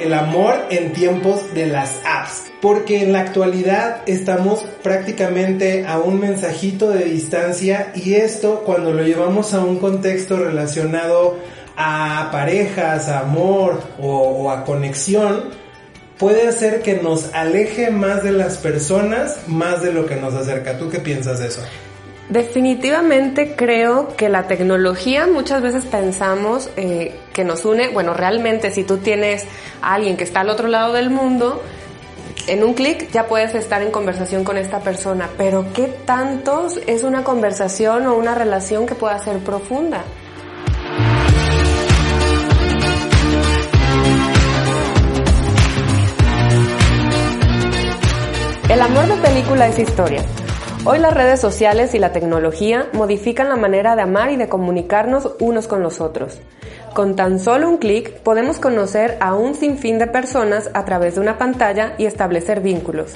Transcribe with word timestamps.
El 0.00 0.12
amor 0.12 0.54
en 0.70 0.92
tiempos 0.92 1.54
de 1.54 1.66
las 1.66 2.00
apps. 2.04 2.44
Porque 2.60 3.02
en 3.02 3.12
la 3.12 3.20
actualidad 3.20 4.02
estamos 4.06 4.64
prácticamente 4.82 5.86
a 5.86 5.98
un 5.98 6.20
mensajito 6.20 6.90
de 6.90 7.04
distancia 7.04 7.92
y 7.94 8.14
esto 8.14 8.62
cuando 8.64 8.92
lo 8.92 9.02
llevamos 9.02 9.54
a 9.54 9.60
un 9.60 9.78
contexto 9.78 10.36
relacionado 10.36 11.36
a 11.76 12.30
parejas, 12.32 13.08
a 13.08 13.20
amor 13.20 13.82
o, 14.00 14.50
a 14.50 14.64
conexión, 14.64 15.50
puede 16.18 16.48
hacer 16.48 16.80
que 16.80 16.94
nos 16.94 17.34
aleje 17.34 17.90
más 17.90 18.22
de 18.22 18.32
las 18.32 18.56
personas, 18.56 19.40
más 19.46 19.82
de 19.82 19.92
lo 19.92 20.06
que 20.06 20.16
nos 20.16 20.34
acerca. 20.34 20.78
¿Tú 20.78 20.88
qué 20.88 20.98
piensas 20.98 21.38
de 21.38 21.48
eso? 21.48 21.60
Definitivamente 22.28 23.54
creo 23.54 24.16
que 24.16 24.28
la 24.28 24.48
tecnología 24.48 25.28
muchas 25.28 25.62
veces 25.62 25.84
pensamos 25.84 26.68
eh, 26.76 27.14
que 27.32 27.44
nos 27.44 27.64
une, 27.64 27.88
bueno, 27.88 28.14
realmente 28.14 28.72
si 28.72 28.82
tú 28.82 28.98
tienes 28.98 29.46
a 29.80 29.94
alguien 29.94 30.16
que 30.16 30.24
está 30.24 30.40
al 30.40 30.50
otro 30.50 30.66
lado 30.66 30.92
del 30.92 31.08
mundo, 31.08 31.62
en 32.48 32.64
un 32.64 32.74
clic 32.74 33.10
ya 33.12 33.28
puedes 33.28 33.54
estar 33.54 33.80
en 33.80 33.92
conversación 33.92 34.42
con 34.42 34.56
esta 34.56 34.80
persona, 34.80 35.30
pero 35.38 35.66
¿qué 35.72 35.84
tantos 36.04 36.80
es 36.88 37.04
una 37.04 37.22
conversación 37.22 38.06
o 38.06 38.16
una 38.16 38.34
relación 38.34 38.86
que 38.86 38.96
pueda 38.96 39.18
ser 39.20 39.38
profunda? 39.38 40.02
El 48.68 48.80
amor 48.80 49.06
de 49.06 49.14
película 49.16 49.68
es 49.68 49.78
historia. 49.78 50.24
Hoy 50.88 51.00
las 51.00 51.14
redes 51.14 51.40
sociales 51.40 51.96
y 51.96 51.98
la 51.98 52.12
tecnología 52.12 52.86
modifican 52.92 53.48
la 53.48 53.56
manera 53.56 53.96
de 53.96 54.02
amar 54.02 54.30
y 54.30 54.36
de 54.36 54.48
comunicarnos 54.48 55.32
unos 55.40 55.66
con 55.66 55.82
los 55.82 56.00
otros. 56.00 56.38
Con 56.94 57.16
tan 57.16 57.40
solo 57.40 57.68
un 57.68 57.78
clic 57.78 58.20
podemos 58.20 58.58
conocer 58.58 59.16
a 59.18 59.34
un 59.34 59.56
sinfín 59.56 59.98
de 59.98 60.06
personas 60.06 60.70
a 60.74 60.84
través 60.84 61.16
de 61.16 61.22
una 61.22 61.38
pantalla 61.38 61.94
y 61.98 62.06
establecer 62.06 62.60
vínculos. 62.60 63.14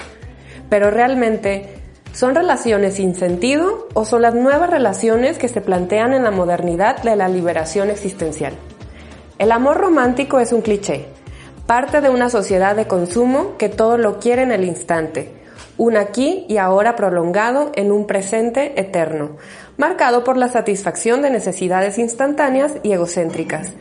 Pero 0.69 0.91
realmente, 0.91 1.69
¿son 2.11 2.35
relaciones 2.35 2.95
sin 2.95 3.15
sentido 3.15 3.87
o 3.93 4.03
son 4.03 4.23
las 4.23 4.35
nuevas 4.35 4.69
relaciones 4.69 5.37
que 5.37 5.47
se 5.47 5.61
plantean 5.61 6.13
en 6.13 6.25
la 6.25 6.31
modernidad 6.31 7.01
de 7.03 7.15
la 7.15 7.29
liberación 7.29 7.89
existencial? 7.89 8.51
El 9.39 9.53
amor 9.53 9.77
romántico 9.77 10.41
es 10.41 10.51
un 10.51 10.61
cliché, 10.61 11.05
parte 11.67 12.01
de 12.01 12.09
una 12.09 12.29
sociedad 12.29 12.75
de 12.75 12.87
consumo 12.87 13.55
que 13.57 13.69
todo 13.69 13.97
lo 13.97 14.19
quiere 14.19 14.41
en 14.41 14.51
el 14.51 14.65
instante 14.65 15.40
un 15.81 15.97
aquí 15.97 16.45
y 16.47 16.57
ahora 16.57 16.95
prolongado 16.95 17.71
en 17.73 17.91
un 17.91 18.05
presente 18.05 18.79
eterno, 18.79 19.31
marcado 19.77 20.23
por 20.23 20.37
la 20.37 20.47
satisfacción 20.47 21.23
de 21.23 21.31
necesidades 21.31 21.97
instantáneas 21.97 22.73
y 22.83 22.91
egocéntricas. 22.91 23.73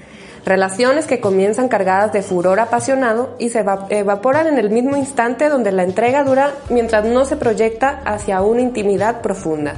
Relaciones 0.47 1.07
que 1.07 1.21
comienzan 1.21 1.69
cargadas 1.69 2.11
de 2.15 2.23
furor 2.23 2.59
apasionado 2.59 3.37
y 3.39 3.51
se 3.51 3.63
evaporan 3.91 4.47
en 4.47 4.57
el 4.57 4.71
mismo 4.71 4.97
instante 4.97 5.51
donde 5.51 5.73
la 5.73 5.83
entrega 5.83 6.25
dura 6.25 6.55
mientras 6.71 7.05
no 7.05 7.27
se 7.27 7.37
proyecta 7.37 8.01
hacia 8.07 8.41
una 8.41 8.63
intimidad 8.63 9.21
profunda. 9.21 9.75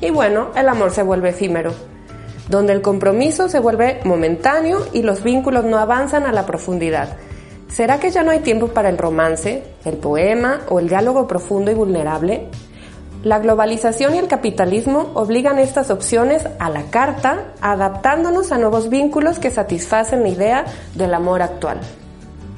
Y 0.00 0.10
bueno, 0.10 0.48
el 0.56 0.68
amor 0.68 0.90
se 0.90 1.04
vuelve 1.04 1.28
efímero, 1.28 1.72
donde 2.48 2.72
el 2.72 2.82
compromiso 2.82 3.48
se 3.48 3.60
vuelve 3.60 4.00
momentáneo 4.02 4.84
y 4.92 5.02
los 5.02 5.22
vínculos 5.22 5.64
no 5.64 5.78
avanzan 5.78 6.26
a 6.26 6.32
la 6.32 6.44
profundidad 6.44 7.16
¿Será 7.72 7.98
que 7.98 8.10
ya 8.10 8.22
no 8.22 8.30
hay 8.30 8.40
tiempo 8.40 8.68
para 8.68 8.90
el 8.90 8.98
romance, 8.98 9.62
el 9.86 9.96
poema 9.96 10.60
o 10.68 10.78
el 10.78 10.90
diálogo 10.90 11.26
profundo 11.26 11.70
y 11.70 11.74
vulnerable? 11.74 12.48
La 13.24 13.38
globalización 13.38 14.14
y 14.14 14.18
el 14.18 14.28
capitalismo 14.28 15.10
obligan 15.14 15.58
estas 15.58 15.90
opciones 15.90 16.42
a 16.58 16.68
la 16.68 16.90
carta, 16.90 17.54
adaptándonos 17.62 18.52
a 18.52 18.58
nuevos 18.58 18.90
vínculos 18.90 19.38
que 19.38 19.50
satisfacen 19.50 20.22
la 20.22 20.28
idea 20.28 20.64
del 20.94 21.14
amor 21.14 21.40
actual. 21.40 21.80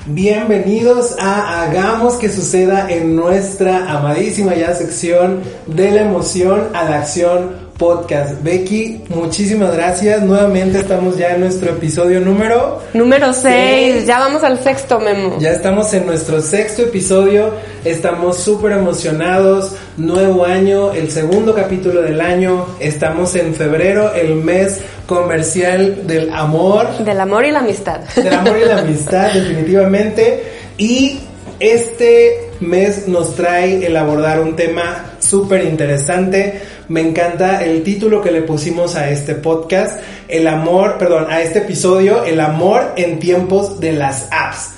Bienvenidos 0.06 1.16
a 1.20 1.62
Hagamos 1.62 2.14
que 2.16 2.28
suceda 2.28 2.90
en 2.90 3.14
nuestra 3.14 3.90
amadísima 3.96 4.54
ya 4.56 4.74
sección 4.74 5.42
de 5.66 5.92
la 5.92 6.02
emoción 6.02 6.74
a 6.74 6.84
la 6.90 6.98
acción 6.98 7.63
podcast. 7.76 8.42
Becky, 8.42 9.02
muchísimas 9.08 9.74
gracias. 9.74 10.22
Nuevamente 10.22 10.78
estamos 10.78 11.16
ya 11.16 11.34
en 11.34 11.40
nuestro 11.40 11.70
episodio 11.70 12.20
número... 12.20 12.80
Número 12.92 13.32
6. 13.32 14.06
Ya 14.06 14.18
vamos 14.18 14.42
al 14.44 14.62
sexto, 14.62 15.00
Memo. 15.00 15.38
Ya 15.40 15.50
estamos 15.50 15.92
en 15.94 16.06
nuestro 16.06 16.40
sexto 16.40 16.82
episodio. 16.82 17.52
Estamos 17.84 18.38
súper 18.38 18.72
emocionados. 18.72 19.72
Nuevo 19.96 20.44
año, 20.44 20.92
el 20.92 21.10
segundo 21.10 21.54
capítulo 21.54 22.02
del 22.02 22.20
año. 22.20 22.66
Estamos 22.80 23.34
en 23.34 23.54
febrero, 23.54 24.14
el 24.14 24.36
mes 24.36 24.80
comercial 25.06 26.06
del 26.06 26.32
amor. 26.32 26.98
Del 26.98 27.20
amor 27.20 27.44
y 27.44 27.50
la 27.50 27.60
amistad. 27.60 28.00
Del 28.16 28.34
amor 28.34 28.58
y 28.58 28.64
la 28.66 28.78
amistad, 28.80 29.32
definitivamente. 29.32 30.42
Y 30.78 31.20
este 31.60 32.43
mes 32.60 33.08
nos 33.08 33.34
trae 33.34 33.86
el 33.86 33.96
abordar 33.96 34.40
un 34.40 34.56
tema 34.56 35.16
súper 35.18 35.64
interesante 35.64 36.60
me 36.88 37.00
encanta 37.00 37.64
el 37.64 37.82
título 37.82 38.20
que 38.20 38.30
le 38.30 38.42
pusimos 38.42 38.94
a 38.94 39.08
este 39.08 39.34
podcast, 39.34 40.00
el 40.28 40.46
amor, 40.46 40.98
perdón, 40.98 41.26
a 41.30 41.40
este 41.40 41.60
episodio, 41.60 42.24
el 42.24 42.40
amor 42.40 42.92
en 42.96 43.18
tiempos 43.18 43.80
de 43.80 43.92
las 43.92 44.28
apps. 44.30 44.72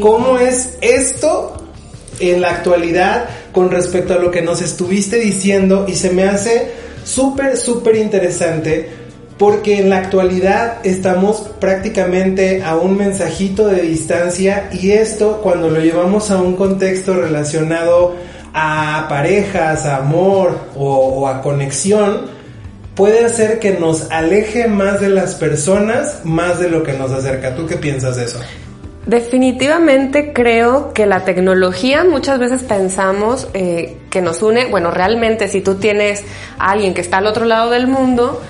¿Cómo 0.00 0.38
es 0.38 0.74
esto 0.80 1.56
en 2.20 2.40
la 2.40 2.50
actualidad 2.50 3.28
con 3.52 3.70
respecto 3.70 4.14
a 4.14 4.18
lo 4.18 4.30
que 4.30 4.42
nos 4.42 4.62
estuviste 4.62 5.16
diciendo? 5.16 5.86
Y 5.88 5.94
se 5.94 6.10
me 6.10 6.22
hace 6.22 6.70
súper, 7.04 7.56
súper 7.56 7.96
interesante 7.96 9.03
porque 9.38 9.78
en 9.78 9.90
la 9.90 9.98
actualidad 9.98 10.78
estamos 10.84 11.50
prácticamente 11.58 12.62
a 12.62 12.76
un 12.76 12.96
mensajito 12.96 13.66
de 13.66 13.82
distancia 13.82 14.68
y 14.72 14.92
esto 14.92 15.40
cuando 15.42 15.70
lo 15.70 15.80
llevamos 15.80 16.30
a 16.30 16.40
un 16.40 16.54
contexto 16.54 17.14
relacionado 17.14 18.14
a 18.52 19.06
parejas, 19.08 19.84
a 19.86 19.96
amor 19.96 20.56
o, 20.76 21.26
a 21.26 21.42
conexión, 21.42 22.22
puede 22.94 23.24
hacer 23.24 23.58
que 23.58 23.72
nos 23.72 24.12
aleje 24.12 24.68
más 24.68 25.00
de 25.00 25.08
las 25.08 25.34
personas, 25.34 26.20
más 26.22 26.60
de 26.60 26.70
lo 26.70 26.84
que 26.84 26.92
nos 26.92 27.10
acerca. 27.10 27.56
¿Tú 27.56 27.66
qué 27.66 27.76
piensas 27.76 28.16
de 28.16 28.26
eso? 28.26 28.38
Definitivamente 29.06 30.32
creo 30.32 30.94
que 30.94 31.06
la 31.06 31.24
tecnología 31.24 32.04
muchas 32.04 32.38
veces 32.38 32.62
pensamos 32.62 33.48
eh, 33.52 33.98
que 34.08 34.22
nos 34.22 34.40
une, 34.40 34.66
bueno, 34.66 34.92
realmente 34.92 35.48
si 35.48 35.60
tú 35.60 35.74
tienes 35.74 36.22
a 36.56 36.70
alguien 36.70 36.94
que 36.94 37.00
está 37.00 37.18
al 37.18 37.26
otro 37.26 37.44
lado 37.44 37.70
del 37.70 37.88
mundo, 37.88 38.40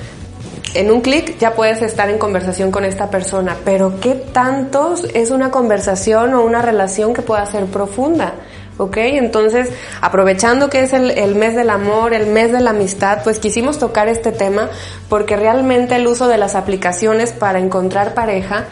en 0.74 0.90
un 0.90 1.00
clic 1.00 1.38
ya 1.38 1.54
puedes 1.54 1.82
estar 1.82 2.10
en 2.10 2.18
conversación 2.18 2.70
con 2.70 2.84
esta 2.84 3.10
persona, 3.10 3.56
pero 3.64 4.00
¿qué 4.00 4.14
tantos 4.14 5.04
es 5.14 5.30
una 5.30 5.50
conversación 5.50 6.34
o 6.34 6.44
una 6.44 6.62
relación 6.62 7.14
que 7.14 7.22
pueda 7.22 7.46
ser 7.46 7.66
profunda? 7.66 8.34
¿ok? 8.78 8.96
Entonces, 8.96 9.70
aprovechando 10.00 10.68
que 10.68 10.82
es 10.82 10.92
el, 10.92 11.34
mes 11.36 11.54
del 11.54 11.70
amor, 11.70 12.12
el 12.12 12.26
mes 12.26 12.52
de 12.52 12.60
la 12.60 12.70
amistad, 12.70 13.20
pues 13.22 13.38
quisimos 13.38 13.78
tocar 13.78 14.08
este 14.08 14.32
tema 14.32 14.68
porque 15.08 15.36
realmente 15.36 15.96
el 15.96 16.06
uso 16.06 16.28
de 16.28 16.38
las 16.38 16.54
aplicaciones 16.54 17.32
para 17.32 17.58
encontrar 17.58 18.14
pareja 18.14 18.64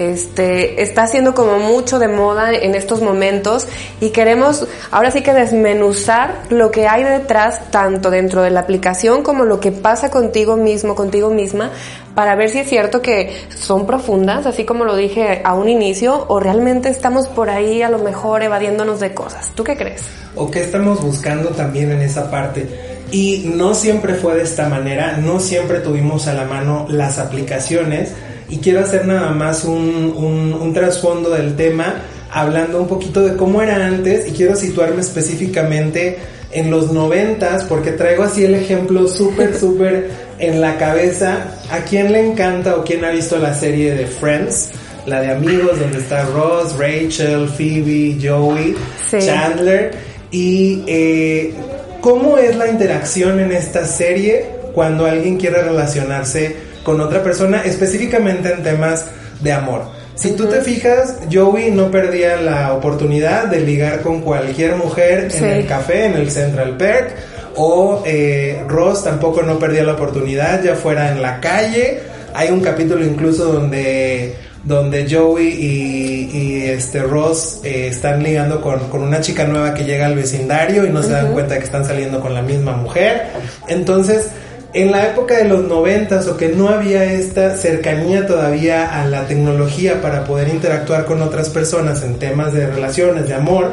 este, 0.00 0.82
está 0.82 1.06
siendo 1.06 1.34
como 1.34 1.58
mucho 1.58 1.98
de 1.98 2.08
moda 2.08 2.52
en 2.52 2.74
estos 2.74 3.02
momentos 3.02 3.66
y 4.00 4.10
queremos 4.10 4.66
ahora 4.90 5.10
sí 5.10 5.22
que 5.22 5.34
desmenuzar 5.34 6.42
lo 6.48 6.70
que 6.70 6.88
hay 6.88 7.04
detrás, 7.04 7.70
tanto 7.70 8.10
dentro 8.10 8.42
de 8.42 8.50
la 8.50 8.60
aplicación 8.60 9.22
como 9.22 9.44
lo 9.44 9.60
que 9.60 9.72
pasa 9.72 10.10
contigo 10.10 10.56
mismo, 10.56 10.94
contigo 10.94 11.30
misma, 11.30 11.70
para 12.14 12.34
ver 12.34 12.50
si 12.50 12.60
es 12.60 12.68
cierto 12.68 13.02
que 13.02 13.30
son 13.54 13.86
profundas, 13.86 14.46
así 14.46 14.64
como 14.64 14.84
lo 14.84 14.96
dije 14.96 15.42
a 15.44 15.54
un 15.54 15.68
inicio, 15.68 16.24
o 16.28 16.40
realmente 16.40 16.88
estamos 16.88 17.28
por 17.28 17.50
ahí 17.50 17.82
a 17.82 17.90
lo 17.90 17.98
mejor 17.98 18.42
evadiéndonos 18.42 19.00
de 19.00 19.14
cosas. 19.14 19.50
¿Tú 19.54 19.64
qué 19.64 19.76
crees? 19.76 20.02
¿O 20.34 20.50
qué 20.50 20.64
estamos 20.64 21.02
buscando 21.02 21.50
también 21.50 21.90
en 21.92 22.02
esa 22.02 22.30
parte? 22.30 22.68
Y 23.12 23.50
no 23.54 23.74
siempre 23.74 24.14
fue 24.14 24.36
de 24.36 24.42
esta 24.42 24.68
manera, 24.68 25.16
no 25.16 25.40
siempre 25.40 25.80
tuvimos 25.80 26.28
a 26.28 26.34
la 26.34 26.44
mano 26.44 26.86
las 26.88 27.18
aplicaciones 27.18 28.12
y 28.50 28.58
quiero 28.58 28.80
hacer 28.80 29.06
nada 29.06 29.30
más 29.30 29.64
un, 29.64 30.58
un, 30.60 30.74
trasfondo 30.74 31.30
del 31.30 31.56
tema 31.56 32.02
hablando 32.32 32.80
un 32.80 32.88
poquito 32.88 33.22
de 33.22 33.36
cómo 33.36 33.62
era 33.62 33.86
antes 33.86 34.28
y 34.28 34.32
quiero 34.32 34.54
situarme 34.56 35.00
específicamente 35.00 36.18
en 36.52 36.70
los 36.70 36.92
noventas 36.92 37.64
porque 37.64 37.92
traigo 37.92 38.24
así 38.24 38.44
el 38.44 38.54
ejemplo 38.54 39.08
súper 39.08 39.56
súper 39.58 40.10
en 40.38 40.60
la 40.60 40.78
cabeza. 40.78 41.56
A 41.70 41.78
quién 41.80 42.12
le 42.12 42.26
encanta 42.26 42.76
o 42.76 42.84
quién 42.84 43.04
ha 43.04 43.10
visto 43.10 43.38
la 43.38 43.54
serie 43.54 43.94
de 43.94 44.06
Friends 44.06 44.70
la 45.06 45.20
de 45.20 45.30
amigos, 45.30 45.78
donde 45.78 45.98
está 45.98 46.24
Ross, 46.26 46.76
Rachel, 46.78 47.48
Phoebe, 47.48 48.16
Joey, 48.22 48.74
Chandler. 49.10 49.92
Y 50.30 50.84
eh, 50.86 51.54
cómo 52.00 52.38
es 52.38 52.56
la 52.56 52.68
interacción 52.68 53.40
en 53.40 53.52
esta 53.52 53.84
serie 53.84 54.46
cuando 54.72 55.06
alguien 55.06 55.36
quiere 55.36 55.62
relacionarse 55.62 56.69
con 56.82 57.00
otra 57.00 57.22
persona, 57.22 57.62
específicamente 57.64 58.52
en 58.52 58.62
temas 58.62 59.06
de 59.40 59.52
amor. 59.52 59.82
Si 60.14 60.32
tú 60.32 60.46
te 60.46 60.60
fijas, 60.60 61.16
Joey 61.32 61.70
no 61.70 61.90
perdía 61.90 62.36
la 62.36 62.74
oportunidad 62.74 63.46
de 63.46 63.60
ligar 63.60 64.02
con 64.02 64.20
cualquier 64.20 64.76
mujer 64.76 65.28
en 65.32 65.44
el 65.44 65.66
café, 65.66 66.04
en 66.06 66.14
el 66.14 66.30
Central 66.30 66.76
Perk, 66.76 67.14
o 67.56 68.02
eh, 68.04 68.62
Ross 68.68 69.04
tampoco 69.04 69.42
no 69.42 69.58
perdía 69.58 69.82
la 69.82 69.94
oportunidad, 69.94 70.62
ya 70.62 70.74
fuera 70.74 71.10
en 71.10 71.22
la 71.22 71.40
calle. 71.40 72.00
Hay 72.34 72.50
un 72.50 72.60
capítulo 72.60 73.04
incluso 73.04 73.52
donde 73.52 74.36
donde 74.62 75.06
Joey 75.10 75.48
y, 75.48 76.64
este 76.64 77.02
Ross 77.02 77.60
eh, 77.64 77.88
están 77.88 78.22
ligando 78.22 78.60
con, 78.60 78.80
una 78.92 79.20
chica 79.20 79.44
nueva 79.44 79.74
que 79.74 79.84
llega 79.84 80.06
al 80.06 80.14
vecindario 80.14 80.86
y 80.86 80.90
no 80.90 81.02
se 81.02 81.10
dan 81.10 81.32
cuenta 81.32 81.58
que 81.58 81.64
están 81.64 81.84
saliendo 81.84 82.20
con 82.20 82.34
la 82.34 82.42
misma 82.42 82.72
mujer. 82.72 83.28
Entonces, 83.68 84.30
en 84.72 84.92
la 84.92 85.06
época 85.06 85.36
de 85.36 85.44
los 85.44 85.64
noventas 85.64 86.26
o 86.28 86.36
que 86.36 86.48
no 86.48 86.68
había 86.68 87.04
esta 87.04 87.56
cercanía 87.56 88.26
todavía 88.26 89.00
a 89.00 89.04
la 89.06 89.26
tecnología 89.26 90.00
para 90.00 90.24
poder 90.24 90.48
interactuar 90.48 91.06
con 91.06 91.22
otras 91.22 91.48
personas 91.48 92.02
en 92.02 92.18
temas 92.18 92.52
de 92.52 92.66
relaciones, 92.66 93.26
de 93.26 93.34
amor, 93.34 93.72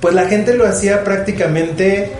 pues 0.00 0.14
la 0.14 0.26
gente 0.26 0.54
lo 0.54 0.66
hacía 0.66 1.04
prácticamente 1.04 2.10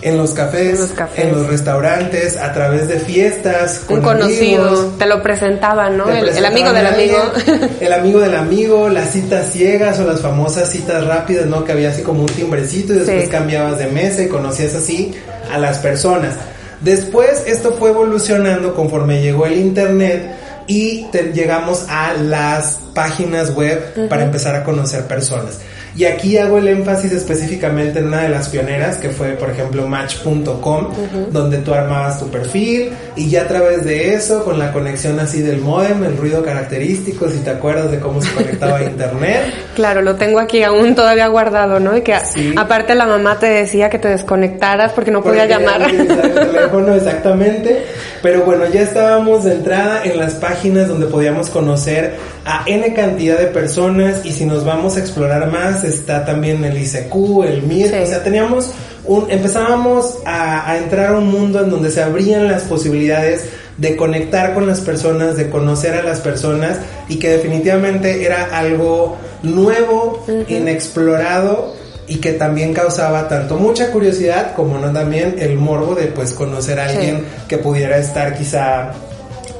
en 0.00 0.16
los 0.16 0.32
cafés, 0.32 0.94
en 1.16 1.32
los, 1.32 1.48
restaurantes, 1.48 2.36
a 2.36 2.52
través 2.52 2.86
de 2.86 3.00
fiestas. 3.00 3.82
Un 3.88 4.00
conocido, 4.00 4.92
te 4.96 5.06
lo 5.06 5.22
presentaban, 5.22 5.96
¿no? 5.96 6.08
El, 6.08 6.44
amigo 6.44 6.72
del 6.72 6.86
amigo. 6.86 7.18
El 7.80 7.92
amigo 7.92 8.20
del 8.20 8.36
amigo, 8.36 8.88
las 8.88 9.10
citas 9.10 9.50
ciegas 9.50 9.98
o 9.98 10.04
las 10.04 10.20
famosas 10.20 10.70
citas 10.70 11.04
rápidas, 11.04 11.46
¿no? 11.46 11.64
Que 11.64 11.72
había 11.72 11.90
así 11.90 12.02
como 12.02 12.20
un 12.20 12.28
timbrecito 12.28 12.94
y 12.94 12.98
después 12.98 13.28
cambiabas 13.28 13.78
de 13.78 13.88
mesa 13.88 14.22
y 14.22 14.28
conocías 14.28 14.74
así 14.76 15.14
a 15.52 15.58
las 15.58 15.78
personas. 15.78 16.34
Después 16.80 17.44
esto 17.46 17.72
fue 17.72 17.90
evolucionando 17.90 18.74
conforme 18.74 19.20
llegó 19.20 19.46
el 19.46 19.58
internet 19.58 20.36
y 20.66 21.06
llegamos 21.34 21.86
a 21.88 22.12
las 22.14 22.78
páginas 22.94 23.54
web 23.54 24.08
para 24.08 24.24
empezar 24.24 24.54
a 24.54 24.64
conocer 24.64 25.06
personas. 25.06 25.58
Y 25.98 26.04
aquí 26.04 26.38
hago 26.38 26.58
el 26.58 26.68
énfasis 26.68 27.10
específicamente 27.10 27.98
en 27.98 28.06
una 28.06 28.22
de 28.22 28.28
las 28.28 28.48
pioneras, 28.50 28.98
que 28.98 29.10
fue, 29.10 29.30
por 29.30 29.50
ejemplo, 29.50 29.84
Match.com, 29.88 30.92
donde 31.32 31.58
tú 31.58 31.74
armabas 31.74 32.20
tu 32.20 32.28
perfil 32.28 32.90
y 33.16 33.28
ya 33.28 33.42
a 33.42 33.48
través 33.48 33.84
de 33.84 34.14
eso, 34.14 34.44
con 34.44 34.60
la 34.60 34.72
conexión 34.72 35.18
así 35.18 35.42
del 35.42 35.60
modem, 35.60 36.04
el 36.04 36.16
ruido 36.16 36.44
característico, 36.44 37.28
si 37.28 37.38
te 37.38 37.50
acuerdas 37.50 37.90
de 37.90 37.98
cómo 37.98 38.22
se 38.22 38.32
conectaba 38.32 38.78
a 38.78 38.84
internet. 38.84 39.42
Claro, 39.78 40.02
lo 40.02 40.16
tengo 40.16 40.40
aquí 40.40 40.64
aún 40.64 40.96
todavía 40.96 41.28
guardado, 41.28 41.78
¿no? 41.78 41.96
Y 41.96 42.02
que 42.02 42.12
aparte 42.56 42.96
la 42.96 43.06
mamá 43.06 43.38
te 43.38 43.46
decía 43.46 43.88
que 43.88 44.00
te 44.00 44.08
desconectaras 44.08 44.90
porque 44.90 45.12
no 45.12 45.22
podía 45.22 45.46
llamar. 45.46 45.82
El 45.82 46.08
teléfono, 46.08 46.94
exactamente. 46.94 47.84
Pero 48.20 48.44
bueno, 48.44 48.64
ya 48.72 48.82
estábamos 48.82 49.44
de 49.44 49.52
entrada 49.52 50.02
en 50.04 50.18
las 50.18 50.34
páginas 50.34 50.88
donde 50.88 51.06
podíamos 51.06 51.48
conocer 51.50 52.16
a 52.44 52.64
N 52.66 52.92
cantidad 52.92 53.38
de 53.38 53.46
personas 53.46 54.24
y 54.24 54.32
si 54.32 54.46
nos 54.46 54.64
vamos 54.64 54.96
a 54.96 55.00
explorar 55.00 55.48
más 55.52 55.84
está 55.88 56.24
también 56.24 56.64
el 56.64 56.76
ICQ, 56.76 57.44
el 57.44 57.62
MIR, 57.62 57.94
o 58.02 58.06
sea, 58.06 58.22
teníamos 58.22 58.70
un, 59.04 59.30
empezábamos 59.30 60.18
a, 60.24 60.76
entrar 60.76 61.14
a 61.14 61.18
un 61.18 61.28
mundo 61.28 61.60
en 61.60 61.70
donde 61.70 61.90
se 61.90 62.02
abrían 62.02 62.48
las 62.48 62.62
posibilidades 62.62 63.46
de 63.76 63.96
conectar 63.96 64.54
con 64.54 64.66
las 64.66 64.80
personas, 64.80 65.36
de 65.36 65.48
conocer 65.48 65.94
a 65.94 66.02
las 66.02 66.20
personas 66.20 66.78
y 67.08 67.18
que 67.18 67.30
definitivamente 67.30 68.24
era 68.24 68.56
algo 68.58 69.16
nuevo, 69.42 70.24
inexplorado 70.48 71.74
y 72.06 72.16
que 72.16 72.32
también 72.32 72.72
causaba 72.74 73.28
tanto 73.28 73.56
mucha 73.56 73.90
curiosidad 73.92 74.54
como 74.54 74.78
no 74.78 74.92
también 74.92 75.36
el 75.38 75.56
morbo 75.56 75.94
de 75.94 76.06
pues 76.06 76.32
conocer 76.32 76.80
a 76.80 76.86
alguien 76.86 77.24
que 77.46 77.58
pudiera 77.58 77.98
estar 77.98 78.36
quizá 78.36 78.92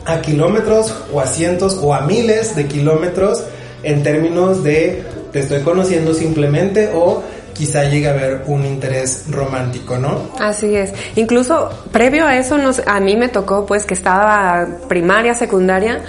a 0.06 0.20
kilómetros 0.22 0.94
o 1.12 1.20
a 1.20 1.26
cientos 1.26 1.78
o 1.82 1.94
a 1.94 2.00
miles 2.00 2.56
de 2.56 2.66
kilómetros 2.66 3.44
en 3.82 4.02
términos 4.02 4.64
de 4.64 5.04
te 5.32 5.40
estoy 5.40 5.62
conociendo 5.62 6.14
simplemente 6.14 6.90
o 6.94 7.22
quizá 7.52 7.84
llegue 7.84 8.08
a 8.08 8.12
haber 8.12 8.42
un 8.46 8.64
interés 8.64 9.24
romántico, 9.30 9.98
¿no? 9.98 10.30
Así 10.38 10.74
es. 10.76 10.92
Incluso 11.16 11.70
previo 11.90 12.24
a 12.24 12.38
eso 12.38 12.56
nos, 12.56 12.80
a 12.86 13.00
mí 13.00 13.16
me 13.16 13.28
tocó 13.28 13.66
pues 13.66 13.84
que 13.84 13.94
estaba 13.94 14.66
primaria, 14.88 15.34
secundaria 15.34 16.02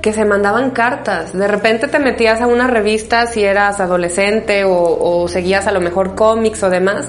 que 0.00 0.12
se 0.12 0.24
mandaban 0.24 0.70
cartas. 0.70 1.36
De 1.36 1.46
repente 1.46 1.88
te 1.88 1.98
metías 1.98 2.40
a 2.40 2.46
una 2.46 2.68
revista 2.68 3.26
si 3.26 3.44
eras 3.44 3.80
adolescente 3.80 4.64
o, 4.64 4.72
o 4.72 5.28
seguías 5.28 5.66
a 5.66 5.72
lo 5.72 5.80
mejor 5.80 6.14
cómics 6.14 6.62
o 6.62 6.70
demás 6.70 7.06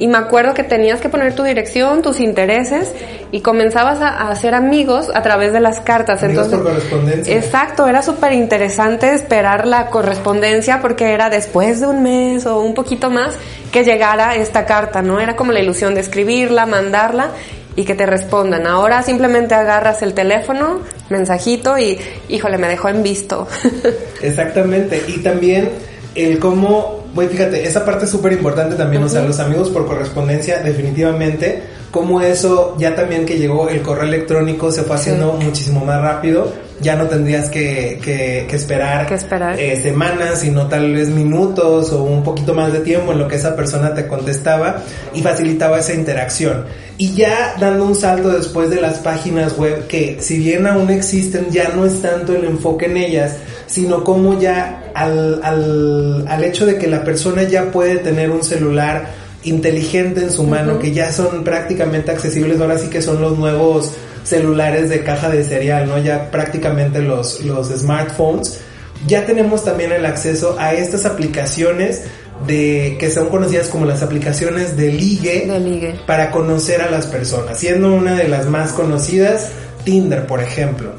y 0.00 0.08
me 0.08 0.16
acuerdo 0.16 0.54
que 0.54 0.64
tenías 0.64 0.98
que 0.98 1.10
poner 1.10 1.34
tu 1.34 1.42
dirección, 1.42 2.00
tus 2.00 2.20
intereses 2.20 2.90
y 3.32 3.42
comenzabas 3.42 4.00
a, 4.00 4.30
hacer 4.30 4.54
amigos 4.54 5.10
a 5.14 5.20
través 5.20 5.52
de 5.52 5.60
las 5.60 5.80
cartas. 5.80 6.22
Entonces, 6.22 6.54
por 6.54 6.68
correspondencia. 6.68 7.36
Exacto, 7.36 7.86
era 7.86 8.00
súper 8.00 8.32
interesante 8.32 9.12
esperar 9.12 9.66
la 9.66 9.88
correspondencia 9.88 10.80
porque 10.80 11.12
era 11.12 11.28
después 11.28 11.80
de 11.80 11.86
un 11.86 12.02
mes 12.02 12.46
o 12.46 12.62
un 12.62 12.72
poquito 12.72 13.10
más 13.10 13.34
que 13.72 13.84
llegara 13.84 14.36
esta 14.36 14.64
carta, 14.64 15.02
¿no? 15.02 15.20
Era 15.20 15.36
como 15.36 15.52
la 15.52 15.60
ilusión 15.60 15.94
de 15.94 16.00
escribirla, 16.00 16.64
mandarla 16.64 17.32
y 17.76 17.84
que 17.84 17.94
te 17.94 18.06
respondan. 18.06 18.66
Ahora 18.66 19.02
simplemente 19.02 19.54
agarras 19.54 20.00
el 20.00 20.14
teléfono, 20.14 20.80
mensajito 21.10 21.76
y, 21.76 21.98
híjole, 22.30 22.56
me 22.56 22.68
dejó 22.68 22.88
en 22.88 23.02
visto. 23.02 23.46
Exactamente. 24.22 25.04
Y 25.08 25.18
también 25.18 25.68
el 26.14 26.38
cómo 26.38 26.99
Güey, 27.14 27.28
fíjate, 27.28 27.66
esa 27.66 27.84
parte 27.84 28.04
es 28.04 28.10
súper 28.10 28.32
importante 28.32 28.76
también, 28.76 29.02
o 29.02 29.08
sea, 29.08 29.22
los 29.22 29.40
amigos 29.40 29.68
por 29.70 29.86
correspondencia, 29.86 30.60
definitivamente, 30.60 31.62
como 31.90 32.20
eso, 32.20 32.76
ya 32.78 32.94
también 32.94 33.26
que 33.26 33.36
llegó 33.36 33.68
el 33.68 33.82
correo 33.82 34.04
electrónico, 34.04 34.70
se 34.70 34.82
fue 34.82 34.94
haciendo 34.94 35.32
muchísimo 35.32 35.84
más 35.84 36.00
rápido, 36.00 36.52
ya 36.80 36.96
no 36.96 37.06
tendrías 37.06 37.50
que, 37.50 38.00
que, 38.02 38.46
que 38.48 38.56
esperar, 38.56 39.12
esperar? 39.12 39.58
Eh, 39.58 39.80
semanas, 39.82 40.40
sino 40.40 40.66
tal 40.66 40.92
vez 40.92 41.08
minutos 41.08 41.92
o 41.92 42.02
un 42.04 42.22
poquito 42.22 42.54
más 42.54 42.72
de 42.72 42.80
tiempo 42.80 43.12
en 43.12 43.18
lo 43.18 43.28
que 43.28 43.36
esa 43.36 43.54
persona 43.54 43.94
te 43.94 44.06
contestaba 44.06 44.82
y 45.14 45.22
facilitaba 45.22 45.78
esa 45.78 45.94
interacción. 45.94 46.64
Y 46.96 47.14
ya 47.14 47.54
dando 47.58 47.84
un 47.84 47.94
salto 47.94 48.30
después 48.30 48.70
de 48.70 48.80
las 48.80 48.98
páginas 48.98 49.56
web, 49.56 49.86
que 49.86 50.18
si 50.20 50.38
bien 50.38 50.66
aún 50.66 50.90
existen, 50.90 51.48
ya 51.50 51.70
no 51.74 51.84
es 51.84 52.02
tanto 52.02 52.34
el 52.34 52.44
enfoque 52.44 52.86
en 52.86 52.96
ellas, 52.96 53.36
sino 53.66 54.04
como 54.04 54.38
ya 54.38 54.90
al, 54.94 55.40
al, 55.42 56.26
al 56.28 56.44
hecho 56.44 56.66
de 56.66 56.76
que 56.76 56.86
la 56.86 57.04
persona 57.04 57.42
ya 57.44 57.70
puede 57.70 57.98
tener 57.98 58.30
un 58.30 58.42
celular 58.42 59.08
inteligente 59.44 60.22
en 60.22 60.30
su 60.30 60.44
mano, 60.44 60.78
que 60.78 60.92
ya 60.92 61.12
son 61.12 61.44
prácticamente 61.44 62.10
accesibles, 62.10 62.60
ahora 62.60 62.76
sí 62.76 62.88
que 62.88 63.00
son 63.00 63.20
los 63.20 63.38
nuevos 63.38 63.94
celulares 64.24 64.88
de 64.88 65.02
caja 65.02 65.28
de 65.28 65.44
cereal, 65.44 65.88
¿no? 65.88 65.98
Ya 65.98 66.30
prácticamente 66.30 67.00
los, 67.00 67.40
los 67.44 67.68
smartphones. 67.68 68.60
Ya 69.06 69.24
tenemos 69.24 69.64
también 69.64 69.92
el 69.92 70.04
acceso 70.04 70.56
a 70.58 70.74
estas 70.74 71.06
aplicaciones 71.06 72.02
de 72.46 72.96
que 72.98 73.10
son 73.10 73.28
conocidas 73.28 73.68
como 73.68 73.84
las 73.86 74.02
aplicaciones 74.02 74.76
de 74.76 74.92
ligue, 74.92 75.46
de 75.46 75.60
ligue, 75.60 75.94
para 76.06 76.30
conocer 76.30 76.80
a 76.80 76.90
las 76.90 77.06
personas, 77.06 77.58
siendo 77.58 77.92
una 77.94 78.14
de 78.14 78.28
las 78.28 78.46
más 78.46 78.72
conocidas 78.72 79.50
Tinder, 79.84 80.26
por 80.26 80.42
ejemplo. 80.42 80.92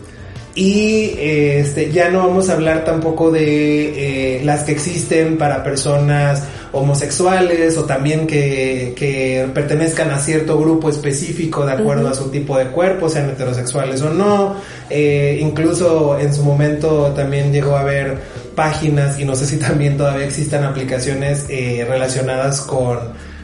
Y 0.54 1.14
este, 1.18 1.92
ya 1.92 2.10
no 2.10 2.28
vamos 2.28 2.50
a 2.50 2.54
hablar 2.54 2.84
tampoco 2.84 3.32
de 3.32 4.38
eh, 4.40 4.44
las 4.44 4.64
que 4.64 4.74
existen 4.74 5.38
para 5.38 5.64
personas 5.64 6.44
homosexuales 6.74 7.78
o 7.78 7.84
también 7.84 8.28
que, 8.28 8.94
que, 8.96 9.48
pertenezcan 9.54 10.10
a 10.12 10.20
cierto 10.20 10.60
grupo 10.60 10.90
específico 10.90 11.66
de 11.66 11.74
acuerdo 11.74 12.08
a 12.08 12.14
su 12.14 12.30
tipo 12.30 12.58
de 12.58 12.68
cuerpo, 12.68 13.10
sean 13.10 13.30
heterosexuales 13.30 14.02
o 14.02 14.10
no. 14.10 14.56
Eh, 14.90 15.38
incluso 15.42 16.18
en 16.20 16.34
su 16.34 16.44
momento 16.44 17.12
también 17.16 17.52
llegó 17.52 17.76
a 17.76 17.82
haber 17.82 18.18
páginas 18.56 19.20
y 19.20 19.26
no 19.26 19.36
sé 19.36 19.46
si 19.46 19.58
también 19.58 19.98
todavía 19.98 20.26
existan 20.26 20.64
aplicaciones 20.64 21.46
eh, 21.50 21.86
relacionadas 21.88 22.62
con, 22.62 23.00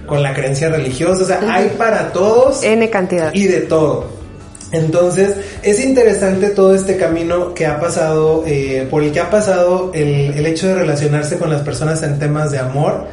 con 0.06 0.24
la 0.24 0.34
creencia 0.34 0.70
religiosa. 0.70 1.24
O 1.24 1.26
sea, 1.26 1.54
hay 1.54 1.70
para 1.78 2.12
todos. 2.12 2.64
N 2.64 2.90
cantidad. 2.90 3.34
Y 3.34 3.48
de 3.48 3.62
todo. 3.62 4.17
Entonces, 4.72 5.36
es 5.64 5.84
interesante 5.84 6.50
todo 6.50 6.76
este 6.76 6.98
camino 6.98 7.54
que 7.54 7.66
ha 7.66 7.80
pasado, 7.80 8.44
eh, 8.46 8.86
por 8.90 9.02
el 9.02 9.12
que 9.12 9.22
ha 9.22 9.30
pasado 9.30 9.92
el, 9.94 10.34
el, 10.34 10.46
hecho 10.46 10.68
de 10.68 10.76
relacionarse 10.76 11.38
con 11.38 11.50
las 11.50 11.62
personas 11.62 12.04
en 12.04 12.20
temas 12.20 12.52
de 12.52 12.60
amor, 12.60 13.08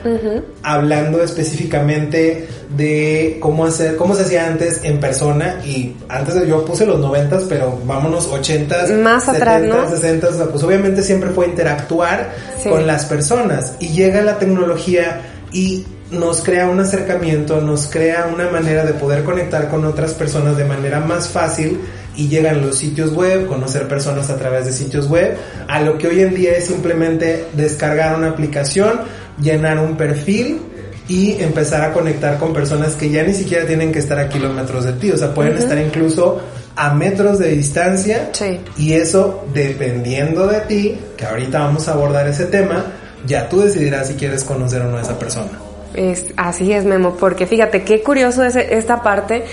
hablando 0.63 1.23
específicamente 1.23 2.49
de 2.77 3.39
cómo 3.41 3.67
hacer, 3.67 3.97
cómo 3.97 4.17
se 4.17 4.23
hacía 4.23 4.47
antes 4.49 4.81
en 4.83 4.99
persona, 4.99 5.61
y 5.65 5.95
antes 6.09 6.35
de, 6.35 6.49
yo 6.49 6.65
puse 6.65 6.87
los 6.87 6.99
noventas, 6.99 7.45
pero 7.49 7.79
vámonos 7.87 8.27
ochentas, 8.27 8.91
más 8.91 9.29
atrás, 9.29 9.63
¿no? 9.63 9.89
sesentas, 9.89 10.35
o 10.35 10.37
sea, 10.37 10.47
pues 10.47 10.63
obviamente 10.65 11.03
siempre 11.03 11.31
fue 11.31 11.47
interactuar 11.47 12.33
con 12.69 12.87
las 12.87 13.05
personas, 13.05 13.77
y 13.79 13.89
llega 13.89 14.23
la 14.23 14.39
tecnología 14.39 15.21
y 15.53 15.85
nos 16.11 16.43
crea 16.43 16.69
un 16.69 16.81
acercamiento, 16.81 17.61
nos 17.61 17.87
crea 17.87 18.31
una 18.33 18.49
manera 18.51 18.85
de 18.85 18.93
poder 18.93 19.25
conectar 19.25 19.69
con 19.69 19.85
otras 19.85 20.13
personas 20.15 20.57
de 20.57 20.65
manera 20.65 21.01
más 21.01 21.29
fácil 21.29 21.81
y 22.17 22.29
llegan 22.29 22.61
los 22.61 22.77
sitios 22.77 23.13
web, 23.13 23.47
conocer 23.47 23.89
personas 23.89 24.31
a 24.31 24.37
través 24.37 24.67
de 24.67 24.73
sitios 24.73 25.09
web, 25.09 25.37
a 25.67 25.81
lo 25.81 25.99
que 25.99 26.09
hoy 26.09 26.21
en 26.21 26.35
día 26.35 26.57
es 26.57 26.67
simplemente 26.67 27.47
descargar 27.55 28.17
una 28.17 28.29
aplicación, 28.29 29.01
llenar 29.41 29.79
un 29.79 29.97
perfil 29.97 30.61
y 31.09 31.33
empezar 31.43 31.83
a 31.83 31.93
conectar 31.93 32.39
con 32.39 32.53
personas 32.53 32.95
que 32.95 33.11
ya 33.11 33.23
ni 33.23 33.35
siquiera 33.35 33.67
tienen 33.67 33.93
que 33.93 33.99
estar 33.99 34.19
a 34.19 34.29
kilómetros 34.29 34.85
de 34.85 34.93
ti, 34.93 35.11
o 35.11 35.17
sea, 35.17 35.35
pueden 35.35 35.59
estar 35.59 35.79
incluso 35.79 36.41
a 36.77 36.95
metros 36.95 37.39
de 37.39 37.49
distancia 37.51 38.31
y 38.77 38.93
eso 38.93 39.45
dependiendo 39.53 40.47
de 40.47 40.61
ti, 40.61 40.99
que 41.17 41.25
ahorita 41.25 41.61
vamos 41.61 41.89
a 41.89 41.93
abordar 41.93 42.27
ese 42.29 42.47
tema, 42.47 42.85
ya 43.27 43.49
tú 43.49 43.61
decidirás 43.61 44.09
si 44.09 44.15
quieres 44.15 44.45
conocer 44.45 44.83
o 44.83 44.91
no 44.91 44.99
a 44.99 45.03
esa 45.03 45.19
persona. 45.19 45.64
Es, 45.95 46.27
así 46.37 46.73
es, 46.73 46.85
Memo, 46.85 47.17
porque 47.17 47.47
fíjate 47.47 47.85
qué 47.85 48.03
curioso 48.03 48.45
es 48.45 48.57
esta 48.57 49.03
parte 49.03 49.45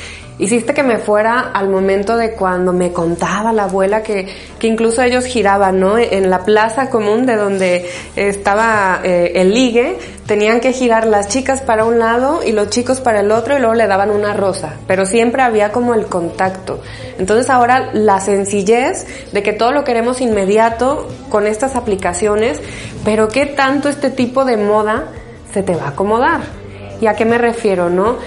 hiciste 0.41 0.74
que 0.74 0.81
me 0.81 0.98
fuera 0.98 1.51
al 1.53 1.69
momento 1.69 2.17
de 2.17 2.31
cuando 2.31 2.74
me 2.74 2.91
contaba 2.91 3.53
la 3.53 3.65
abuela 3.65 4.01
que, 4.01 4.27
que 4.57 4.67
incluso 4.67 5.03
ellos 5.03 5.25
giraban, 5.25 5.79
¿no? 5.79 6.00
En 6.00 6.31
la 6.31 6.43
plaza 6.43 6.89
común 6.89 7.27
de 7.27 7.36
donde 7.36 7.88
estaba 8.15 9.01
eh, 9.03 9.33
el 9.36 9.53
ligue, 9.53 9.98
tenían 10.25 10.60
que 10.60 10.74
girar 10.74 11.05
las 11.05 11.27
chicas 11.27 11.62
para 11.62 11.86
un 11.86 12.00
lado 12.00 12.41
y 12.43 12.53
los 12.53 12.69
chicos 12.69 13.01
para 13.01 13.19
el 13.19 13.31
otro 13.31 13.55
y 13.55 13.60
luego 13.60 13.75
le 13.75 13.86
daban 13.86 14.10
una 14.10 14.33
rosa, 14.33 14.77
pero 14.88 15.05
siempre 15.05 15.43
había 15.43 15.71
como 15.71 15.93
el 15.93 16.07
contacto. 16.07 16.81
Entonces 17.19 17.48
ahora 17.51 17.91
la 17.93 18.19
sencillez 18.19 19.05
de 19.31 19.43
que 19.43 19.53
todo 19.53 19.71
lo 19.71 19.83
queremos 19.83 20.21
inmediato 20.21 21.07
con 21.29 21.45
estas 21.45 21.75
aplicaciones, 21.75 22.60
pero 23.05 23.27
qué 23.27 23.45
tanto 23.45 23.89
este 23.89 24.10
tipo 24.10 24.43
de 24.43 24.57
moda 24.57 25.05
se 25.53 25.63
te 25.63 25.75
va 25.75 25.86
a 25.86 25.89
acomodar. 25.89 26.41
¿Y 27.00 27.08
a 27.08 27.15
qué 27.15 27.25
me 27.25 27.38
refiero, 27.38 27.89
no? 27.89 28.17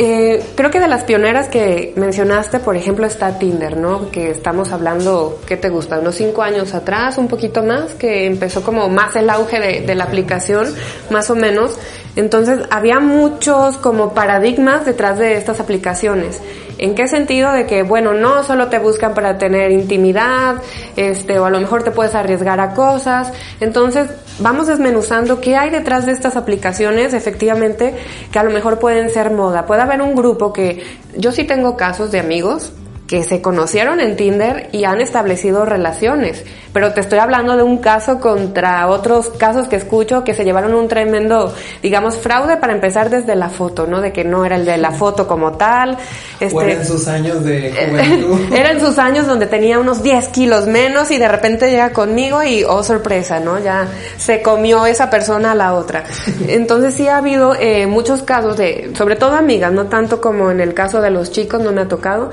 Eh, 0.00 0.44
creo 0.54 0.70
que 0.70 0.78
de 0.78 0.86
las 0.86 1.02
pioneras 1.02 1.48
que 1.48 1.92
mencionaste, 1.96 2.60
por 2.60 2.76
ejemplo, 2.76 3.04
está 3.04 3.36
Tinder, 3.36 3.76
¿no? 3.76 4.12
Que 4.12 4.30
estamos 4.30 4.70
hablando, 4.70 5.40
¿qué 5.44 5.56
te 5.56 5.70
gusta? 5.70 5.98
Unos 5.98 6.14
cinco 6.14 6.42
años 6.42 6.72
atrás, 6.72 7.18
un 7.18 7.26
poquito 7.26 7.64
más, 7.64 7.94
que 7.94 8.26
empezó 8.26 8.62
como 8.62 8.88
más 8.88 9.16
el 9.16 9.28
auge 9.28 9.58
de, 9.58 9.80
de 9.80 9.94
la 9.96 10.04
aplicación, 10.04 10.72
más 11.10 11.30
o 11.30 11.34
menos. 11.34 11.76
Entonces, 12.14 12.60
había 12.70 13.00
muchos 13.00 13.76
como 13.78 14.14
paradigmas 14.14 14.84
detrás 14.84 15.18
de 15.18 15.36
estas 15.36 15.58
aplicaciones. 15.58 16.40
¿En 16.78 16.94
qué 16.94 17.08
sentido? 17.08 17.52
De 17.52 17.66
que, 17.66 17.82
bueno, 17.82 18.14
no 18.14 18.44
solo 18.44 18.68
te 18.68 18.78
buscan 18.78 19.14
para 19.14 19.36
tener 19.36 19.72
intimidad, 19.72 20.62
este, 20.96 21.38
o 21.38 21.44
a 21.44 21.50
lo 21.50 21.60
mejor 21.60 21.82
te 21.82 21.90
puedes 21.90 22.14
arriesgar 22.14 22.60
a 22.60 22.72
cosas. 22.74 23.32
Entonces, 23.60 24.08
vamos 24.38 24.68
desmenuzando 24.68 25.40
qué 25.40 25.56
hay 25.56 25.70
detrás 25.70 26.06
de 26.06 26.12
estas 26.12 26.36
aplicaciones, 26.36 27.14
efectivamente, 27.14 27.94
que 28.30 28.38
a 28.38 28.44
lo 28.44 28.50
mejor 28.50 28.78
pueden 28.78 29.10
ser 29.10 29.30
moda. 29.32 29.66
Puede 29.66 29.82
haber 29.82 30.00
un 30.00 30.14
grupo 30.14 30.52
que, 30.52 30.84
yo 31.16 31.32
sí 31.32 31.44
tengo 31.44 31.76
casos 31.76 32.12
de 32.12 32.20
amigos 32.20 32.72
que 33.08 33.24
se 33.24 33.40
conocieron 33.40 34.00
en 34.00 34.16
Tinder 34.16 34.68
y 34.70 34.84
han 34.84 35.00
establecido 35.00 35.64
relaciones. 35.64 36.44
Pero 36.74 36.92
te 36.92 37.00
estoy 37.00 37.18
hablando 37.18 37.56
de 37.56 37.62
un 37.62 37.78
caso 37.78 38.20
contra 38.20 38.86
otros 38.86 39.30
casos 39.30 39.66
que 39.66 39.76
escucho 39.76 40.24
que 40.24 40.34
se 40.34 40.44
llevaron 40.44 40.74
un 40.74 40.88
tremendo, 40.88 41.52
digamos, 41.82 42.16
fraude 42.16 42.58
para 42.58 42.74
empezar 42.74 43.08
desde 43.08 43.34
la 43.34 43.48
foto, 43.48 43.86
¿no? 43.86 44.02
De 44.02 44.12
que 44.12 44.24
no 44.24 44.44
era 44.44 44.56
el 44.56 44.66
de 44.66 44.76
la 44.76 44.90
foto 44.90 45.26
como 45.26 45.52
tal. 45.52 45.96
Este, 46.38 46.72
en 46.72 46.84
sus 46.84 47.08
años 47.08 47.42
de 47.42 47.72
juventud. 47.72 48.52
eran 48.54 48.78
sus 48.78 48.98
años 48.98 49.26
donde 49.26 49.46
tenía 49.46 49.78
unos 49.78 50.02
10 50.02 50.28
kilos 50.28 50.66
menos 50.66 51.10
y 51.10 51.16
de 51.16 51.28
repente 51.28 51.70
llega 51.70 51.94
conmigo 51.94 52.42
y, 52.42 52.62
oh 52.64 52.82
sorpresa, 52.82 53.40
¿no? 53.40 53.58
Ya 53.58 53.88
se 54.18 54.42
comió 54.42 54.84
esa 54.84 55.08
persona 55.08 55.52
a 55.52 55.54
la 55.54 55.72
otra. 55.72 56.04
Entonces 56.46 56.92
sí 56.92 57.08
ha 57.08 57.16
habido 57.16 57.54
eh, 57.54 57.86
muchos 57.86 58.22
casos 58.22 58.58
de, 58.58 58.92
sobre 58.94 59.16
todo 59.16 59.34
amigas, 59.34 59.72
no 59.72 59.86
tanto 59.86 60.20
como 60.20 60.50
en 60.50 60.60
el 60.60 60.74
caso 60.74 61.00
de 61.00 61.10
los 61.10 61.32
chicos, 61.32 61.62
no 61.62 61.72
me 61.72 61.80
ha 61.80 61.88
tocado, 61.88 62.30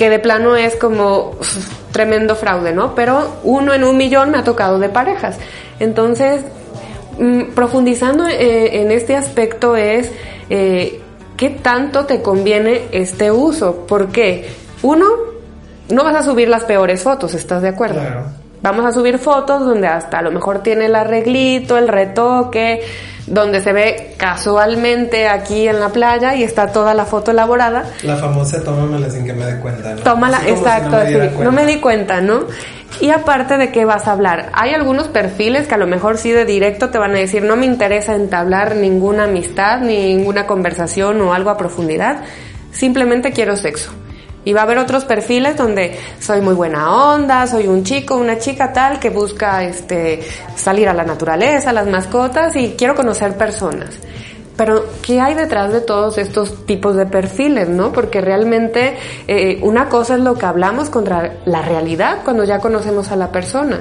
que 0.00 0.08
de 0.08 0.18
plano 0.18 0.56
es 0.56 0.76
como 0.76 1.32
tremendo 1.92 2.34
fraude, 2.34 2.72
¿no? 2.72 2.94
Pero 2.94 3.36
uno 3.44 3.74
en 3.74 3.84
un 3.84 3.98
millón 3.98 4.30
me 4.30 4.38
ha 4.38 4.44
tocado 4.44 4.78
de 4.78 4.88
parejas. 4.88 5.36
Entonces, 5.78 6.40
mm, 7.18 7.52
profundizando 7.54 8.26
eh, 8.26 8.80
en 8.80 8.92
este 8.92 9.14
aspecto 9.14 9.76
es 9.76 10.10
eh, 10.48 11.02
qué 11.36 11.50
tanto 11.50 12.06
te 12.06 12.22
conviene 12.22 12.86
este 12.92 13.30
uso. 13.30 13.84
Porque, 13.86 14.48
uno, 14.80 15.06
no 15.90 16.02
vas 16.02 16.16
a 16.16 16.22
subir 16.22 16.48
las 16.48 16.64
peores 16.64 17.02
fotos, 17.02 17.34
¿estás 17.34 17.60
de 17.60 17.68
acuerdo? 17.68 18.00
Claro. 18.00 18.39
Vamos 18.62 18.84
a 18.84 18.92
subir 18.92 19.18
fotos 19.18 19.64
donde 19.64 19.86
hasta 19.86 20.18
a 20.18 20.22
lo 20.22 20.30
mejor 20.30 20.62
tiene 20.62 20.86
el 20.86 20.94
arreglito, 20.94 21.78
el 21.78 21.88
retoque, 21.88 22.82
donde 23.26 23.60
se 23.62 23.72
ve 23.72 24.14
casualmente 24.18 25.28
aquí 25.28 25.68
en 25.68 25.80
la 25.80 25.90
playa 25.90 26.34
y 26.34 26.42
está 26.42 26.72
toda 26.72 26.92
la 26.92 27.06
foto 27.06 27.30
elaborada. 27.30 27.84
La 28.02 28.16
famosa 28.16 28.62
tómamela 28.62 29.08
sin 29.08 29.24
que 29.24 29.32
me 29.32 29.46
dé 29.46 29.58
cuenta, 29.60 29.94
¿no? 29.94 30.02
Tómala, 30.02 30.40
exacto, 30.46 30.98
no 31.38 31.44
no 31.44 31.52
me 31.52 31.64
di 31.64 31.80
cuenta, 31.80 32.20
¿no? 32.20 32.44
Y 33.00 33.10
aparte 33.10 33.56
de 33.56 33.70
qué 33.70 33.84
vas 33.84 34.08
a 34.08 34.12
hablar, 34.12 34.50
hay 34.52 34.74
algunos 34.74 35.08
perfiles 35.08 35.66
que 35.66 35.74
a 35.74 35.78
lo 35.78 35.86
mejor 35.86 36.18
sí 36.18 36.32
de 36.32 36.44
directo 36.44 36.90
te 36.90 36.98
van 36.98 37.12
a 37.12 37.18
decir, 37.18 37.42
no 37.42 37.56
me 37.56 37.64
interesa 37.64 38.14
entablar 38.14 38.76
ninguna 38.76 39.24
amistad, 39.24 39.80
ninguna 39.80 40.46
conversación 40.46 41.20
o 41.22 41.32
algo 41.32 41.50
a 41.50 41.56
profundidad, 41.56 42.24
simplemente 42.72 43.30
quiero 43.30 43.56
sexo. 43.56 43.90
Y 44.44 44.52
va 44.52 44.60
a 44.60 44.64
haber 44.64 44.78
otros 44.78 45.04
perfiles 45.04 45.56
donde 45.56 45.98
soy 46.18 46.40
muy 46.40 46.54
buena 46.54 47.12
onda, 47.12 47.46
soy 47.46 47.66
un 47.66 47.84
chico, 47.84 48.16
una 48.16 48.38
chica 48.38 48.72
tal 48.72 48.98
que 48.98 49.10
busca 49.10 49.62
este 49.64 50.20
salir 50.56 50.88
a 50.88 50.94
la 50.94 51.04
naturaleza, 51.04 51.72
las 51.72 51.86
mascotas 51.86 52.56
y 52.56 52.70
quiero 52.70 52.94
conocer 52.94 53.36
personas. 53.36 53.98
Pero, 54.56 54.84
¿qué 55.00 55.20
hay 55.20 55.34
detrás 55.34 55.72
de 55.72 55.80
todos 55.80 56.18
estos 56.18 56.66
tipos 56.66 56.94
de 56.94 57.06
perfiles, 57.06 57.70
no? 57.70 57.92
Porque 57.92 58.20
realmente 58.20 58.94
eh, 59.26 59.58
una 59.62 59.88
cosa 59.88 60.16
es 60.16 60.20
lo 60.20 60.34
que 60.34 60.44
hablamos 60.44 60.90
contra 60.90 61.36
la 61.46 61.62
realidad 61.62 62.18
cuando 62.24 62.44
ya 62.44 62.58
conocemos 62.58 63.10
a 63.10 63.16
la 63.16 63.32
persona. 63.32 63.80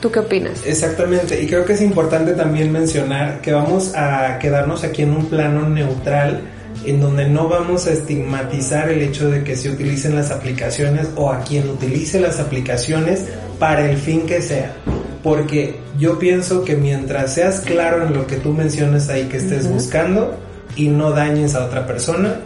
¿Tú 0.00 0.10
qué 0.10 0.20
opinas? 0.20 0.64
Exactamente, 0.64 1.42
y 1.42 1.46
creo 1.46 1.66
que 1.66 1.74
es 1.74 1.82
importante 1.82 2.32
también 2.32 2.72
mencionar 2.72 3.42
que 3.42 3.52
vamos 3.52 3.94
a 3.94 4.38
quedarnos 4.38 4.84
aquí 4.84 5.02
en 5.02 5.12
un 5.12 5.26
plano 5.26 5.68
neutral 5.68 6.40
en 6.84 7.00
donde 7.00 7.28
no 7.28 7.48
vamos 7.48 7.86
a 7.86 7.92
estigmatizar 7.92 8.88
el 8.88 9.02
hecho 9.02 9.30
de 9.30 9.42
que 9.42 9.56
se 9.56 9.70
utilicen 9.70 10.14
las 10.14 10.30
aplicaciones 10.30 11.08
o 11.16 11.30
a 11.30 11.40
quien 11.40 11.68
utilice 11.68 12.20
las 12.20 12.38
aplicaciones 12.38 13.24
para 13.58 13.90
el 13.90 13.96
fin 13.96 14.26
que 14.26 14.40
sea. 14.40 14.74
Porque 15.22 15.76
yo 15.98 16.18
pienso 16.18 16.64
que 16.64 16.76
mientras 16.76 17.34
seas 17.34 17.60
claro 17.60 18.06
en 18.06 18.14
lo 18.14 18.26
que 18.26 18.36
tú 18.36 18.52
mencionas 18.52 19.08
ahí 19.08 19.24
que 19.24 19.38
estés 19.38 19.68
buscando 19.68 20.36
y 20.76 20.88
no 20.88 21.10
dañes 21.10 21.54
a 21.54 21.64
otra 21.64 21.86
persona, 21.86 22.36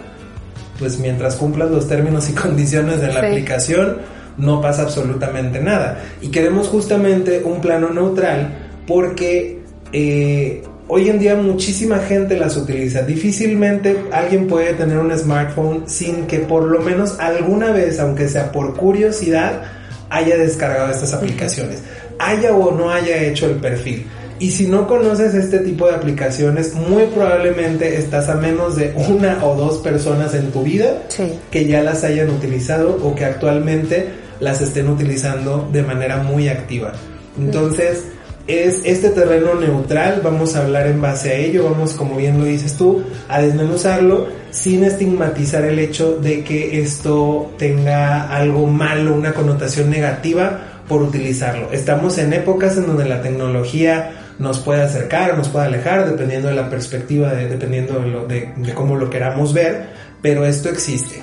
pues 0.79 0.99
mientras 0.99 1.37
cumplas 1.37 1.71
los 1.71 1.87
términos 1.89 2.31
y 2.31 2.33
condiciones 2.35 3.01
de 3.01 3.13
la 3.13 3.21
aplicación, 3.21 3.99
no 4.39 4.61
pasa 4.61 4.83
absolutamente 4.83 5.61
nada. 5.61 6.03
Y 6.23 6.29
queremos 6.29 6.69
justamente 6.69 7.43
un 7.45 7.61
plano 7.61 7.91
neutral 7.91 8.71
porque 8.87 9.61
eh, 9.93 10.63
hoy 10.91 11.09
en 11.09 11.21
día 11.21 11.37
muchísima 11.37 12.01
gente 12.01 12.37
las 12.37 12.57
utiliza. 12.57 13.03
Difícilmente 13.03 13.97
alguien 14.11 14.49
puede 14.49 14.75
tener 14.75 14.99
un 14.99 15.17
smartphone 15.17 15.89
sin 15.89 16.27
que 16.27 16.41
por 16.41 16.65
lo 16.65 16.81
menos 16.81 17.19
alguna 17.21 17.71
vez, 17.71 18.01
aunque 18.01 18.29
sea 18.29 18.51
por 18.51 18.77
curiosidad, 18.77 19.63
haya 20.11 20.37
descargado 20.37 20.91
estas 20.91 21.15
aplicaciones. 21.15 21.79
Haya 22.19 22.55
o 22.55 22.73
no 22.77 22.91
haya 22.91 23.23
hecho 23.23 23.47
el 23.47 23.57
perfil. 23.57 24.05
Y 24.41 24.51
si 24.51 24.67
no 24.67 24.89
conoces 24.89 25.35
este 25.35 25.61
tipo 25.61 25.87
de 25.87 25.95
aplicaciones, 25.95 26.75
muy 26.75 27.05
probablemente 27.05 27.97
estás 27.97 28.29
a 28.29 28.35
menos 28.35 28.75
de 28.75 28.93
una 29.09 29.45
o 29.45 29.55
dos 29.55 29.79
personas 29.79 30.35
en 30.35 30.51
tu 30.51 30.65
vida 30.65 31.03
que 31.51 31.67
ya 31.67 31.83
las 31.83 32.03
hayan 32.03 32.31
utilizado 32.31 32.99
o 33.03 33.15
que 33.15 33.27
actualmente 33.27 34.09
las 34.41 34.61
estén 34.61 34.89
utilizando 34.89 35.69
de 35.71 35.83
manera 35.83 36.23
muy 36.23 36.49
activa. 36.49 36.95
Entonces, 37.39 38.07
es 38.51 38.81
este 38.85 39.11
terreno 39.11 39.55
neutral, 39.55 40.21
vamos 40.23 40.57
a 40.57 40.63
hablar 40.63 40.87
en 40.87 41.01
base 41.01 41.31
a 41.31 41.35
ello, 41.35 41.65
vamos, 41.65 41.95
como 41.95 42.17
bien 42.17 42.39
lo 42.39 42.45
dices 42.45 42.77
tú, 42.77 43.03
a 43.29 43.41
desmenuzarlo 43.41 44.27
sin 44.51 44.85
estigmatizar 44.85 45.65
el 45.65 45.79
hecho 45.79 46.17
de 46.17 46.43
que 46.43 46.83
esto 46.83 47.53
tenga 47.57 48.35
algo 48.35 48.67
malo, 48.67 49.15
una 49.15 49.33
connotación 49.33 49.91
negativa 49.91 50.83
por 50.89 51.03
utilizarlo. 51.03 51.71
Estamos 51.71 52.19
en 52.19 52.33
épocas 52.33 52.77
en 52.77 52.87
donde 52.87 53.05
la 53.05 53.23
tecnología 53.23 54.13
nos 54.41 54.59
puede 54.59 54.83
acercar, 54.83 55.37
nos 55.37 55.49
puede 55.49 55.67
alejar, 55.67 56.11
dependiendo 56.11 56.49
de 56.49 56.55
la 56.55 56.69
perspectiva, 56.69 57.33
dependiendo 57.35 58.27
de, 58.27 58.53
de 58.57 58.75
cómo 58.75 58.97
lo 58.97 59.11
queramos 59.11 59.53
ver, 59.53 60.00
pero 60.23 60.45
esto 60.45 60.69
existe 60.69 61.23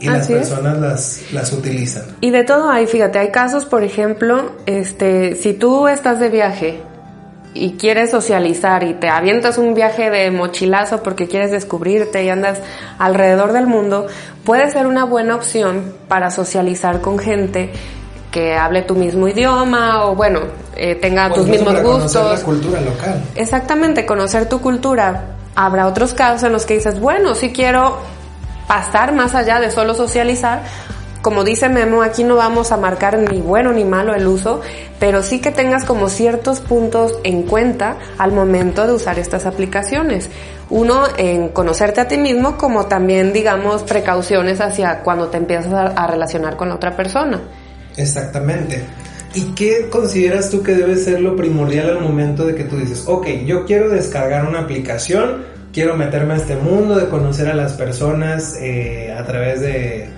y 0.00 0.08
las 0.08 0.26
personas 0.26 0.78
las, 0.78 1.22
las 1.32 1.52
utilizan. 1.52 2.04
Y 2.20 2.30
de 2.30 2.44
todo 2.44 2.70
hay, 2.70 2.86
fíjate, 2.86 3.18
hay 3.18 3.30
casos, 3.30 3.64
por 3.64 3.82
ejemplo, 3.82 4.52
este, 4.66 5.36
si 5.36 5.54
tú 5.54 5.88
estás 5.88 6.18
de 6.18 6.28
viaje 6.28 6.82
y 7.54 7.72
quieres 7.72 8.10
socializar 8.10 8.82
y 8.82 8.94
te 8.94 9.08
avientas 9.08 9.56
un 9.58 9.74
viaje 9.74 10.10
de 10.10 10.30
mochilazo 10.30 11.02
porque 11.02 11.26
quieres 11.28 11.50
descubrirte 11.50 12.24
y 12.24 12.28
andas 12.28 12.58
alrededor 12.98 13.52
del 13.52 13.66
mundo, 13.66 14.06
puede 14.44 14.70
ser 14.70 14.86
una 14.86 15.04
buena 15.04 15.36
opción 15.36 15.94
para 16.08 16.30
socializar 16.30 17.00
con 17.00 17.18
gente 17.18 17.70
que 18.30 18.54
hable 18.54 18.82
tu 18.82 18.94
mismo 18.94 19.28
idioma 19.28 20.04
o 20.04 20.14
bueno, 20.14 20.40
eh, 20.76 20.96
tenga 20.96 21.32
tus 21.32 21.46
mismos 21.46 21.74
para 21.74 21.82
gustos. 21.86 22.12
Conocer 22.12 22.38
la 22.38 22.44
cultura 22.44 22.80
local. 22.80 23.22
Exactamente, 23.34 24.04
conocer 24.04 24.48
tu 24.48 24.60
cultura. 24.60 25.36
Habrá 25.54 25.86
otros 25.86 26.12
casos 26.12 26.42
en 26.42 26.52
los 26.52 26.66
que 26.66 26.74
dices, 26.74 27.00
bueno, 27.00 27.34
si 27.34 27.50
quiero 27.50 27.96
pasar 28.66 29.14
más 29.14 29.34
allá 29.34 29.60
de 29.60 29.70
solo 29.70 29.94
socializar, 29.94 30.62
como 31.26 31.42
dice 31.42 31.68
Memo, 31.68 32.02
aquí 32.02 32.22
no 32.22 32.36
vamos 32.36 32.70
a 32.70 32.76
marcar 32.76 33.18
ni 33.18 33.40
bueno 33.40 33.72
ni 33.72 33.84
malo 33.84 34.14
el 34.14 34.28
uso, 34.28 34.60
pero 35.00 35.24
sí 35.24 35.40
que 35.40 35.50
tengas 35.50 35.84
como 35.84 36.08
ciertos 36.08 36.60
puntos 36.60 37.18
en 37.24 37.42
cuenta 37.42 37.96
al 38.16 38.30
momento 38.30 38.86
de 38.86 38.92
usar 38.92 39.18
estas 39.18 39.44
aplicaciones. 39.44 40.30
Uno, 40.70 41.02
en 41.16 41.48
conocerte 41.48 42.00
a 42.00 42.06
ti 42.06 42.16
mismo, 42.16 42.56
como 42.56 42.86
también, 42.86 43.32
digamos, 43.32 43.82
precauciones 43.82 44.60
hacia 44.60 45.00
cuando 45.00 45.26
te 45.26 45.38
empiezas 45.38 45.72
a, 45.72 46.06
relacionar 46.06 46.56
con 46.56 46.68
la 46.68 46.76
otra 46.76 46.94
persona. 46.94 47.40
Exactamente. 47.96 48.84
¿Y 49.34 49.46
qué 49.56 49.88
consideras 49.90 50.48
tú 50.48 50.62
que 50.62 50.74
debe 50.74 50.94
ser 50.94 51.20
lo 51.20 51.34
primordial 51.34 51.90
al 51.90 52.00
momento 52.02 52.46
de 52.46 52.54
que 52.54 52.62
tú 52.62 52.76
dices, 52.76 53.02
ok, 53.08 53.26
yo 53.44 53.64
quiero 53.64 53.88
descargar 53.88 54.46
una 54.46 54.60
aplicación, 54.60 55.44
quiero 55.76 55.94
meterme 55.94 56.32
a 56.32 56.36
este 56.38 56.56
mundo 56.56 56.94
de 56.94 57.06
conocer 57.10 57.48
a 57.48 57.54
las 57.54 57.74
personas 57.74 58.56
eh, 58.58 59.14
a 59.14 59.26
través 59.26 59.60
de, 59.60 60.08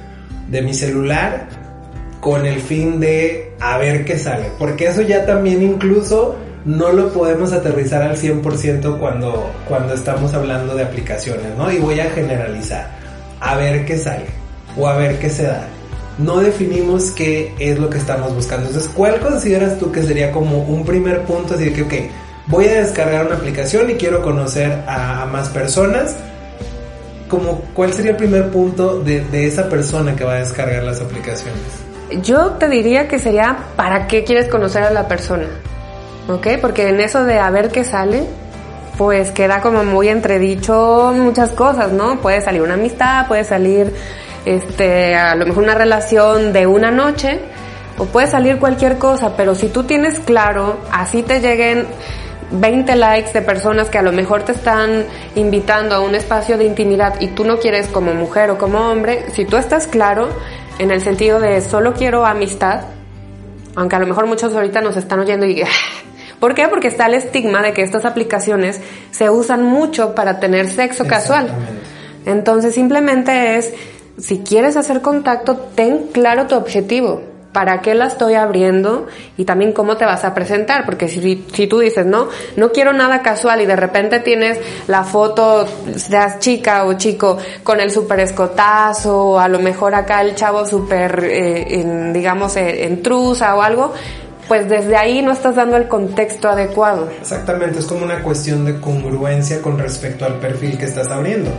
de 0.49 0.63
mi 0.63 0.73
celular 0.73 1.49
con 2.21 2.47
el 2.47 2.61
fin 2.61 3.01
de 3.01 3.55
a 3.59 3.77
ver 3.77 4.05
qué 4.05 4.21
sale? 4.21 4.53
Porque 4.57 4.87
eso 4.87 5.03
ya 5.03 5.27
también 5.27 5.61
incluso 5.61 6.37
no 6.65 6.93
lo 6.93 7.13
podemos 7.13 7.53
aterrizar 7.53 8.03
al 8.03 8.17
100% 8.17 9.01
cuando, 9.01 9.51
cuando 9.67 9.95
estamos 9.95 10.33
hablando 10.33 10.77
de 10.77 10.85
aplicaciones, 10.85 11.57
¿no? 11.59 11.73
Y 11.73 11.79
voy 11.79 11.99
a 11.99 12.09
generalizar, 12.11 12.91
a 13.41 13.57
ver 13.57 13.85
qué 13.85 13.99
sale 13.99 14.27
o 14.77 14.87
a 14.87 14.97
ver 14.97 15.19
qué 15.19 15.29
se 15.29 15.43
da. 15.43 15.67
No 16.19 16.39
definimos 16.39 17.11
qué 17.11 17.53
es 17.59 17.81
lo 17.81 17.91
que 17.91 17.99
estamos 17.99 18.33
buscando. 18.33 18.69
Entonces, 18.69 18.93
¿cuál 18.95 19.19
consideras 19.19 19.77
tú 19.81 19.91
que 19.91 20.05
sería 20.05 20.31
como 20.31 20.59
un 20.63 20.85
primer 20.85 21.23
punto? 21.23 21.55
Así 21.55 21.73
que, 21.73 21.83
ok, 21.83 21.95
voy 22.49 22.67
a 22.67 22.81
descargar 22.81 23.27
una 23.27 23.37
aplicación 23.37 23.91
y 23.91 23.95
quiero 23.95 24.23
conocer 24.23 24.83
a, 24.87 25.27
más 25.27 25.49
personas. 25.49 26.17
Como, 27.29 27.61
¿Cuál 27.75 27.93
sería 27.93 28.13
el 28.13 28.17
primer 28.17 28.51
punto 28.51 29.01
de, 29.01 29.21
de 29.21 29.47
esa 29.47 29.69
persona 29.69 30.17
que 30.17 30.25
va 30.25 30.35
a 30.35 30.39
descargar 30.39 30.83
las 30.83 31.01
aplicaciones? 31.01 31.61
Yo 32.23 32.53
te 32.53 32.69
diría 32.69 33.07
que 33.07 33.19
sería, 33.19 33.59
¿para 33.77 34.07
qué 34.07 34.25
quieres 34.25 34.49
conocer 34.49 34.83
a 34.83 34.91
la 34.91 35.07
persona? 35.09 35.47
¿ok? 36.29 36.47
Porque 36.61 36.89
en 36.89 37.01
eso 37.01 37.25
de 37.25 37.39
a 37.39 37.51
ver 37.51 37.71
qué 37.71 37.85
sale, 37.85 38.25
pues 38.97 39.31
queda 39.31 39.61
como 39.61 39.85
muy 39.85 40.09
entredicho 40.09 41.13
muchas 41.15 41.51
cosas, 41.51 41.93
¿no? 41.93 42.21
Puede 42.21 42.41
salir 42.41 42.63
una 42.63 42.75
amistad, 42.75 43.27
puede 43.27 43.45
salir, 43.45 43.93
este, 44.45 45.15
a 45.15 45.35
lo 45.35 45.47
mejor 45.47 45.65
una 45.65 45.75
relación 45.75 46.53
de 46.53 46.67
una 46.67 46.91
noche, 46.91 47.41
o 47.97 48.05
puede 48.05 48.29
salir 48.29 48.59
cualquier 48.59 48.99
cosa, 48.99 49.37
pero 49.37 49.55
si 49.55 49.69
tú 49.69 49.85
tienes 49.85 50.21
claro, 50.21 50.79
así 50.93 51.23
te 51.23 51.41
lleguen 51.41 51.87
20 52.51 52.97
likes 52.97 53.33
de 53.33 53.43
personas 53.43 53.91
que 53.91 53.99
a 53.99 54.03
lo 54.03 54.13
mejor 54.13 54.43
te 54.43 54.53
están 54.53 55.05
invitando 55.35 55.95
a 55.95 56.01
un 56.01 56.15
espacio 56.15 56.57
de 56.57 56.65
intimidad 56.65 57.21
y 57.21 57.29
tú 57.29 57.45
no 57.45 57.59
quieres 57.59 57.89
como 57.89 58.15
mujer 58.15 58.51
o 58.51 58.59
como 58.59 58.79
hombre, 58.79 59.27
si 59.35 59.45
tú 59.45 59.57
estás 59.57 59.87
claro 59.87 60.29
en 60.79 60.91
el 60.91 61.03
sentido 61.03 61.41
de 61.41 61.61
solo 61.61 61.93
quiero 61.93 62.25
amistad, 62.25 62.85
aunque 63.75 63.97
a 63.97 63.99
lo 63.99 64.07
mejor 64.07 64.27
muchos 64.27 64.55
ahorita 64.55 64.81
nos 64.81 64.97
están 64.97 65.21
oyendo 65.21 65.47
y 65.47 65.63
¿Por 66.41 66.55
qué? 66.55 66.69
Porque 66.69 66.89
está 66.89 67.07
el 67.07 67.15
estigma 67.15 67.63
de 67.63 67.73
que 67.73 67.83
estas 67.83 68.05
aplicaciones 68.05 68.81
se 69.11 69.29
usan 69.29 69.65
mucho 69.65 70.15
para 70.15 70.39
tener 70.39 70.69
sexo 70.69 71.05
casual. 71.07 71.49
Entonces 72.27 72.75
simplemente 72.75 73.57
es, 73.57 73.75
si 74.19 74.39
quieres 74.41 74.77
hacer 74.77 75.01
contacto, 75.01 75.57
ten 75.75 76.09
claro 76.13 76.47
tu 76.47 76.55
objetivo. 76.55 77.23
¿Para 77.53 77.81
qué 77.81 77.95
la 77.95 78.07
estoy 78.07 78.35
abriendo? 78.35 79.07
Y 79.37 79.45
también 79.45 79.73
cómo 79.73 79.97
te 79.97 80.05
vas 80.05 80.25
a 80.25 80.35
presentar. 80.35 80.85
Porque 80.85 81.09
si, 81.09 81.37
tú 81.67 81.79
dices, 81.79 82.05
no, 82.05 82.29
no 82.57 82.73
quiero 82.73 82.93
nada 82.93 83.23
casual 83.23 83.63
y 83.63 83.67
de 83.67 83.75
repente 83.75 84.21
tienes 84.21 84.59
la 84.87 85.03
foto, 85.03 85.67
seas 85.97 86.39
chica 86.41 86.85
o 86.85 86.95
chico, 86.95 87.39
con 87.65 87.81
el 87.81 87.91
super 87.91 88.21
escotazo, 88.21 89.31
o 89.31 89.39
a 89.39 89.49
lo 89.49 89.61
mejor 89.61 89.95
acá 89.95 90.21
el 90.21 90.35
chavo 90.35 90.67
super, 90.67 91.25
eh, 91.25 92.13
digamos, 92.13 92.57
eh, 92.57 92.85
en 92.85 93.03
trusa 93.03 93.55
o 93.57 93.63
algo, 93.63 93.95
pues 94.49 94.69
desde 94.69 94.97
ahí 94.97 95.23
no 95.23 95.33
estás 95.33 95.55
dando 95.57 95.77
el 95.77 95.87
contexto 95.89 96.49
adecuado. 96.49 97.09
Exactamente, 97.21 97.79
es 97.79 97.87
como 97.87 98.05
una 98.05 98.23
cuestión 98.23 98.65
de 98.65 98.81
congruencia 98.81 99.61
con 99.61 99.79
respecto 99.79 100.25
al 100.25 100.35
perfil 100.35 100.79
que 100.79 100.87
estás 100.87 101.09
abriendo. 101.09 101.51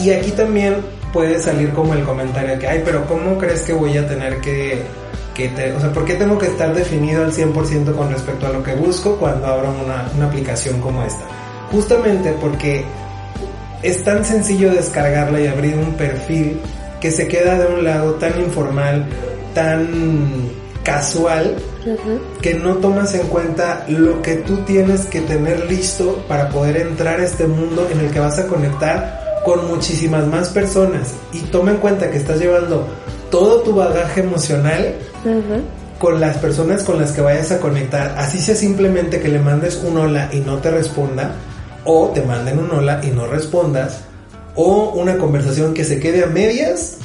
Y 0.00 0.10
aquí 0.10 0.30
también 0.30 0.76
puede 1.12 1.38
salir 1.38 1.70
como 1.72 1.92
el 1.92 2.02
comentario 2.04 2.58
que, 2.58 2.66
ay, 2.66 2.82
pero 2.84 3.06
¿cómo 3.06 3.36
crees 3.36 3.62
que 3.62 3.74
voy 3.74 3.96
a 3.98 4.08
tener 4.08 4.40
que, 4.40 4.82
o 5.48 5.80
sea, 5.80 5.92
¿por 5.92 6.04
qué 6.04 6.14
tengo 6.14 6.38
que 6.38 6.46
estar 6.46 6.74
definido 6.74 7.24
al 7.24 7.32
100% 7.32 7.94
con 7.94 8.10
respecto 8.10 8.46
a 8.46 8.50
lo 8.50 8.62
que 8.62 8.74
busco 8.74 9.16
cuando 9.16 9.46
abro 9.46 9.72
una, 9.84 10.10
una 10.16 10.26
aplicación 10.26 10.80
como 10.80 11.02
esta? 11.02 11.24
Justamente 11.70 12.34
porque 12.40 12.84
es 13.82 14.02
tan 14.04 14.24
sencillo 14.24 14.72
descargarla 14.72 15.40
y 15.40 15.46
abrir 15.46 15.76
un 15.76 15.94
perfil 15.94 16.60
que 17.00 17.10
se 17.10 17.28
queda 17.28 17.58
de 17.58 17.66
un 17.74 17.84
lado 17.84 18.14
tan 18.14 18.38
informal, 18.40 19.06
tan 19.54 20.50
casual 20.84 21.56
que 22.42 22.54
no 22.54 22.76
tomas 22.76 23.14
en 23.14 23.26
cuenta 23.28 23.84
lo 23.88 24.20
que 24.22 24.36
tú 24.36 24.58
tienes 24.58 25.06
que 25.06 25.20
tener 25.22 25.66
listo 25.66 26.22
para 26.28 26.48
poder 26.50 26.76
entrar 26.76 27.20
a 27.20 27.24
este 27.24 27.46
mundo 27.46 27.88
en 27.90 28.00
el 28.00 28.10
que 28.10 28.20
vas 28.20 28.38
a 28.38 28.46
conectar 28.46 29.40
con 29.44 29.66
muchísimas 29.68 30.26
más 30.26 30.50
personas 30.50 31.14
y 31.32 31.40
toma 31.40 31.70
en 31.70 31.78
cuenta 31.78 32.10
que 32.10 32.18
estás 32.18 32.38
llevando 32.38 32.86
todo 33.30 33.62
tu 33.62 33.74
bagaje 33.74 34.20
emocional 34.20 34.94
con 35.98 36.20
las 36.20 36.38
personas 36.38 36.82
con 36.82 36.98
las 36.98 37.12
que 37.12 37.20
vayas 37.20 37.52
a 37.52 37.60
conectar, 37.60 38.14
así 38.16 38.38
sea 38.38 38.54
simplemente 38.54 39.20
que 39.20 39.28
le 39.28 39.38
mandes 39.38 39.82
un 39.84 39.98
hola 39.98 40.30
y 40.32 40.40
no 40.40 40.58
te 40.58 40.70
responda 40.70 41.34
o 41.84 42.08
te 42.08 42.22
manden 42.22 42.58
un 42.58 42.70
hola 42.70 43.00
y 43.02 43.08
no 43.08 43.26
respondas 43.26 44.00
o 44.54 44.92
una 44.94 45.18
conversación 45.18 45.74
que 45.74 45.84
se 45.84 46.00
quede 46.00 46.24
a 46.24 46.26
medias 46.26 46.98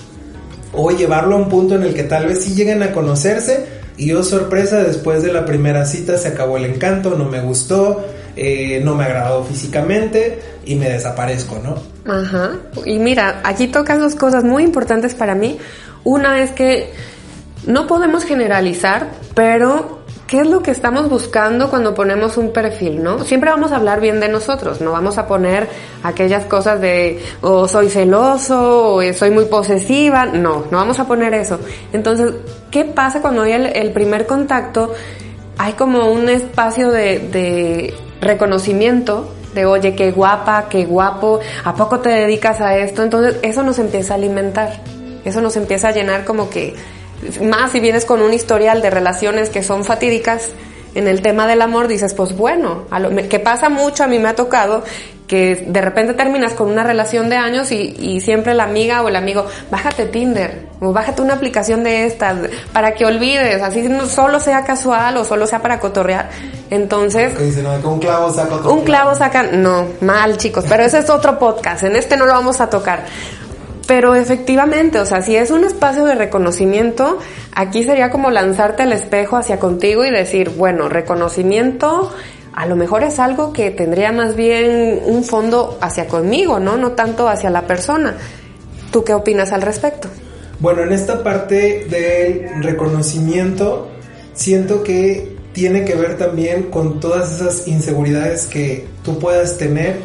o 0.72 0.92
llevarlo 0.92 1.36
a 1.36 1.40
un 1.40 1.50
punto 1.50 1.76
en 1.76 1.84
el 1.84 1.94
que 1.94 2.04
tal 2.04 2.28
vez 2.28 2.44
sí 2.44 2.54
lleguen 2.54 2.84
a 2.84 2.92
conocerse 2.92 3.66
y 3.98 4.12
oh 4.14 4.24
sorpresa, 4.24 4.84
después 4.84 5.24
de 5.24 5.32
la 5.32 5.46
primera 5.46 5.86
cita 5.86 6.18
se 6.18 6.28
acabó 6.28 6.58
el 6.58 6.66
encanto, 6.66 7.16
no 7.18 7.26
me 7.26 7.40
gustó, 7.42 8.06
eh, 8.36 8.82
no 8.84 8.96
me 8.96 9.06
agradó 9.06 9.44
físicamente 9.46 10.40
y 10.66 10.76
me 10.76 10.90
desaparezco, 10.90 11.60
¿no? 11.64 11.76
Ajá. 12.12 12.60
Y 12.86 13.00
mira, 13.00 13.42
aquí 13.44 13.68
tocas 13.68 14.00
dos 14.00 14.16
cosas 14.16 14.44
muy 14.44 14.64
importantes 14.64 15.16
para 15.16 15.34
mí. 15.34 15.58
Una 16.04 16.44
es 16.44 16.52
que 16.52 16.92
no 17.68 17.88
podemos 17.88 18.24
generalizar, 18.24 19.10
pero 19.34 20.00
¿qué 20.28 20.42
es 20.42 20.48
lo 20.48 20.62
que 20.62 20.72
estamos 20.72 21.10
buscando 21.10 21.70
cuando 21.70 21.94
ponemos 21.94 22.38
un 22.38 22.52
perfil, 22.52 23.04
no? 23.04 23.24
Siempre 23.24 23.50
vamos 23.50 23.72
a 23.72 23.78
hablar 23.78 24.02
bien 24.02 24.20
de 24.20 24.28
nosotros, 24.28 24.82
no 24.82 24.92
vamos 24.92 25.18
a 25.18 25.28
poner 25.28 25.68
aquellas 26.04 26.46
cosas 26.46 26.82
de, 26.82 27.24
o 27.42 27.52
oh, 27.52 27.68
soy 27.68 27.90
celoso, 27.90 28.96
o 28.96 29.14
soy 29.14 29.32
muy 29.32 29.46
posesiva, 29.46 30.26
no, 30.26 30.66
no 30.72 30.78
vamos 30.78 31.00
a 31.00 31.08
poner 31.08 31.34
eso. 31.34 31.60
Entonces, 31.94 32.34
¿qué 32.72 32.86
pasa 32.86 33.22
cuando 33.22 33.44
hay 33.44 33.54
el, 33.54 33.92
primer 33.92 34.26
contacto? 34.26 34.94
Hay 35.58 35.74
como 35.74 36.12
un 36.12 36.30
espacio 36.30 36.92
de, 36.92 37.20
de 37.20 37.94
reconocimiento 38.22 39.32
de 39.54 39.66
oye, 39.66 39.96
qué 39.96 40.12
guapa, 40.12 40.68
qué 40.70 40.86
guapo, 40.86 41.40
¿a 41.64 41.74
poco 41.76 42.00
te 42.00 42.10
dedicas 42.10 42.60
a 42.60 42.78
esto? 42.78 43.04
Entonces 43.04 43.38
eso 43.42 43.64
nos 43.64 43.80
empieza 43.80 44.14
a 44.14 44.18
alimentar, 44.18 44.82
eso 45.24 45.40
nos 45.40 45.56
empieza 45.56 45.88
a 45.88 45.92
llenar 45.92 46.26
como 46.26 46.50
que 46.50 46.76
más 47.42 47.72
si 47.72 47.80
vienes 47.80 48.06
con 48.06 48.22
un 48.22 48.34
historial 48.34 48.82
de 48.82 48.90
relaciones 48.90 49.50
que 49.50 49.64
son 49.64 49.84
fatídicas 49.84 50.50
en 50.96 51.08
el 51.08 51.22
tema 51.22 51.46
del 51.46 51.62
amor, 51.62 51.88
dices, 51.88 52.14
pues 52.14 52.36
bueno, 52.36 52.86
a 52.90 53.00
lo, 53.00 53.10
que 53.28 53.40
pasa 53.40 53.70
mucho, 53.70 54.04
a 54.04 54.08
mí 54.08 54.18
me 54.18 54.30
ha 54.30 54.36
tocado 54.36 54.84
que 55.28 55.66
de 55.68 55.82
repente 55.82 56.14
terminas 56.14 56.54
con 56.54 56.70
una 56.70 56.84
relación 56.84 57.30
de 57.30 57.36
años 57.36 57.72
y, 57.72 57.96
y, 58.00 58.22
siempre 58.22 58.54
la 58.54 58.64
amiga 58.64 59.02
o 59.02 59.08
el 59.08 59.16
amigo, 59.16 59.46
bájate 59.72 60.06
Tinder 60.06 60.68
o 60.80 60.94
bájate 60.94 61.22
una 61.22 61.34
aplicación 61.34 61.84
de 61.84 62.06
estas 62.06 62.38
para 62.72 62.94
que 62.94 63.06
olvides, 63.06 63.62
así 63.62 63.90
solo 64.08 64.40
sea 64.40 64.64
casual 64.64 65.18
o 65.18 65.26
solo 65.26 65.48
sea 65.48 65.62
para 65.62 65.80
cotorrear. 65.80 66.30
Entonces... 66.70 67.34
un 67.84 68.00
clavo 68.00 68.32
saca 68.32 68.56
Un 68.70 68.84
clavo 68.84 69.16
saca... 69.16 69.44
No, 69.44 69.88
mal 70.02 70.38
chicos, 70.38 70.66
pero 70.70 70.84
ese 70.84 71.00
es 71.00 71.10
otro 71.10 71.40
podcast, 71.40 71.84
en 71.84 71.96
este 71.96 72.18
no 72.18 72.26
lo 72.26 72.34
vamos 72.34 72.62
a 72.62 72.70
tocar. 72.70 73.06
Pero 73.88 74.16
efectivamente, 74.16 75.00
o 75.00 75.06
sea, 75.06 75.22
si 75.22 75.36
es 75.36 75.52
un 75.52 75.64
espacio 75.64 76.06
de 76.06 76.16
reconocimiento, 76.16 77.20
aquí 77.54 77.84
sería 77.84 78.10
como 78.10 78.32
lanzarte 78.32 78.84
al 78.84 78.94
espejo 78.94 79.38
hacia 79.38 79.60
contigo 79.60 80.04
y 80.06 80.12
decir, 80.12 80.50
bueno, 80.50 80.90
reconocimiento 80.90 82.12
a 82.56 82.66
lo 82.66 82.78
mejor 82.78 83.04
es 83.04 83.20
algo 83.20 83.52
que 83.52 83.70
tendría 83.70 84.14
más 84.14 84.36
bien 84.36 85.02
un 85.06 85.26
fondo 85.26 85.78
hacia 85.82 86.08
conmigo, 86.08 86.60
¿no? 86.60 86.78
No 86.78 86.94
tanto 86.94 87.28
hacia 87.28 87.50
la 87.50 87.68
persona. 87.68 88.16
¿Tú 88.92 89.04
qué 89.04 89.14
opinas 89.14 89.52
al 89.52 89.62
respecto? 89.62 90.08
Bueno, 90.62 90.84
en 90.84 90.94
esta 90.94 91.22
parte 91.22 91.86
del 91.90 92.64
reconocimiento, 92.64 93.90
siento 94.34 94.84
que 94.84 95.36
tiene 95.52 95.84
que 95.84 95.96
ver 95.96 96.18
también 96.18 96.64
con 96.64 97.02
todas 97.02 97.34
esas 97.34 97.68
inseguridades 97.68 98.46
que 98.46 98.88
tú 99.04 99.20
puedas 99.20 99.58
tener 99.58 99.98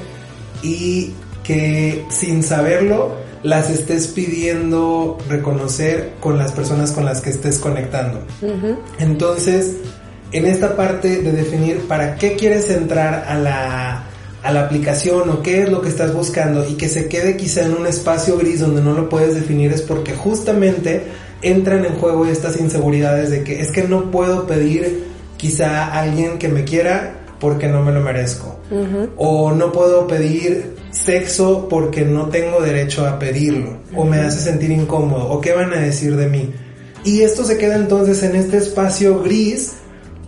y 0.61 1.13
que 1.45 2.05
sin 2.09 2.43
saberlo 2.43 3.13
las 3.43 3.71
estés 3.71 4.09
pidiendo 4.09 5.19
reconocer 5.29 6.13
con 6.21 6.37
las 6.37 6.53
personas 6.53 6.93
con 6.93 7.05
las 7.05 7.21
que 7.21 7.31
estés 7.31 7.59
conectando. 7.59 8.23
Entonces, 8.99 9.77
en 10.33 10.47
esta 10.47 10.77
parte 10.77 11.23
de 11.23 11.33
definir 11.33 11.89
para 11.89 12.17
qué 12.17 12.37
quieres 12.37 12.71
entrar 12.71 13.25
a 13.27 13.35
la, 13.37 14.05
a 14.43 14.53
la 14.53 14.61
aplicación 14.61 15.29
o 15.31 15.43
qué 15.43 15.63
es 15.63 15.71
lo 15.71 15.81
que 15.81 15.89
estás 15.89 16.15
buscando 16.15 16.69
y 16.69 16.75
que 16.75 16.89
se 16.89 17.09
quede 17.09 17.37
quizá 17.37 17.63
en 17.63 17.75
un 17.75 17.87
espacio 17.87 18.37
gris 18.37 18.61
donde 18.61 18.83
no 18.83 18.93
lo 18.93 19.09
puedes 19.09 19.35
definir 19.35 19.73
es 19.73 19.83
porque 19.83 20.15
justamente 20.15 21.03
entran 21.43 21.85
en 21.85 21.95
juego 21.95 22.27
estas 22.27 22.61
inseguridades 22.61 23.31
de 23.31 23.43
que 23.43 23.61
es 23.61 23.71
que 23.71 23.85
no 23.85 24.11
puedo 24.11 24.47
pedir 24.47 25.05
quizá 25.37 25.87
a 25.87 26.01
alguien 26.03 26.39
que 26.39 26.49
me 26.49 26.65
quiera 26.65 27.15
porque 27.41 27.69
no 27.69 27.83
me 27.83 27.93
lo 27.93 28.01
merezco. 28.01 28.60
O 29.17 29.53
no 29.53 29.73
puedo 29.73 30.07
pedir 30.07 30.77
sexo 30.91 31.69
porque 31.69 32.05
no 32.05 32.29
tengo 32.29 32.61
derecho 32.61 33.07
a 33.07 33.19
pedirlo. 33.19 33.79
O 33.97 34.05
me 34.05 34.19
hace 34.19 34.41
sentir 34.41 34.71
incómodo. 34.71 35.29
O 35.31 35.41
qué 35.41 35.53
van 35.53 35.73
a 35.73 35.81
decir 35.81 36.17
de 36.17 36.29
mí. 36.29 36.53
Y 37.05 37.23
esto 37.23 37.45
se 37.45 37.59
queda 37.59 37.77
entonces 37.77 38.23
en 38.23 38.37
este 38.37 38.59
espacio 38.59 39.23
gris 39.23 39.75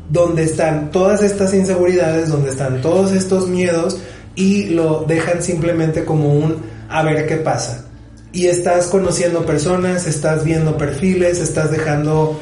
donde 0.09 0.44
están 0.44 0.90
todas 0.90 1.22
estas 1.22 1.55
inseguridades, 1.55 2.28
donde 2.28 2.50
están 2.50 2.83
todos 2.83 3.12
estos 3.12 3.48
miedos 3.48 3.98
y 4.35 4.64
lo 4.66 5.05
dejan 5.05 5.42
simplemente 5.42 6.05
como 6.05 6.35
un 6.35 6.57
a 6.88 7.02
ver 7.02 7.26
qué 7.26 7.37
pasa. 7.37 7.87
Y 8.33 8.46
estás 8.46 8.87
conociendo 8.87 9.44
personas, 9.44 10.07
estás 10.07 10.44
viendo 10.44 10.76
perfiles, 10.76 11.38
estás 11.38 11.70
dejando 11.70 12.40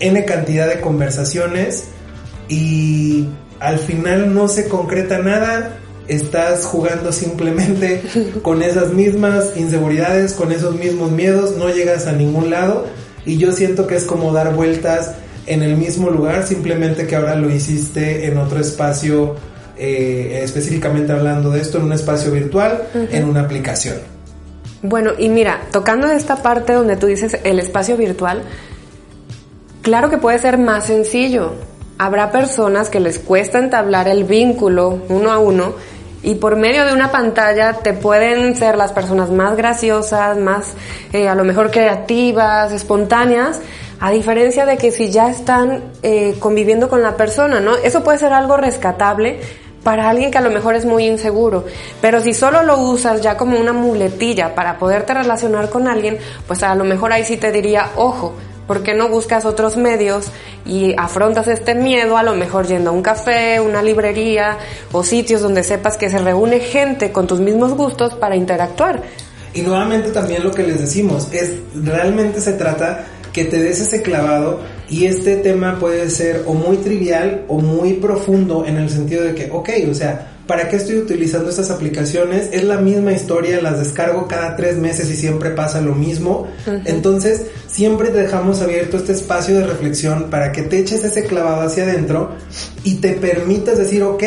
N 0.00 0.24
cantidad 0.24 0.68
de 0.68 0.80
conversaciones 0.80 1.84
y 2.48 3.26
al 3.62 3.78
final 3.78 4.34
no 4.34 4.48
se 4.48 4.68
concreta 4.68 5.18
nada, 5.18 5.78
estás 6.08 6.64
jugando 6.64 7.12
simplemente 7.12 8.02
con 8.42 8.62
esas 8.62 8.92
mismas 8.92 9.56
inseguridades, 9.56 10.34
con 10.34 10.52
esos 10.52 10.74
mismos 10.74 11.12
miedos, 11.12 11.56
no 11.56 11.70
llegas 11.70 12.06
a 12.06 12.12
ningún 12.12 12.50
lado 12.50 12.86
y 13.24 13.38
yo 13.38 13.52
siento 13.52 13.86
que 13.86 13.96
es 13.96 14.04
como 14.04 14.32
dar 14.32 14.54
vueltas 14.54 15.12
en 15.46 15.62
el 15.62 15.76
mismo 15.76 16.10
lugar, 16.10 16.46
simplemente 16.46 17.06
que 17.06 17.16
ahora 17.16 17.34
lo 17.36 17.50
hiciste 17.50 18.26
en 18.26 18.38
otro 18.38 18.60
espacio, 18.60 19.36
eh, 19.76 20.40
específicamente 20.42 21.12
hablando 21.12 21.50
de 21.50 21.60
esto, 21.60 21.78
en 21.78 21.84
un 21.84 21.92
espacio 21.92 22.30
virtual, 22.30 22.84
en 22.94 23.24
una 23.24 23.42
aplicación. 23.42 23.96
Bueno, 24.82 25.12
y 25.16 25.28
mira, 25.28 25.62
tocando 25.70 26.08
esta 26.08 26.42
parte 26.42 26.72
donde 26.72 26.96
tú 26.96 27.06
dices 27.06 27.38
el 27.44 27.58
espacio 27.60 27.96
virtual, 27.96 28.42
claro 29.82 30.10
que 30.10 30.18
puede 30.18 30.38
ser 30.38 30.58
más 30.58 30.86
sencillo. 30.86 31.54
Habrá 32.02 32.32
personas 32.32 32.90
que 32.90 32.98
les 32.98 33.20
cuesta 33.20 33.60
entablar 33.60 34.08
el 34.08 34.24
vínculo 34.24 35.02
uno 35.08 35.30
a 35.30 35.38
uno 35.38 35.74
y 36.24 36.34
por 36.34 36.56
medio 36.56 36.84
de 36.84 36.92
una 36.92 37.12
pantalla 37.12 37.74
te 37.74 37.92
pueden 37.92 38.56
ser 38.56 38.76
las 38.76 38.90
personas 38.90 39.30
más 39.30 39.56
graciosas, 39.56 40.36
más 40.36 40.72
eh, 41.12 41.28
a 41.28 41.36
lo 41.36 41.44
mejor 41.44 41.70
creativas, 41.70 42.72
espontáneas, 42.72 43.60
a 44.00 44.10
diferencia 44.10 44.66
de 44.66 44.78
que 44.78 44.90
si 44.90 45.12
ya 45.12 45.30
están 45.30 45.92
eh, 46.02 46.34
conviviendo 46.40 46.88
con 46.88 47.02
la 47.02 47.16
persona, 47.16 47.60
¿no? 47.60 47.76
Eso 47.76 48.02
puede 48.02 48.18
ser 48.18 48.32
algo 48.32 48.56
rescatable 48.56 49.38
para 49.84 50.10
alguien 50.10 50.32
que 50.32 50.38
a 50.38 50.42
lo 50.42 50.50
mejor 50.50 50.74
es 50.74 50.84
muy 50.84 51.06
inseguro, 51.06 51.66
pero 52.00 52.20
si 52.20 52.34
solo 52.34 52.64
lo 52.64 52.78
usas 52.80 53.20
ya 53.20 53.36
como 53.36 53.60
una 53.60 53.72
muletilla 53.72 54.56
para 54.56 54.76
poderte 54.76 55.14
relacionar 55.14 55.70
con 55.70 55.86
alguien, 55.86 56.18
pues 56.48 56.64
a 56.64 56.74
lo 56.74 56.82
mejor 56.82 57.12
ahí 57.12 57.24
sí 57.24 57.36
te 57.36 57.52
diría, 57.52 57.90
ojo, 57.94 58.34
¿Por 58.72 58.82
qué 58.82 58.94
no 58.94 59.10
buscas 59.10 59.44
otros 59.44 59.76
medios 59.76 60.28
y 60.64 60.94
afrontas 60.96 61.46
este 61.46 61.74
miedo 61.74 62.16
a 62.16 62.22
lo 62.22 62.34
mejor 62.34 62.66
yendo 62.66 62.88
a 62.88 62.92
un 62.94 63.02
café, 63.02 63.60
una 63.60 63.82
librería 63.82 64.56
o 64.92 65.04
sitios 65.04 65.42
donde 65.42 65.62
sepas 65.62 65.98
que 65.98 66.08
se 66.08 66.16
reúne 66.16 66.58
gente 66.58 67.12
con 67.12 67.26
tus 67.26 67.38
mismos 67.38 67.74
gustos 67.74 68.14
para 68.14 68.34
interactuar? 68.34 69.02
Y 69.52 69.60
nuevamente 69.60 70.08
también 70.08 70.42
lo 70.42 70.52
que 70.52 70.62
les 70.62 70.80
decimos 70.80 71.28
es 71.32 71.52
realmente 71.74 72.40
se 72.40 72.54
trata 72.54 73.04
que 73.30 73.44
te 73.44 73.62
des 73.62 73.78
ese 73.78 74.00
clavado 74.00 74.60
y 74.88 75.04
este 75.04 75.36
tema 75.36 75.78
puede 75.78 76.08
ser 76.08 76.44
o 76.46 76.54
muy 76.54 76.78
trivial 76.78 77.44
o 77.48 77.58
muy 77.58 77.92
profundo 77.92 78.64
en 78.64 78.78
el 78.78 78.88
sentido 78.88 79.22
de 79.22 79.34
que, 79.34 79.50
ok, 79.52 79.68
o 79.90 79.92
sea, 79.92 80.31
¿para 80.52 80.68
qué 80.68 80.76
estoy 80.76 80.98
utilizando 80.98 81.48
estas 81.48 81.70
aplicaciones? 81.70 82.50
Es 82.52 82.62
la 82.62 82.76
misma 82.76 83.14
historia, 83.14 83.62
las 83.62 83.78
descargo 83.78 84.28
cada 84.28 84.54
tres 84.54 84.76
meses 84.76 85.08
y 85.08 85.16
siempre 85.16 85.48
pasa 85.48 85.80
lo 85.80 85.94
mismo. 85.94 86.46
Entonces, 86.84 87.46
siempre 87.66 88.10
te 88.10 88.18
dejamos 88.18 88.60
abierto 88.60 88.98
este 88.98 89.12
espacio 89.12 89.56
de 89.56 89.66
reflexión 89.66 90.28
para 90.28 90.52
que 90.52 90.60
te 90.60 90.78
eches 90.78 91.04
ese 91.04 91.24
clavado 91.24 91.62
hacia 91.62 91.84
adentro 91.84 92.32
y 92.84 92.96
te 92.96 93.14
permitas 93.14 93.78
decir, 93.78 94.02
ok, 94.02 94.22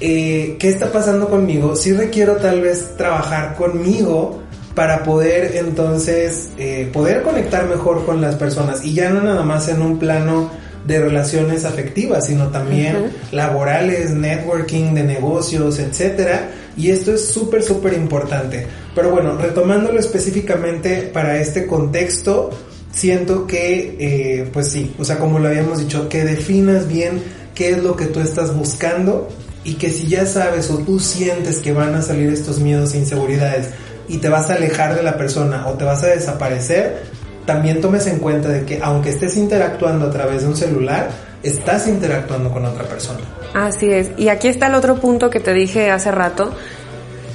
eh, 0.00 0.56
¿qué 0.58 0.68
está 0.68 0.92
pasando 0.92 1.30
conmigo? 1.30 1.74
Si 1.76 1.94
requiero 1.94 2.36
tal 2.36 2.60
vez 2.60 2.98
trabajar 2.98 3.56
conmigo 3.56 4.42
para 4.74 5.02
poder 5.02 5.56
entonces 5.56 6.50
eh, 6.58 6.90
poder 6.92 7.22
conectar 7.22 7.66
mejor 7.66 8.04
con 8.04 8.20
las 8.20 8.34
personas 8.34 8.84
y 8.84 8.92
ya 8.92 9.08
no 9.08 9.22
nada 9.22 9.44
más 9.44 9.70
en 9.70 9.80
un 9.80 9.98
plano 9.98 10.50
de 10.88 10.98
relaciones 11.00 11.66
afectivas, 11.66 12.26
sino 12.26 12.48
también 12.48 13.12
laborales, 13.30 14.10
networking, 14.10 14.94
de 14.94 15.04
negocios, 15.04 15.78
etcétera. 15.78 16.48
Y 16.78 16.90
esto 16.90 17.12
es 17.12 17.28
súper, 17.28 17.62
súper 17.62 17.92
importante. 17.92 18.66
Pero 18.94 19.10
bueno, 19.10 19.36
retomándolo 19.36 20.00
específicamente 20.00 21.10
para 21.12 21.38
este 21.38 21.66
contexto, 21.66 22.50
siento 22.90 23.46
que, 23.46 23.96
eh, 24.00 24.50
pues 24.50 24.68
sí, 24.68 24.94
o 24.98 25.04
sea, 25.04 25.18
como 25.18 25.38
lo 25.38 25.48
habíamos 25.48 25.78
dicho, 25.78 26.08
que 26.08 26.24
definas 26.24 26.88
bien 26.88 27.22
qué 27.54 27.72
es 27.72 27.82
lo 27.82 27.94
que 27.94 28.06
tú 28.06 28.20
estás 28.20 28.56
buscando 28.56 29.28
y 29.64 29.74
que 29.74 29.90
si 29.90 30.06
ya 30.06 30.24
sabes 30.24 30.70
o 30.70 30.78
tú 30.78 30.98
sientes 31.00 31.58
que 31.58 31.74
van 31.74 31.94
a 31.96 32.00
salir 32.00 32.32
estos 32.32 32.60
miedos 32.60 32.94
e 32.94 32.98
inseguridades 32.98 33.70
y 34.08 34.18
te 34.18 34.30
vas 34.30 34.48
a 34.48 34.54
alejar 34.54 34.94
de 34.94 35.02
la 35.02 35.18
persona 35.18 35.66
o 35.68 35.74
te 35.74 35.84
vas 35.84 36.02
a 36.02 36.06
desaparecer, 36.06 37.02
también 37.48 37.80
tomes 37.80 38.06
en 38.06 38.18
cuenta 38.18 38.50
de 38.50 38.66
que 38.66 38.78
aunque 38.82 39.08
estés 39.08 39.38
interactuando 39.38 40.04
a 40.04 40.10
través 40.10 40.42
de 40.42 40.48
un 40.48 40.54
celular, 40.54 41.08
estás 41.42 41.88
interactuando 41.88 42.50
con 42.52 42.66
otra 42.66 42.84
persona. 42.84 43.20
Así 43.54 43.90
es. 43.90 44.10
Y 44.18 44.28
aquí 44.28 44.48
está 44.48 44.66
el 44.66 44.74
otro 44.74 44.96
punto 44.96 45.30
que 45.30 45.40
te 45.40 45.54
dije 45.54 45.90
hace 45.90 46.10
rato, 46.10 46.52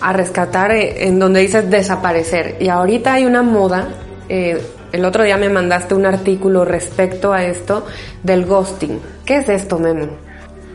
a 0.01 0.13
rescatar 0.13 0.69
eh, 0.69 1.07
en 1.07 1.17
donde 1.17 1.39
dices 1.39 1.67
desaparecer. 1.67 2.57
Y 2.59 2.69
ahorita 2.69 3.13
hay 3.13 3.25
una 3.25 3.41
moda, 3.41 3.87
eh, 4.29 4.61
el 4.91 5.03
otro 5.03 5.23
día 5.23 5.35
me 5.37 5.49
mandaste 5.49 5.95
un 5.95 6.05
artículo 6.05 6.63
respecto 6.63 7.33
a 7.33 7.43
esto 7.45 7.87
del 8.21 8.45
ghosting. 8.45 8.99
¿Qué 9.25 9.37
es 9.37 9.49
esto, 9.49 9.79
Memo? 9.79 10.09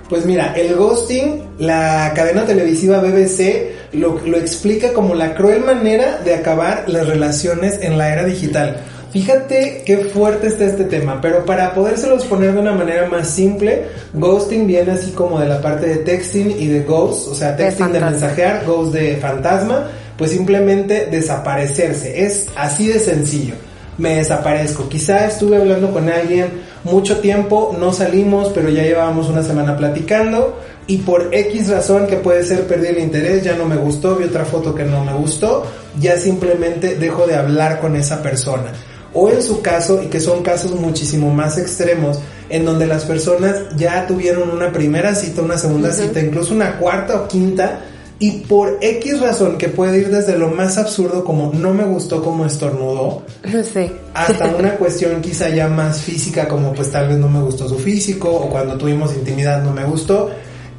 Pues 0.09 0.27
mira, 0.27 0.53
el 0.57 0.75
ghosting, 0.75 1.45
la 1.59 2.11
cadena 2.13 2.45
televisiva 2.45 2.99
BBC 2.99 3.93
lo, 3.93 4.19
lo 4.27 4.37
explica 4.37 4.93
como 4.93 5.15
la 5.15 5.37
cruel 5.37 5.63
manera 5.65 6.19
de 6.25 6.35
acabar 6.35 6.89
las 6.89 7.07
relaciones 7.07 7.79
en 7.83 7.99
la 7.99 8.13
era 8.13 8.25
digital. 8.25 8.79
Fíjate 9.11 9.85
qué 9.87 9.99
fuerte 9.99 10.49
está 10.49 10.67
este 10.67 10.85
tema, 10.85 11.19
pero 11.23 11.47
para 11.47 11.73
podérselos 11.73 12.27
poner 12.27 12.53
de 12.53 12.61
una 12.61 12.73
manera 12.73 13.09
más 13.09 13.31
simple, 13.31 13.87
ghosting 14.13 14.67
viene 14.67 14.93
así 14.93 15.13
como 15.13 15.41
de 15.41 15.49
la 15.49 15.63
parte 15.63 15.87
de 15.87 15.97
texting 15.97 16.51
y 16.51 16.67
de 16.67 16.83
ghost, 16.83 17.29
o 17.29 17.35
sea, 17.35 17.57
texting 17.57 17.91
de, 17.91 18.01
mensajear, 18.01 18.67
ghost 18.67 18.93
de 18.93 19.17
fantasma, 19.17 19.87
pues 20.19 20.33
simplemente 20.33 21.07
desaparecerse, 21.07 22.23
es 22.23 22.49
así 22.55 22.89
de 22.89 23.01
sencillo. 23.01 23.55
Me 23.97 24.17
desaparezco. 24.17 24.89
Quizá 24.89 25.27
estuve 25.27 25.57
hablando 25.57 25.91
con 25.91 26.09
alguien 26.09 26.51
mucho 26.85 27.19
tiempo, 27.19 27.75
no 27.81 27.93
salimos, 27.93 28.53
pero 28.55 28.69
ya 28.69 28.83
llevábamos 28.83 29.29
una 29.29 29.43
semana 29.43 29.77
platicando 29.77 30.61
y 30.87 30.99
por 30.99 31.35
X 31.35 31.69
razón 31.69 32.07
que 32.07 32.17
puede 32.17 32.45
ser 32.45 32.67
perdí 32.67 32.89
el 32.89 32.99
interés, 32.99 33.43
ya 33.43 33.57
no 33.57 33.65
me 33.65 33.77
gustó, 33.77 34.17
vi 34.17 34.25
otra 34.25 34.45
foto 34.45 34.75
que 34.75 34.85
no 34.85 35.03
me 35.05 35.15
gustó, 35.15 35.67
ya 35.99 36.17
simplemente 36.19 36.97
dejo 36.97 37.27
de 37.27 37.37
hablar 37.37 37.81
con 37.81 37.97
esa 37.97 38.23
persona 38.23 38.71
o 39.21 39.29
en 39.29 39.43
su 39.43 39.61
caso, 39.61 40.01
y 40.01 40.07
que 40.07 40.21
son 40.21 40.45
casos 40.45 40.73
muchísimo 40.73 41.35
más 41.35 41.59
extremos, 41.59 42.21
en 42.49 42.65
donde 42.65 42.87
las 42.87 43.05
personas 43.05 43.57
ya 43.77 44.07
tuvieron 44.07 44.51
una 44.51 44.71
primera 44.73 45.13
cita, 45.15 45.43
una 45.43 45.59
segunda 45.59 45.93
cita, 45.93 46.21
incluso 46.21 46.55
una 46.55 46.79
cuarta 46.79 47.23
o 47.23 47.27
quinta, 47.27 47.81
y 48.21 48.41
por 48.43 48.79
X 48.81 49.21
razón 49.21 49.59
que 49.59 49.69
puede 49.69 49.99
ir 49.99 50.11
desde 50.11 50.39
lo 50.39 50.49
más 50.51 50.79
absurdo 50.79 51.25
como 51.25 51.53
no 51.53 51.75
me 51.75 51.85
gustó 51.85 52.23
como 52.23 52.47
estornudó, 52.47 53.23
hasta 54.15 54.47
una 54.57 54.77
cuestión 54.77 55.21
quizá 55.21 55.49
ya 55.49 55.67
más 55.67 56.01
física 56.01 56.47
como 56.47 56.73
pues 56.73 56.91
tal 56.91 57.09
vez 57.09 57.19
no 57.19 57.29
me 57.29 57.41
gustó 57.41 57.69
su 57.69 57.79
físico 57.79 58.31
o 58.31 58.49
cuando 58.49 58.77
tuvimos 58.77 59.15
intimidad 59.15 59.63
no 59.63 59.73
me 59.73 59.85
gustó 59.85 60.31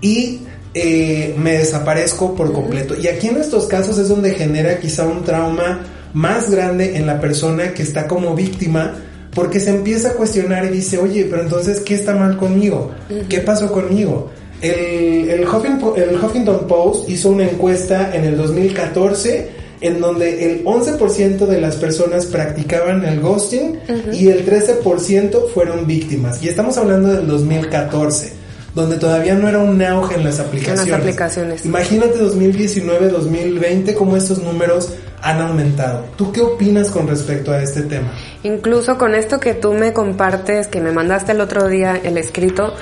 y 0.01 0.41
eh, 0.73 1.35
me 1.37 1.57
desaparezco 1.57 2.35
por 2.35 2.53
completo. 2.53 2.95
Y 2.97 3.07
aquí 3.07 3.27
en 3.27 3.37
estos 3.37 3.67
casos 3.67 3.97
es 3.97 4.07
donde 4.07 4.33
genera 4.33 4.79
quizá 4.79 5.05
un 5.05 5.23
trauma 5.23 5.81
más 6.13 6.49
grande 6.49 6.97
en 6.97 7.05
la 7.05 7.19
persona 7.19 7.73
que 7.73 7.83
está 7.83 8.07
como 8.07 8.35
víctima 8.35 8.95
porque 9.33 9.59
se 9.59 9.69
empieza 9.69 10.09
a 10.09 10.13
cuestionar 10.13 10.65
y 10.65 10.69
dice, 10.69 10.97
oye, 10.97 11.27
pero 11.29 11.43
entonces, 11.43 11.81
¿qué 11.81 11.95
está 11.95 12.15
mal 12.15 12.37
conmigo? 12.37 12.91
¿Qué 13.27 13.39
pasó 13.39 13.71
conmigo? 13.71 14.31
El, 14.61 15.29
el, 15.29 15.47
Huffington, 15.47 16.67
Post 16.67 17.09
hizo 17.09 17.29
una 17.29 17.45
encuesta 17.45 18.13
en 18.13 18.25
el 18.25 18.35
2014 18.35 19.59
en 19.81 20.01
donde 20.01 20.51
el 20.51 20.65
11% 20.65 21.45
de 21.45 21.61
las 21.61 21.77
personas 21.77 22.25
practicaban 22.25 23.05
el 23.05 23.21
ghosting 23.21 23.79
y 24.11 24.27
el 24.27 24.45
13% 24.45 25.47
fueron 25.53 25.87
víctimas. 25.87 26.43
Y 26.43 26.49
estamos 26.49 26.77
hablando 26.77 27.13
del 27.13 27.25
2014, 27.25 28.33
donde 28.75 28.97
todavía 28.97 29.35
no 29.35 29.47
era 29.47 29.59
un 29.59 29.81
auge 29.81 30.15
en 30.15 30.25
las 30.25 30.41
aplicaciones. 30.41 30.83
En 30.83 30.91
las 30.91 30.99
aplicaciones. 30.99 31.65
Imagínate 31.65 32.17
2019, 32.17 33.07
2020, 33.07 33.93
cómo 33.93 34.17
estos 34.17 34.43
números 34.43 34.89
han 35.21 35.41
aumentado. 35.41 36.05
¿Tú 36.15 36.31
qué 36.31 36.41
opinas 36.41 36.89
con 36.89 37.07
respecto 37.07 37.51
a 37.51 37.61
este 37.61 37.81
tema? 37.83 38.09
Incluso 38.43 38.97
con 38.97 39.15
esto 39.15 39.39
que 39.39 39.53
tú 39.53 39.73
me 39.73 39.93
compartes, 39.93 40.67
que 40.67 40.81
me 40.81 40.91
mandaste 40.91 41.33
el 41.33 41.41
otro 41.41 41.67
día 41.67 41.99
el 42.03 42.17
escrito, 42.17 42.73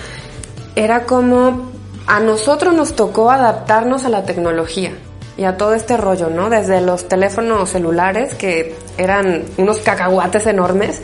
era 0.76 1.04
como 1.04 1.72
a 2.06 2.20
nosotros 2.20 2.74
nos 2.74 2.96
tocó 2.96 3.32
adaptarnos 3.32 4.06
a 4.06 4.10
la 4.10 4.24
tecnología 4.24 4.92
y 5.38 5.44
a 5.44 5.58
todo 5.58 5.74
este 5.74 5.98
rollo, 5.98 6.30
¿no? 6.30 6.50
Desde 6.50 6.82
los 6.82 7.08
teléfonos 7.08 7.70
celulares, 7.70 8.34
que 8.36 8.76
eran 8.98 9.44
unos 9.58 9.80
cacahuates 9.80 10.48
enormes, 10.48 11.02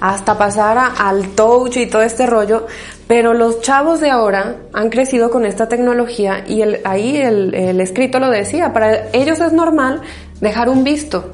hasta 0.00 0.36
pasar 0.36 0.78
al 0.98 1.28
touch 1.30 1.76
y 1.76 1.86
todo 1.86 2.02
este 2.02 2.26
rollo, 2.26 2.66
pero 3.06 3.34
los 3.34 3.60
chavos 3.60 4.00
de 4.00 4.10
ahora 4.10 4.56
han 4.72 4.90
crecido 4.90 5.30
con 5.30 5.46
esta 5.46 5.68
tecnología 5.68 6.44
y 6.46 6.62
el, 6.62 6.80
ahí 6.84 7.16
el, 7.16 7.54
el 7.54 7.80
escrito 7.80 8.18
lo 8.18 8.30
decía, 8.30 8.72
para 8.72 9.08
ellos 9.12 9.40
es 9.40 9.52
normal 9.52 10.02
dejar 10.40 10.68
un 10.68 10.84
visto. 10.84 11.32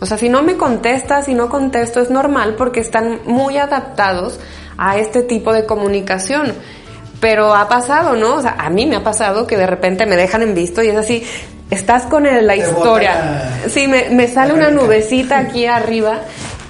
O 0.00 0.06
sea, 0.06 0.18
si 0.18 0.28
no 0.28 0.42
me 0.42 0.56
contestas, 0.56 1.26
si 1.26 1.34
no 1.34 1.48
contesto, 1.48 2.00
es 2.00 2.10
normal 2.10 2.56
porque 2.56 2.80
están 2.80 3.20
muy 3.24 3.56
adaptados 3.56 4.38
a 4.76 4.98
este 4.98 5.22
tipo 5.22 5.52
de 5.52 5.64
comunicación. 5.64 6.52
Pero 7.20 7.54
ha 7.54 7.68
pasado, 7.68 8.14
¿no? 8.16 8.34
O 8.34 8.42
sea, 8.42 8.56
a 8.58 8.68
mí 8.68 8.86
me 8.86 8.96
ha 8.96 9.04
pasado 9.04 9.46
que 9.46 9.56
de 9.56 9.66
repente 9.66 10.04
me 10.04 10.16
dejan 10.16 10.42
en 10.42 10.54
visto 10.54 10.82
y 10.82 10.88
es 10.88 10.96
así, 10.96 11.24
estás 11.70 12.02
con 12.04 12.24
la 12.24 12.56
historia. 12.56 13.60
Sí, 13.68 13.88
me, 13.88 14.10
me 14.10 14.28
sale 14.28 14.52
una 14.52 14.70
nubecita 14.70 15.38
aquí 15.38 15.66
arriba 15.66 16.20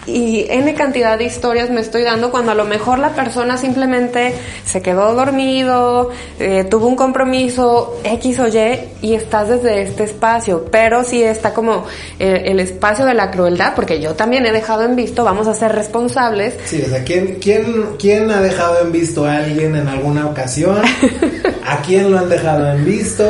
y 0.07 0.47
N 0.49 0.75
cantidad 0.75 1.19
de 1.19 1.25
historias 1.25 1.71
me 1.71 1.81
estoy 1.81 2.03
dando 2.03 2.31
cuando 2.31 2.53
a 2.53 2.55
lo 2.55 2.65
mejor 2.65 2.99
la 2.99 3.11
persona 3.11 3.57
simplemente 3.57 4.35
se 4.65 4.83
quedó 4.83 5.15
dormido, 5.15 6.11
eh, 6.39 6.65
tuvo 6.65 6.87
un 6.87 6.97
compromiso 6.97 8.01
X 8.05 8.39
o 8.41 8.49
Y 8.49 8.79
y 9.03 9.15
estás 9.15 9.49
desde 9.49 9.83
este 9.83 10.05
espacio, 10.05 10.67
pero 10.71 11.05
si 11.05 11.23
está 11.23 11.55
como 11.55 11.85
eh, 12.19 12.43
el 12.47 12.61
espacio 12.61 13.05
de 13.05 13.15
la 13.15 13.31
crueldad, 13.31 13.75
porque 13.75 14.01
yo 14.01 14.15
también 14.15 14.47
he 14.47 14.53
dejado 14.53 14.85
en 14.85 14.97
visto, 14.97 15.25
vamos 15.25 15.47
a 15.49 15.55
ser 15.55 15.73
responsables. 15.73 16.55
Sí, 16.65 16.83
o 16.85 16.89
sea, 16.89 17.05
¿quién, 17.05 17.39
quién, 17.41 17.97
quién 17.99 18.31
ha 18.31 18.41
dejado 18.41 18.81
en 18.81 18.93
visto 18.93 19.25
a 19.25 19.37
alguien 19.37 19.77
en 19.77 19.89
alguna 19.89 20.27
ocasión? 20.27 20.83
¿A 21.67 21.79
quién 21.83 22.11
lo 22.11 22.19
han 22.19 22.29
dejado 22.29 22.71
en 22.71 22.85
visto? 22.85 23.25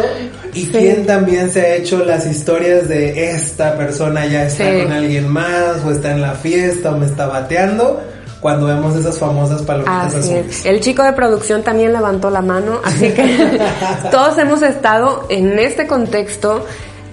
¿Y 0.55 0.67
quién 0.69 1.05
también 1.05 1.51
se 1.51 1.61
ha 1.61 1.75
hecho 1.75 2.05
las 2.05 2.27
historias 2.27 2.89
de 2.89 3.31
esta 3.31 3.77
persona 3.77 4.25
ya 4.27 4.45
está 4.45 4.65
con 4.83 4.93
alguien 4.93 5.29
más 5.29 5.85
o 5.85 5.91
está 5.91 6.13
en 6.13 6.21
la 6.21 6.33
fiesta 6.35 6.93
o 6.93 6.99
me 6.99 7.07
está 7.07 7.27
bateando? 7.27 8.01
Cuando 8.41 8.67
vemos 8.67 8.95
esas 8.95 9.19
famosas 9.19 9.63
palomitas 9.63 10.15
azules. 10.15 10.67
El 10.67 10.81
chico 10.81 11.03
de 11.03 11.15
producción 11.15 11.63
también 11.63 11.93
levantó 11.93 12.29
la 12.31 12.43
mano, 12.43 12.81
así 12.85 13.11
que 13.11 13.59
todos 14.11 14.37
hemos 14.39 14.63
estado 14.63 15.27
en 15.31 15.59
este 15.59 15.87
contexto, 15.87 16.67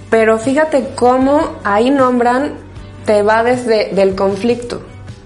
pero 0.10 0.38
fíjate 0.38 0.90
cómo 0.94 1.58
ahí 1.64 1.90
nombran 1.90 2.56
te 3.06 3.24
va 3.24 3.44
desde 3.44 3.92
del 3.94 4.14
conflicto 4.14 4.82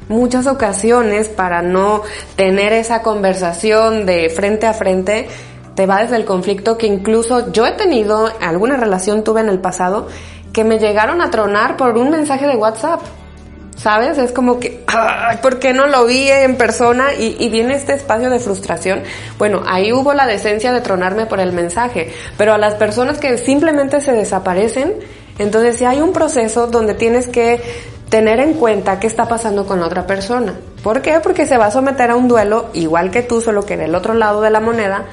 muchas 0.07 0.47
ocasiones 0.47 1.29
para 1.29 1.61
no 1.61 2.03
tener 2.35 2.73
esa 2.73 3.01
conversación 3.01 4.05
de 4.05 4.29
frente 4.29 4.67
a 4.67 4.73
frente 4.73 5.27
te 5.75 5.85
va 5.85 6.01
desde 6.01 6.15
el 6.15 6.25
conflicto 6.25 6.77
que 6.77 6.87
incluso 6.87 7.51
yo 7.51 7.65
he 7.65 7.73
tenido, 7.73 8.31
alguna 8.41 8.77
relación 8.77 9.23
tuve 9.23 9.41
en 9.41 9.49
el 9.49 9.59
pasado, 9.59 10.07
que 10.53 10.63
me 10.63 10.79
llegaron 10.79 11.21
a 11.21 11.29
tronar 11.29 11.75
por 11.75 11.97
un 11.97 12.09
mensaje 12.09 12.47
de 12.47 12.55
WhatsApp. 12.55 13.01
¿Sabes? 13.75 14.17
Es 14.17 14.31
como 14.31 14.57
que, 14.57 14.85
ay, 14.87 15.37
¿por 15.41 15.59
qué 15.59 15.73
no 15.73 15.85
lo 15.87 16.05
vi 16.05 16.29
en 16.29 16.55
persona? 16.55 17.13
Y, 17.13 17.49
viene 17.49 17.75
este 17.75 17.93
espacio 17.93 18.29
de 18.29 18.39
frustración. 18.39 19.03
Bueno, 19.37 19.63
ahí 19.67 19.91
hubo 19.91 20.13
la 20.13 20.25
decencia 20.25 20.71
de 20.71 20.79
tronarme 20.79 21.25
por 21.25 21.41
el 21.41 21.51
mensaje, 21.51 22.13
pero 22.37 22.53
a 22.53 22.57
las 22.57 22.75
personas 22.75 23.17
que 23.17 23.37
simplemente 23.37 23.99
se 23.99 24.13
desaparecen, 24.13 24.93
entonces 25.39 25.75
si 25.75 25.83
hay 25.83 25.99
un 25.99 26.13
proceso 26.13 26.67
donde 26.67 26.93
tienes 26.93 27.27
que 27.27 27.61
tener 28.09 28.39
en 28.39 28.53
cuenta 28.53 28.97
qué 28.97 29.07
está 29.07 29.27
pasando 29.27 29.65
con 29.65 29.83
otra 29.83 30.07
persona. 30.07 30.53
¿Por 30.81 31.01
qué? 31.01 31.19
Porque 31.21 31.45
se 31.45 31.57
va 31.57 31.65
a 31.65 31.71
someter 31.71 32.11
a 32.11 32.15
un 32.15 32.29
duelo 32.29 32.69
igual 32.73 33.11
que 33.11 33.23
tú, 33.23 33.41
solo 33.41 33.65
que 33.65 33.75
del 33.75 33.93
otro 33.93 34.13
lado 34.13 34.39
de 34.41 34.51
la 34.51 34.61
moneda, 34.61 35.03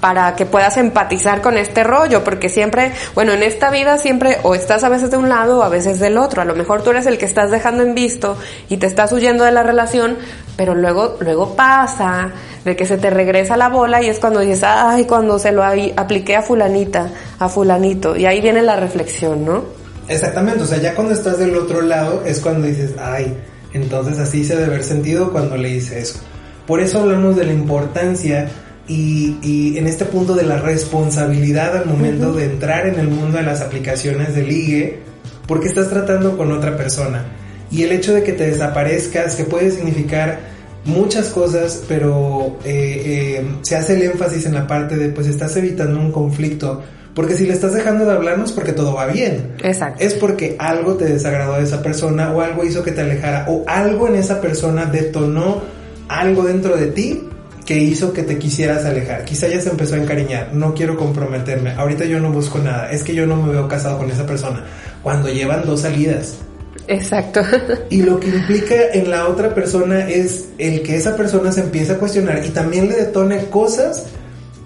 para 0.00 0.36
que 0.36 0.46
puedas 0.46 0.76
empatizar 0.76 1.40
con 1.40 1.58
este 1.58 1.84
rollo, 1.84 2.22
porque 2.22 2.48
siempre, 2.48 2.92
bueno, 3.14 3.32
en 3.32 3.42
esta 3.42 3.70
vida 3.70 3.98
siempre 3.98 4.38
o 4.42 4.54
estás 4.54 4.84
a 4.84 4.88
veces 4.88 5.10
de 5.10 5.16
un 5.16 5.28
lado 5.28 5.58
o 5.58 5.62
a 5.62 5.68
veces 5.68 5.98
del 5.98 6.18
otro. 6.18 6.42
A 6.42 6.44
lo 6.44 6.54
mejor 6.54 6.82
tú 6.82 6.90
eres 6.90 7.06
el 7.06 7.18
que 7.18 7.24
estás 7.24 7.50
dejando 7.50 7.82
en 7.82 7.94
visto 7.94 8.36
y 8.68 8.76
te 8.76 8.86
estás 8.86 9.12
huyendo 9.12 9.44
de 9.44 9.52
la 9.52 9.62
relación, 9.62 10.16
pero 10.56 10.74
luego, 10.74 11.16
luego 11.20 11.56
pasa 11.56 12.30
de 12.64 12.76
que 12.76 12.86
se 12.86 12.98
te 12.98 13.10
regresa 13.10 13.56
la 13.56 13.68
bola 13.68 14.02
y 14.02 14.08
es 14.08 14.18
cuando 14.18 14.40
dices, 14.40 14.62
ay, 14.64 15.04
cuando 15.04 15.38
se 15.38 15.52
lo 15.52 15.62
apliqué 15.64 16.36
a 16.36 16.42
fulanita, 16.42 17.10
a 17.38 17.48
fulanito, 17.48 18.16
y 18.16 18.26
ahí 18.26 18.40
viene 18.40 18.62
la 18.62 18.76
reflexión, 18.76 19.44
¿no? 19.44 19.64
Exactamente, 20.08 20.62
o 20.62 20.66
sea, 20.66 20.78
ya 20.78 20.94
cuando 20.94 21.12
estás 21.12 21.38
del 21.38 21.54
otro 21.56 21.82
lado 21.82 22.22
es 22.24 22.40
cuando 22.40 22.66
dices, 22.66 22.92
ay, 22.98 23.36
entonces 23.74 24.18
así 24.18 24.44
se 24.44 24.54
debe 24.54 24.66
haber 24.66 24.84
sentido 24.84 25.32
cuando 25.32 25.56
le 25.56 25.68
hice 25.68 25.98
eso. 25.98 26.20
Por 26.66 26.80
eso 26.80 27.00
hablamos 27.00 27.36
de 27.36 27.44
la 27.44 27.52
importancia 27.52 28.48
y, 28.88 29.76
en 29.76 29.86
este 29.86 30.04
punto 30.06 30.34
de 30.34 30.44
la 30.44 30.58
responsabilidad 30.58 31.76
al 31.76 31.86
momento 31.86 32.32
de 32.32 32.44
entrar 32.44 32.86
en 32.86 32.98
el 32.98 33.08
mundo 33.08 33.36
de 33.36 33.44
las 33.44 33.60
aplicaciones 33.60 34.34
de 34.34 34.42
ligue, 34.42 34.98
porque 35.46 35.68
estás 35.68 35.88
tratando 35.88 36.36
con 36.36 36.50
otra 36.52 36.76
persona. 36.76 37.24
Y 37.70 37.82
el 37.82 37.92
hecho 37.92 38.14
de 38.14 38.22
que 38.22 38.32
te 38.32 38.46
desaparezcas, 38.46 39.36
que 39.36 39.44
puede 39.44 39.70
significar 39.70 40.40
muchas 40.84 41.28
cosas, 41.28 41.82
pero 41.86 42.58
eh, 42.64 43.02
eh, 43.04 43.48
se 43.62 43.76
hace 43.76 43.94
el 43.94 44.02
énfasis 44.02 44.46
en 44.46 44.54
la 44.54 44.66
parte 44.66 44.96
de, 44.96 45.10
pues 45.10 45.26
estás 45.26 45.54
evitando 45.56 46.00
un 46.00 46.10
conflicto. 46.10 46.82
Porque 47.14 47.34
si 47.34 47.46
le 47.46 47.52
estás 47.52 47.74
dejando 47.74 48.04
de 48.04 48.12
hablar 48.12 48.38
no 48.38 48.44
es 48.44 48.52
porque 48.52 48.72
todo 48.72 48.94
va 48.94 49.06
bien. 49.06 49.54
Exacto. 49.62 50.02
Es 50.02 50.14
porque 50.14 50.54
algo 50.58 50.94
te 50.94 51.04
desagradó 51.04 51.54
de 51.54 51.64
esa 51.64 51.82
persona 51.82 52.32
o 52.32 52.40
algo 52.40 52.64
hizo 52.64 52.84
que 52.84 52.92
te 52.92 53.00
alejara 53.00 53.44
o 53.48 53.64
algo 53.66 54.06
en 54.06 54.14
esa 54.14 54.40
persona 54.40 54.86
detonó 54.86 55.62
algo 56.08 56.44
dentro 56.44 56.76
de 56.76 56.86
ti 56.86 57.28
que 57.68 57.76
hizo 57.76 58.14
que 58.14 58.22
te 58.22 58.38
quisieras 58.38 58.86
alejar. 58.86 59.26
Quizá 59.26 59.46
ya 59.46 59.60
se 59.60 59.68
empezó 59.68 59.94
a 59.94 59.98
encariñar, 59.98 60.54
no 60.54 60.72
quiero 60.72 60.96
comprometerme, 60.96 61.72
ahorita 61.72 62.06
yo 62.06 62.18
no 62.18 62.32
busco 62.32 62.58
nada, 62.58 62.90
es 62.90 63.02
que 63.02 63.14
yo 63.14 63.26
no 63.26 63.36
me 63.36 63.52
veo 63.52 63.68
casado 63.68 63.98
con 63.98 64.10
esa 64.10 64.24
persona, 64.24 64.64
cuando 65.02 65.28
llevan 65.28 65.66
dos 65.66 65.82
salidas. 65.82 66.38
Exacto. 66.86 67.42
Y 67.90 68.00
lo 68.00 68.18
que 68.20 68.28
implica 68.28 68.74
en 68.94 69.10
la 69.10 69.28
otra 69.28 69.54
persona 69.54 70.08
es 70.08 70.46
el 70.56 70.80
que 70.80 70.96
esa 70.96 71.14
persona 71.14 71.52
se 71.52 71.60
empieza 71.60 71.92
a 71.92 71.98
cuestionar 71.98 72.42
y 72.42 72.48
también 72.48 72.88
le 72.88 72.96
detone 72.96 73.44
cosas 73.50 74.06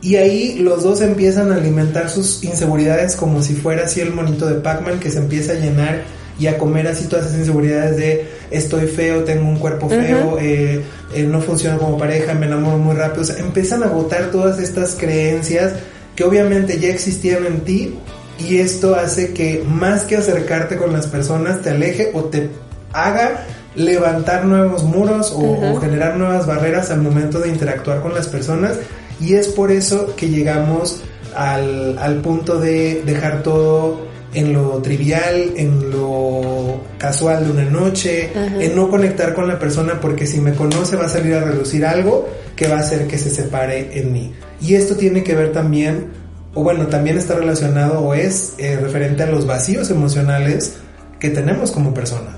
y 0.01 0.15
ahí 0.15 0.61
los 0.61 0.85
dos 0.85 1.01
empiezan 1.01 1.51
a 1.51 1.57
alimentar 1.57 2.09
sus 2.09 2.45
inseguridades 2.45 3.17
como 3.17 3.43
si 3.43 3.55
fuera 3.55 3.87
así 3.87 4.01
el 4.01 4.12
monito 4.12 4.47
de 4.47 4.61
Pac-Man 4.61 5.01
que 5.01 5.11
se 5.11 5.19
empieza 5.19 5.55
a 5.55 5.57
llenar 5.57 6.05
y 6.38 6.47
a 6.47 6.57
comer 6.57 6.87
así 6.87 7.07
todas 7.07 7.27
esas 7.27 7.38
inseguridades 7.38 7.97
de 7.97 8.29
estoy 8.53 8.87
feo, 8.87 9.25
tengo 9.25 9.49
un 9.49 9.59
cuerpo 9.59 9.88
feo, 9.88 10.38
eh, 10.38 10.83
eh, 11.15 11.23
no 11.25 11.41
funciona 11.41 11.79
como 11.79 11.99
pareja, 11.99 12.35
me 12.35 12.47
enamoro 12.47 12.79
muy 12.79 12.95
rápido. 12.95 13.23
O 13.23 13.25
sea, 13.25 13.38
empiezan 13.38 13.83
a 13.83 13.87
botar 13.87 14.31
todas 14.31 14.59
estas 14.59 14.95
creencias 14.95 15.75
que 16.15 16.25
obviamente 16.25 16.79
ya 16.79 16.88
existían 16.88 17.47
en 17.47 17.61
ti 17.61 17.99
y 18.38 18.59
esto 18.59 18.95
hace 18.95 19.33
que 19.33 19.65
más 19.67 20.05
que 20.05 20.17
acercarte 20.17 20.77
con 20.77 20.93
las 20.93 21.07
personas 21.07 21.62
te 21.62 21.71
aleje 21.71 22.11
o 22.15 22.25
te 22.25 22.51
haga 22.93 23.45
levantar 23.75 24.45
nuevos 24.45 24.85
muros 24.85 25.33
o, 25.35 25.81
generar 25.81 26.17
nuevas 26.17 26.47
barreras 26.47 26.91
al 26.91 27.01
momento 27.01 27.41
de 27.41 27.49
interactuar 27.49 28.01
con 28.01 28.15
las 28.15 28.29
personas. 28.29 28.79
Y 29.21 29.35
es 29.35 29.49
por 29.49 29.71
eso 29.71 30.15
que 30.17 30.29
llegamos 30.29 31.03
al, 31.35 31.99
al 31.99 32.17
punto 32.17 32.59
de 32.59 33.03
dejar 33.07 33.43
todo 33.43 34.12
en 34.35 34.53
lo 34.53 34.81
trivial, 34.81 35.53
en 35.57 35.90
lo 35.90 36.81
casual 36.99 37.45
de 37.45 37.51
una 37.51 37.64
noche, 37.64 38.31
en 38.35 38.75
no 38.75 38.88
conectar 38.88 39.35
con 39.35 39.47
la 39.47 39.59
persona 39.59 40.01
porque 40.01 40.27
si 40.27 40.40
me 40.40 40.53
conoce 40.55 40.97
va 40.97 41.07
a 41.07 41.09
salir 41.09 41.35
a 41.35 41.40
reducir 41.40 41.85
algo 41.85 42.29
que 42.57 42.68
va 42.68 42.77
a 42.77 42.81
hacer 42.81 43.07
que 43.07 43.18
se 43.18 43.31
separe 43.31 43.99
en 43.99 44.12
mí. 44.12 44.33
Y 44.61 44.75
esto 44.75 44.97
tiene 44.97 45.23
que 45.23 45.35
ver 45.35 45.53
también, 45.53 46.09
o 46.55 46.62
bueno, 46.62 46.87
también 46.87 47.18
está 47.18 47.35
relacionado 47.35 48.01
o 48.01 48.14
es 48.14 48.55
eh, 48.59 48.79
referente 48.81 49.23
a 49.23 49.27
los 49.27 49.47
vacíos 49.47 49.90
emocionales 49.90 50.77
que 51.18 51.31
tenemos 51.31 51.71
como 51.71 51.92
personas. 51.92 52.37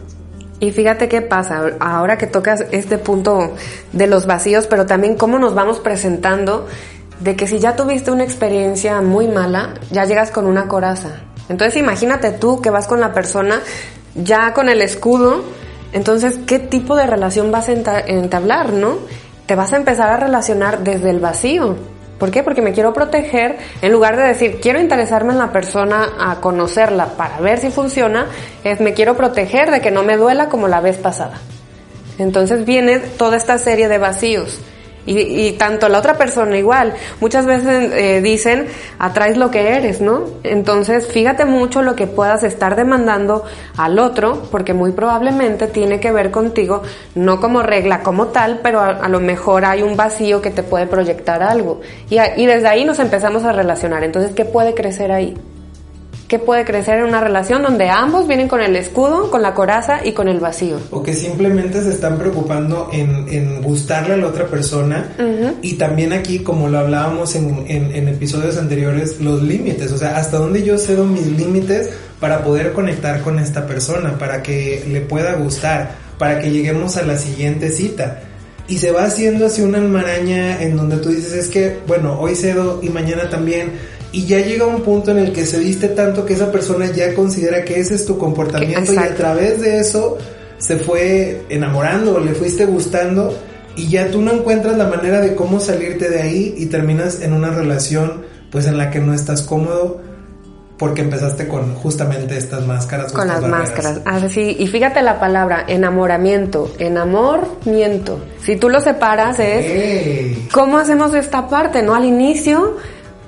Y 0.60 0.70
fíjate 0.70 1.08
qué 1.08 1.20
pasa, 1.20 1.72
ahora 1.80 2.16
que 2.16 2.26
tocas 2.26 2.64
este 2.70 2.96
punto 2.96 3.54
de 3.92 4.06
los 4.06 4.26
vacíos, 4.26 4.66
pero 4.66 4.86
también 4.86 5.16
cómo 5.16 5.38
nos 5.38 5.54
vamos 5.54 5.80
presentando, 5.80 6.66
de 7.20 7.36
que 7.36 7.46
si 7.46 7.58
ya 7.58 7.76
tuviste 7.76 8.10
una 8.10 8.24
experiencia 8.24 9.00
muy 9.00 9.28
mala, 9.28 9.74
ya 9.90 10.04
llegas 10.04 10.30
con 10.30 10.46
una 10.46 10.66
coraza 10.66 11.22
entonces 11.48 11.76
imagínate 11.76 12.32
tú 12.32 12.60
que 12.60 12.70
vas 12.70 12.86
con 12.86 13.00
la 13.00 13.12
persona 13.12 13.60
ya 14.14 14.52
con 14.54 14.68
el 14.68 14.82
escudo, 14.82 15.44
entonces 15.92 16.38
¿qué 16.46 16.58
tipo 16.58 16.96
de 16.96 17.06
relación 17.06 17.50
vas 17.50 17.68
a 17.68 17.72
entablar, 17.72 18.72
no? 18.72 18.98
Te 19.46 19.54
vas 19.54 19.72
a 19.72 19.76
empezar 19.76 20.10
a 20.10 20.16
relacionar 20.16 20.80
desde 20.84 21.10
el 21.10 21.20
vacío. 21.20 21.76
¿Por 22.18 22.30
qué? 22.30 22.42
Porque 22.42 22.62
me 22.62 22.72
quiero 22.72 22.92
proteger, 22.92 23.58
en 23.82 23.92
lugar 23.92 24.16
de 24.16 24.22
decir, 24.22 24.60
quiero 24.60 24.80
interesarme 24.80 25.32
en 25.32 25.38
la 25.38 25.52
persona 25.52 26.10
a 26.18 26.40
conocerla 26.40 27.16
para 27.16 27.40
ver 27.40 27.58
si 27.58 27.70
funciona, 27.70 28.26
es 28.62 28.80
me 28.80 28.94
quiero 28.94 29.16
proteger 29.16 29.70
de 29.70 29.80
que 29.80 29.90
no 29.90 30.04
me 30.04 30.16
duela 30.16 30.48
como 30.48 30.68
la 30.68 30.80
vez 30.80 30.96
pasada. 30.96 31.38
Entonces 32.18 32.64
viene 32.64 32.98
toda 33.00 33.36
esta 33.36 33.58
serie 33.58 33.88
de 33.88 33.98
vacíos. 33.98 34.60
Y, 35.06 35.52
tanto 35.52 35.88
la 35.88 35.98
otra 35.98 36.14
persona 36.14 36.56
igual. 36.56 36.94
Muchas 37.20 37.46
veces 37.46 37.92
eh, 37.92 38.20
dicen, 38.22 38.66
atraes 38.98 39.36
lo 39.36 39.50
que 39.50 39.76
eres, 39.76 40.00
¿no? 40.00 40.24
Entonces, 40.42 41.06
fíjate 41.06 41.44
mucho 41.44 41.82
lo 41.82 41.94
que 41.94 42.06
puedas 42.06 42.42
estar 42.42 42.76
demandando 42.76 43.44
al 43.76 43.98
otro, 43.98 44.42
porque 44.50 44.74
muy 44.74 44.92
probablemente 44.92 45.66
tiene 45.66 46.00
que 46.00 46.12
ver 46.12 46.30
contigo, 46.30 46.82
no 47.14 47.40
como 47.40 47.62
regla 47.62 48.02
como 48.02 48.28
tal, 48.28 48.60
pero 48.62 48.80
a, 48.80 49.08
lo 49.08 49.20
mejor 49.20 49.64
hay 49.64 49.82
un 49.82 49.96
vacío 49.96 50.40
que 50.40 50.50
te 50.50 50.62
puede 50.62 50.86
proyectar 50.86 51.42
algo. 51.42 51.80
Y, 52.08 52.18
y 52.36 52.46
desde 52.46 52.68
ahí 52.68 52.84
nos 52.84 52.98
empezamos 52.98 53.44
a 53.44 53.52
relacionar. 53.52 54.04
Entonces, 54.04 54.32
¿qué 54.34 54.44
puede 54.44 54.74
crecer 54.74 55.12
ahí? 55.12 55.36
¿Qué 56.28 56.38
puede 56.38 56.64
crecer 56.64 57.00
en 57.00 57.04
una 57.04 57.20
relación 57.20 57.62
donde 57.62 57.90
ambos 57.90 58.26
vienen 58.26 58.48
con 58.48 58.62
el 58.62 58.74
escudo, 58.76 59.30
con 59.30 59.42
la 59.42 59.52
coraza 59.52 60.04
y 60.04 60.12
con 60.12 60.28
el 60.28 60.40
vacío? 60.40 60.78
O 60.90 61.02
que 61.02 61.12
simplemente 61.12 61.82
se 61.82 61.90
están 61.90 62.18
preocupando 62.18 62.88
en, 62.92 63.26
en 63.28 63.62
gustarle 63.62 64.14
a 64.14 64.16
la 64.16 64.28
otra 64.28 64.46
persona. 64.46 65.12
Y 65.60 65.74
también 65.74 66.14
aquí, 66.14 66.38
como 66.38 66.68
lo 66.68 66.78
hablábamos 66.78 67.34
en, 67.34 67.66
en, 67.68 68.08
episodios 68.08 68.56
anteriores, 68.56 69.20
los 69.20 69.42
límites. 69.42 69.92
O 69.92 69.98
sea, 69.98 70.16
hasta 70.16 70.38
dónde 70.38 70.62
yo 70.62 70.78
cedo 70.78 71.04
mis 71.04 71.26
límites 71.26 71.90
para 72.20 72.42
poder 72.42 72.72
conectar 72.72 73.20
con 73.20 73.38
esta 73.38 73.66
persona, 73.66 74.18
para 74.18 74.42
que 74.42 74.82
le 74.88 75.02
pueda 75.02 75.34
gustar, 75.34 75.92
para 76.18 76.40
que 76.40 76.50
lleguemos 76.50 76.96
a 76.96 77.02
la 77.02 77.18
siguiente 77.18 77.68
cita. 77.68 78.22
Y 78.66 78.78
se 78.78 78.92
va 78.92 79.04
haciendo 79.04 79.44
así 79.44 79.60
una 79.60 79.76
almaraña 79.76 80.62
en 80.62 80.74
donde 80.74 80.96
tú 80.96 81.10
dices, 81.10 81.34
es 81.34 81.48
que, 81.48 81.76
bueno, 81.86 82.18
hoy 82.18 82.34
cedo 82.34 82.80
y 82.82 82.88
mañana 82.88 83.28
también 83.28 83.72
y 84.14 84.26
ya 84.26 84.38
llega 84.38 84.64
un 84.64 84.82
punto 84.82 85.10
en 85.10 85.18
el 85.18 85.32
que 85.32 85.44
se 85.44 85.58
diste 85.58 85.88
tanto 85.88 86.24
que 86.24 86.34
esa 86.34 86.52
persona 86.52 86.86
ya 86.86 87.12
considera 87.14 87.64
que 87.64 87.80
ese 87.80 87.96
es 87.96 88.06
tu 88.06 88.16
comportamiento 88.16 88.94
y 88.94 88.96
a 88.96 89.12
través 89.12 89.60
de 89.60 89.80
eso 89.80 90.18
se 90.56 90.76
fue 90.76 91.42
enamorando 91.48 92.14
o 92.14 92.20
le 92.20 92.32
fuiste 92.32 92.64
gustando 92.64 93.36
y 93.74 93.88
ya 93.88 94.12
tú 94.12 94.22
no 94.22 94.30
encuentras 94.30 94.78
la 94.78 94.86
manera 94.86 95.20
de 95.20 95.34
cómo 95.34 95.58
salirte 95.58 96.08
de 96.10 96.22
ahí 96.22 96.54
y 96.56 96.66
terminas 96.66 97.22
en 97.22 97.32
una 97.32 97.50
relación 97.50 98.22
pues 98.52 98.68
en 98.68 98.78
la 98.78 98.88
que 98.88 99.00
no 99.00 99.14
estás 99.14 99.42
cómodo 99.42 100.00
porque 100.78 101.02
empezaste 101.02 101.48
con 101.48 101.74
justamente 101.74 102.36
estas 102.36 102.66
máscaras. 102.66 103.12
Con 103.12 103.26
las 103.26 103.42
máscaras, 103.42 104.00
así, 104.04 104.56
y 104.58 104.66
fíjate 104.68 105.02
la 105.02 105.18
palabra, 105.18 105.64
enamoramiento, 105.66 106.72
enamoramiento. 106.78 108.18
Si 108.42 108.56
tú 108.56 108.68
lo 108.68 108.80
separas 108.80 109.38
es, 109.40 110.38
¿cómo 110.52 110.78
hacemos 110.78 111.14
esta 111.14 111.48
parte? 111.48 111.82
¿No? 111.82 111.94
Al 111.94 112.04
inicio 112.04 112.76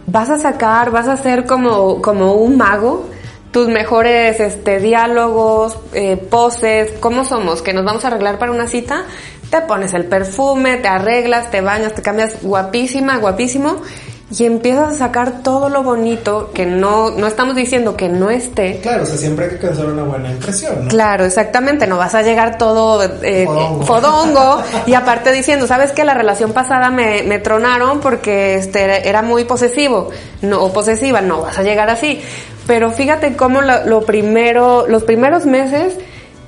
vas 0.06 0.30
a 0.30 0.38
sacar, 0.38 0.90
vas 0.90 1.08
a 1.08 1.16
ser 1.16 1.46
como, 1.46 2.00
como 2.00 2.34
un 2.34 2.56
mago, 2.56 3.08
tus 3.50 3.68
mejores 3.68 4.38
este, 4.40 4.80
diálogos, 4.80 5.78
eh, 5.92 6.16
poses, 6.16 6.92
¿cómo 7.00 7.24
somos? 7.24 7.62
Que 7.62 7.72
nos 7.72 7.84
vamos 7.84 8.04
a 8.04 8.08
arreglar 8.08 8.38
para 8.38 8.52
una 8.52 8.66
cita, 8.66 9.04
te 9.50 9.60
pones 9.62 9.94
el 9.94 10.04
perfume, 10.04 10.76
te 10.78 10.88
arreglas, 10.88 11.50
te 11.50 11.60
bañas, 11.60 11.94
te 11.94 12.02
cambias 12.02 12.42
guapísima, 12.42 13.16
guapísimo 13.18 13.82
y 14.28 14.44
empiezas 14.44 14.94
a 14.94 14.98
sacar 14.98 15.42
todo 15.42 15.68
lo 15.68 15.84
bonito 15.84 16.50
que 16.52 16.66
no, 16.66 17.10
no 17.10 17.28
estamos 17.28 17.54
diciendo 17.54 17.96
que 17.96 18.08
no 18.08 18.28
esté. 18.28 18.80
Claro, 18.80 19.04
o 19.04 19.06
sea, 19.06 19.16
siempre 19.16 19.44
hay 19.44 19.50
que 19.52 19.58
causar 19.58 19.86
una 19.86 20.02
buena 20.02 20.32
impresión, 20.32 20.84
¿no? 20.84 20.88
Claro, 20.88 21.24
exactamente, 21.24 21.86
no 21.86 21.96
vas 21.96 22.14
a 22.16 22.22
llegar 22.22 22.58
todo 22.58 23.04
eh, 23.22 23.46
fodongo. 23.84 24.62
y 24.86 24.94
aparte 24.94 25.30
diciendo, 25.30 25.68
¿sabes 25.68 25.92
que 25.92 26.04
La 26.04 26.14
relación 26.14 26.52
pasada 26.52 26.90
me, 26.90 27.22
me 27.22 27.38
tronaron 27.38 28.00
porque 28.00 28.56
este 28.56 29.08
era 29.08 29.22
muy 29.22 29.44
posesivo, 29.44 30.10
no, 30.42 30.62
o 30.62 30.72
posesiva, 30.72 31.20
no 31.20 31.42
vas 31.42 31.58
a 31.58 31.62
llegar 31.62 31.88
así. 31.88 32.20
Pero 32.66 32.90
fíjate 32.90 33.36
cómo 33.36 33.60
lo, 33.60 33.86
lo 33.86 34.04
primero, 34.04 34.86
los 34.88 35.04
primeros 35.04 35.46
meses 35.46 35.94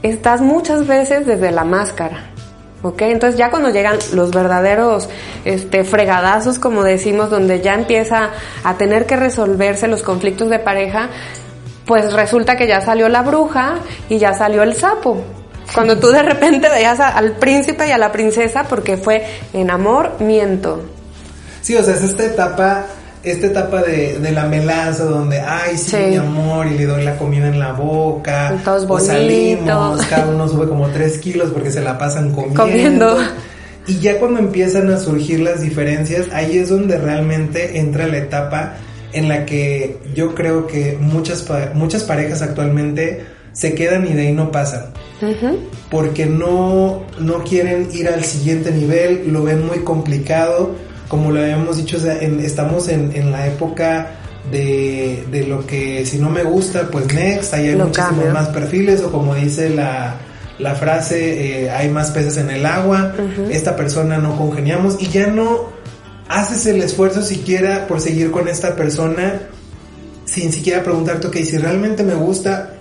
estás 0.03 0.41
muchas 0.41 0.87
veces 0.89 1.27
desde 1.27 1.53
la 1.53 1.63
máscara. 1.63 2.31
¿Ok? 2.83 3.03
Entonces 3.03 3.39
ya 3.39 3.51
cuando 3.51 3.71
llegan 3.71 3.99
los 4.13 4.31
verdaderos 4.31 5.09
este, 5.45 5.85
fregadazos, 5.85 6.59
como 6.59 6.85
decimos, 6.85 7.31
donde 7.31 7.61
ya 7.61 7.75
empieza 7.75 8.31
a 8.65 8.77
tener 8.77 9.07
que 9.07 9.17
resolverse 9.17 9.89
los 9.89 10.03
conflictos 10.03 10.49
de 10.51 10.59
pareja, 10.59 11.09
pues 11.87 12.13
resulta 12.13 12.57
que 12.57 12.67
ya 12.67 12.81
salió 12.81 13.09
la 13.09 13.23
bruja 13.23 13.77
y 14.09 14.19
ya 14.19 14.35
salió 14.35 14.63
el 14.63 14.75
sapo. 14.75 15.23
Cuando 15.75 15.99
tú 15.99 16.09
de 16.09 16.23
repente 16.23 16.69
veías 16.69 17.01
al 17.01 17.33
príncipe 17.33 17.89
y 17.89 17.91
a 17.91 17.99
la 17.99 18.13
princesa 18.13 18.65
porque 18.65 18.97
fue 18.97 19.27
en 19.53 19.71
amor, 19.71 20.13
miento. 20.21 20.83
Sí, 21.61 21.77
o 21.77 21.83
sea, 21.83 21.95
es 21.95 22.03
esta 22.03 22.25
etapa 22.25 22.87
esta 23.23 23.47
etapa 23.47 23.83
de, 23.83 24.19
de 24.19 24.33
la 24.33 24.47
melaza 24.47 25.05
donde, 25.05 25.41
ay, 25.41 25.77
sí, 25.77 25.97
mi 25.97 26.17
amor, 26.17 26.67
y 26.67 26.79
le 26.79 26.87
doy 26.87 27.05
la 27.05 27.17
comida 27.17 27.49
en 27.49 27.59
la 27.59 27.73
boca, 27.73 28.57
o 28.89 29.01
salimos, 29.01 30.05
cada 30.07 30.29
uno 30.29 30.49
sube 30.49 30.69
como 30.69 30.89
tres 30.89 31.19
kilos 31.19 31.51
porque 31.51 31.71
se 31.71 31.81
la 31.81 31.99
pasan 31.99 32.33
comiendo. 32.55 33.19
Y 33.87 34.01
ya 34.01 34.19
cuando 34.19 34.39
empiezan 34.39 34.91
a 34.91 34.99
surgir 34.99 35.41
las 35.41 35.63
diferencias, 35.63 36.27
ahí 36.33 36.59
es 36.59 36.69
donde 36.69 36.99
realmente 36.99 37.79
entra 37.79 38.07
la 38.07 38.19
etapa 38.19 38.75
en 39.13 39.29
la 39.29 39.47
que 39.47 39.99
yo 40.15 40.35
creo 40.35 40.67
que 40.67 40.99
muchas, 41.01 41.47
muchas 41.75 42.05
parejas 42.05 42.43
actualmente 42.43 43.25
se 43.53 43.75
quedan 43.75 44.07
y 44.07 44.13
de 44.13 44.29
ahí 44.29 44.33
no 44.33 44.53
pasan. 44.53 44.93
Porque 45.91 46.27
no, 46.27 47.03
no 47.19 47.43
quieren 47.45 47.89
ir 47.93 48.09
al 48.09 48.25
siguiente 48.25 48.71
nivel, 48.71 49.33
lo 49.33 49.43
ven 49.43 49.67
muy 49.67 49.79
complicado 49.79 50.75
como 51.09 51.31
lo 51.31 51.41
habíamos 51.41 51.79
dicho, 51.79 51.97
estamos 51.97 52.89
en, 52.89 53.33
la 53.33 53.47
época 53.47 54.11
de, 54.51 55.45
lo 55.49 55.67
que 55.67 56.05
si 56.05 56.19
no 56.19 56.31
me 56.31 56.45
gusta, 56.45 56.89
pues 56.91 57.13
next, 57.13 57.55
ahí 57.55 57.69
hay 57.69 57.77
muchísimos 57.77 58.33
más 58.33 58.49
perfiles, 58.49 59.03
o 59.03 59.11
como 59.11 59.35
dice 59.35 59.71
la, 59.71 60.19
frase, 60.75 61.65
eh, 61.65 61.71
hay 61.71 61.89
más 61.89 62.11
peces 62.11 62.37
en 62.37 62.51
el 62.51 62.67
agua, 62.67 63.15
esta 63.51 63.75
persona 63.75 64.19
no 64.19 64.37
congeniamos, 64.37 64.97
y 65.01 65.09
ya 65.09 65.29
no 65.29 65.71
haces 66.29 66.67
el 66.67 66.83
esfuerzo 66.83 67.23
siquiera 67.23 67.87
por 67.87 68.01
seguir 68.01 68.31
con 68.31 68.49
esta 68.49 68.77
persona 68.77 69.41
sin 70.27 70.53
siquiera 70.53 70.83
preguntarte, 70.83 71.29
ok, 71.29 71.37
si 71.37 71.57
realmente 71.57 72.03
me 72.03 72.15
gusta, 72.15 72.75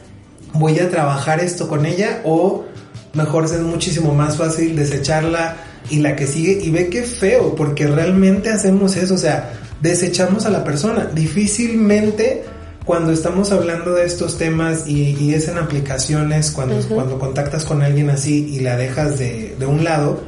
voy 0.54 0.80
a 0.80 0.90
trabajar 0.90 1.40
esto 1.40 1.70
con 1.70 1.86
ella, 1.86 2.22
o 2.26 2.66
mejor 3.14 3.46
es 3.46 3.58
muchísimo 3.62 4.14
más 4.14 4.36
fácil 4.36 4.76
desecharla 4.76 5.56
y 5.90 6.00
la 6.00 6.16
que 6.16 6.28
sigue 6.28 6.60
y 6.62 6.70
ve 6.70 6.90
qué 6.90 7.04
feo, 7.04 7.56
porque 7.56 7.88
realmente 7.88 8.50
hacemos 8.50 8.96
eso, 8.96 9.16
o 9.16 9.18
sea, 9.18 9.54
desechamos 9.82 10.46
a 10.46 10.50
la 10.50 10.64
persona. 10.64 11.06
Difícilmente 11.06 12.44
cuando 12.88 13.12
estamos 13.12 13.52
hablando 13.52 13.96
de 13.96 14.06
estos 14.06 14.38
temas 14.38 14.88
y, 14.88 15.34
es 15.34 15.50
en 15.50 15.58
aplicaciones, 15.58 16.52
cuando, 16.52 16.80
cuando 16.88 17.20
contactas 17.20 17.66
con 17.66 17.82
alguien 17.82 18.10
así 18.10 18.48
y 18.50 18.62
la 18.62 18.78
dejas 18.78 19.20
de, 19.20 19.58
de 19.60 19.66
un 19.66 19.84
lado, 19.84 20.22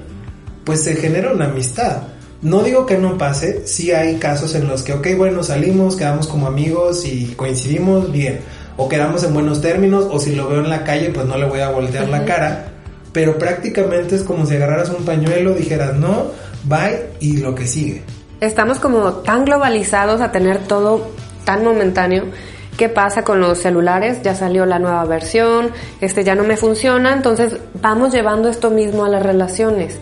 pues 0.66 0.84
se 0.84 0.96
genera 0.96 1.32
una 1.32 1.46
amistad. 1.46 2.04
No 2.42 2.62
digo 2.62 2.86
que 2.86 2.98
no 2.98 3.18
pase, 3.18 3.66
sí 3.66 3.92
hay 3.92 4.16
casos 4.16 4.56
en 4.56 4.68
los 4.68 4.84
que, 4.84 4.94
ok, 4.94 5.08
bueno, 5.18 5.42
salimos, 5.42 5.96
quedamos 5.96 6.28
como 6.28 6.48
amigos 6.48 7.06
y 7.06 7.34
coincidimos 7.36 8.12
bien, 8.12 8.42
o 8.76 8.90
quedamos 8.90 9.24
en 9.24 9.34
buenos 9.34 9.62
términos, 9.62 10.08
o 10.12 10.20
si 10.20 10.36
lo 10.36 10.50
veo 10.50 10.60
en 10.60 10.70
la 10.70 10.84
calle, 10.84 11.12
pues 11.12 11.26
no 11.28 11.38
le 11.38 11.46
voy 11.46 11.62
a 11.62 11.70
voltear 11.70 12.10
la 12.10 12.26
cara, 12.26 12.69
pero 13.12 13.38
prácticamente 13.38 14.16
es 14.16 14.24
como 14.24 14.46
si 14.46 14.56
agarraras 14.56 14.90
un 14.90 15.06
pañuelo, 15.06 15.54
dijeras 15.54 15.96
no, 15.96 16.28
bye 16.66 17.10
y 17.20 17.38
lo 17.38 17.56
que 17.56 17.68
sigue. 17.68 18.04
Estamos 18.40 18.80
como 18.80 19.12
tan 19.14 19.46
globalizados 19.46 20.22
a 20.22 20.32
tener 20.32 20.60
todo 20.60 21.12
tan 21.44 21.64
momentáneo. 21.64 22.26
¿Qué 22.78 22.88
pasa 22.88 23.24
con 23.24 23.42
los 23.42 23.58
celulares? 23.58 24.22
Ya 24.24 24.36
salió 24.36 24.66
la 24.66 24.80
nueva 24.80 25.04
versión, 25.04 25.72
este 26.00 26.24
ya 26.24 26.36
no 26.36 26.44
me 26.46 26.56
funciona, 26.56 27.12
entonces 27.12 27.58
vamos 27.82 28.14
llevando 28.14 28.48
esto 28.48 28.70
mismo 28.70 29.04
a 29.04 29.10
las 29.10 29.22
relaciones. 29.22 30.00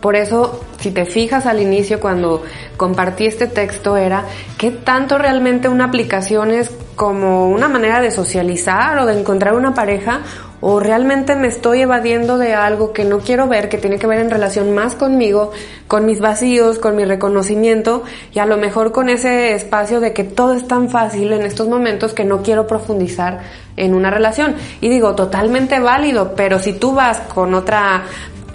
Por 0.00 0.16
eso, 0.16 0.64
si 0.78 0.92
te 0.92 1.04
fijas 1.04 1.46
al 1.46 1.60
inicio 1.60 2.00
cuando 2.00 2.42
compartí 2.76 3.26
este 3.26 3.48
texto 3.48 3.96
era 3.96 4.24
qué 4.56 4.70
tanto 4.70 5.18
realmente 5.18 5.68
una 5.68 5.86
aplicación 5.86 6.52
es 6.52 6.70
como 6.94 7.50
una 7.50 7.68
manera 7.68 8.00
de 8.00 8.10
socializar 8.10 8.98
o 8.98 9.06
de 9.06 9.18
encontrar 9.18 9.54
una 9.54 9.74
pareja 9.74 10.20
o 10.60 10.80
realmente 10.80 11.36
me 11.36 11.48
estoy 11.48 11.82
evadiendo 11.82 12.38
de 12.38 12.54
algo 12.54 12.92
que 12.92 13.04
no 13.04 13.18
quiero 13.18 13.48
ver, 13.48 13.68
que 13.68 13.78
tiene 13.78 13.98
que 13.98 14.06
ver 14.06 14.20
en 14.20 14.30
relación 14.30 14.74
más 14.74 14.94
conmigo, 14.94 15.52
con 15.88 16.06
mis 16.06 16.20
vacíos, 16.20 16.78
con 16.78 16.96
mi 16.96 17.04
reconocimiento 17.04 18.02
y 18.32 18.38
a 18.38 18.46
lo 18.46 18.56
mejor 18.56 18.92
con 18.92 19.08
ese 19.08 19.54
espacio 19.54 20.00
de 20.00 20.12
que 20.12 20.24
todo 20.24 20.54
es 20.54 20.66
tan 20.66 20.88
fácil 20.88 21.32
en 21.32 21.42
estos 21.42 21.68
momentos 21.68 22.12
que 22.12 22.24
no 22.24 22.42
quiero 22.42 22.66
profundizar 22.66 23.40
en 23.76 23.94
una 23.94 24.10
relación. 24.10 24.56
Y 24.80 24.88
digo, 24.88 25.14
totalmente 25.14 25.78
válido, 25.80 26.34
pero 26.34 26.58
si 26.58 26.72
tú 26.72 26.94
vas 26.94 27.18
con 27.18 27.54
otra 27.54 28.04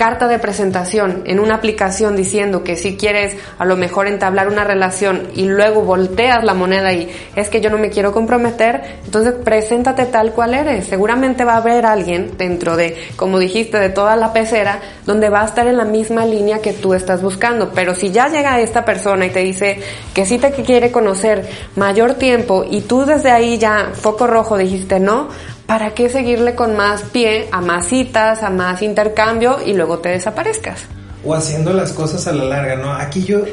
carta 0.02 0.28
de 0.28 0.40
presentación 0.40 1.22
en 1.28 1.40
una 1.40 1.54
aplicación 1.54 2.16
diciendo 2.16 2.64
que 2.64 2.76
si 2.76 2.98
quieres 2.98 3.38
a 3.60 3.66
lo 3.66 3.78
mejor 3.78 4.08
entablar 4.08 4.48
una 4.48 4.64
relación 4.64 5.28
y 5.36 5.46
luego 5.46 5.84
volteas 5.84 6.44
la 6.44 6.56
moneda 6.56 6.92
y 6.92 7.08
es 7.36 7.50
que 7.50 7.62
yo 7.62 7.70
no 7.70 7.78
me 7.78 7.92
quiero 7.92 8.12
comprometer, 8.12 8.82
entonces 9.06 9.36
preséntate 9.44 10.08
tal 10.08 10.32
cual 10.32 10.56
eres. 10.56 10.88
Seguramente 10.88 11.46
va 11.46 11.54
a 11.54 11.58
haber 11.58 11.86
alguien 11.86 12.32
dentro 12.36 12.78
de, 12.78 12.98
como 13.16 13.38
dijiste, 13.38 13.78
de 13.78 13.90
toda 13.90 14.16
la 14.16 14.34
pecera 14.34 14.80
donde 15.06 15.30
va 15.30 15.44
a 15.44 15.46
estar 15.46 15.68
en 15.68 15.78
la 15.78 15.86
misma 15.86 16.26
línea 16.26 16.64
que 16.64 16.74
tú 16.74 16.96
estás 16.96 17.22
buscando. 17.22 17.70
Pero 17.70 17.94
si 17.94 18.10
ya 18.10 18.28
llega 18.28 18.60
esta 18.60 18.84
persona 18.84 19.28
y 19.28 19.30
te 19.30 19.42
dice 19.42 19.82
que 20.16 20.26
sí 20.26 20.40
te 20.40 20.52
quiere 20.52 20.92
conocer 20.92 21.48
mayor 21.76 22.16
tiempo 22.16 22.66
y 22.68 22.82
tú 22.82 23.06
desde 23.06 23.30
ahí 23.30 23.60
ya 23.60 23.92
foco 23.94 24.26
rojo 24.26 24.58
dijiste 24.58 25.00
no, 25.00 25.28
¿para 25.72 25.94
qué 25.94 26.10
seguirle 26.10 26.54
con 26.54 26.76
más 26.76 27.02
pie 27.02 27.48
a 27.50 27.62
más 27.62 27.88
citas, 27.88 28.44
a 28.44 28.50
más 28.50 28.82
intercambio 28.82 29.60
y 29.66 29.74
luego 29.74 30.00
te 30.00 30.10
desaparezcas? 30.10 30.82
O 31.24 31.34
haciendo 31.34 31.72
las 31.72 31.94
cosas 31.94 32.28
a 32.28 32.34
la 32.34 32.44
larga, 32.44 32.76
¿no? 32.76 32.92
Aquí 32.92 33.24
yo, 33.24 33.44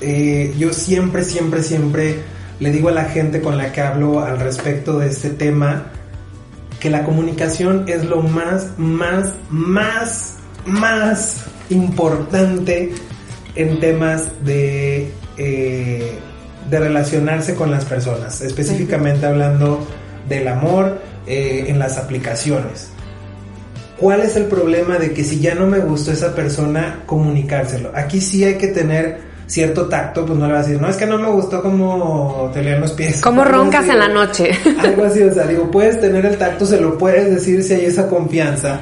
eh, 0.00 0.52
yo 0.58 0.72
siempre, 0.72 1.22
siempre, 1.22 1.62
siempre 1.62 2.18
le 2.58 2.72
digo 2.72 2.88
a 2.88 2.92
la 2.92 3.04
gente 3.04 3.40
con 3.40 3.56
la 3.56 3.70
que 3.70 3.80
hablo 3.80 4.24
al 4.24 4.40
respecto 4.40 4.98
de 4.98 5.06
este 5.06 5.30
tema 5.30 5.92
que 6.80 6.90
la 6.90 7.04
comunicación 7.04 7.84
es 7.86 8.04
lo 8.04 8.22
más, 8.22 8.76
más, 8.76 9.32
más, 9.48 10.38
más 10.64 11.44
importante 11.70 12.92
en 13.54 13.78
temas 13.78 14.30
de, 14.44 15.12
eh, 15.38 16.18
de 16.68 16.80
relacionarse 16.80 17.54
con 17.54 17.70
las 17.70 17.84
personas, 17.84 18.40
específicamente 18.40 19.26
hablando 19.26 19.86
del 20.28 20.48
amor 20.48 21.14
eh, 21.26 21.64
en 21.68 21.78
las 21.78 21.98
aplicaciones. 21.98 22.88
¿Cuál 23.98 24.20
es 24.20 24.36
el 24.36 24.44
problema 24.44 24.98
de 24.98 25.12
que 25.12 25.24
si 25.24 25.40
ya 25.40 25.54
no 25.54 25.66
me 25.66 25.78
gustó 25.78 26.12
esa 26.12 26.34
persona, 26.34 27.02
comunicárselo? 27.06 27.90
Aquí 27.94 28.20
sí 28.20 28.44
hay 28.44 28.56
que 28.56 28.68
tener 28.68 29.26
cierto 29.46 29.86
tacto, 29.86 30.26
pues 30.26 30.38
no 30.38 30.46
le 30.46 30.52
vas 30.52 30.64
a 30.64 30.68
decir, 30.68 30.82
no, 30.82 30.88
es 30.88 30.96
que 30.96 31.06
no 31.06 31.18
me 31.18 31.28
gustó 31.28 31.62
como 31.62 32.50
te 32.52 32.62
lean 32.62 32.80
los 32.80 32.92
pies. 32.92 33.20
Como 33.20 33.44
roncas 33.44 33.88
en 33.88 33.98
la 33.98 34.08
noche. 34.08 34.50
Algo 34.78 35.04
así, 35.04 35.22
o 35.22 35.32
sea, 35.32 35.46
digo, 35.46 35.70
puedes 35.70 36.00
tener 36.00 36.26
el 36.26 36.36
tacto, 36.36 36.66
se 36.66 36.80
lo 36.80 36.98
puedes 36.98 37.30
decir 37.30 37.62
si 37.62 37.74
hay 37.74 37.86
esa 37.86 38.08
confianza, 38.08 38.80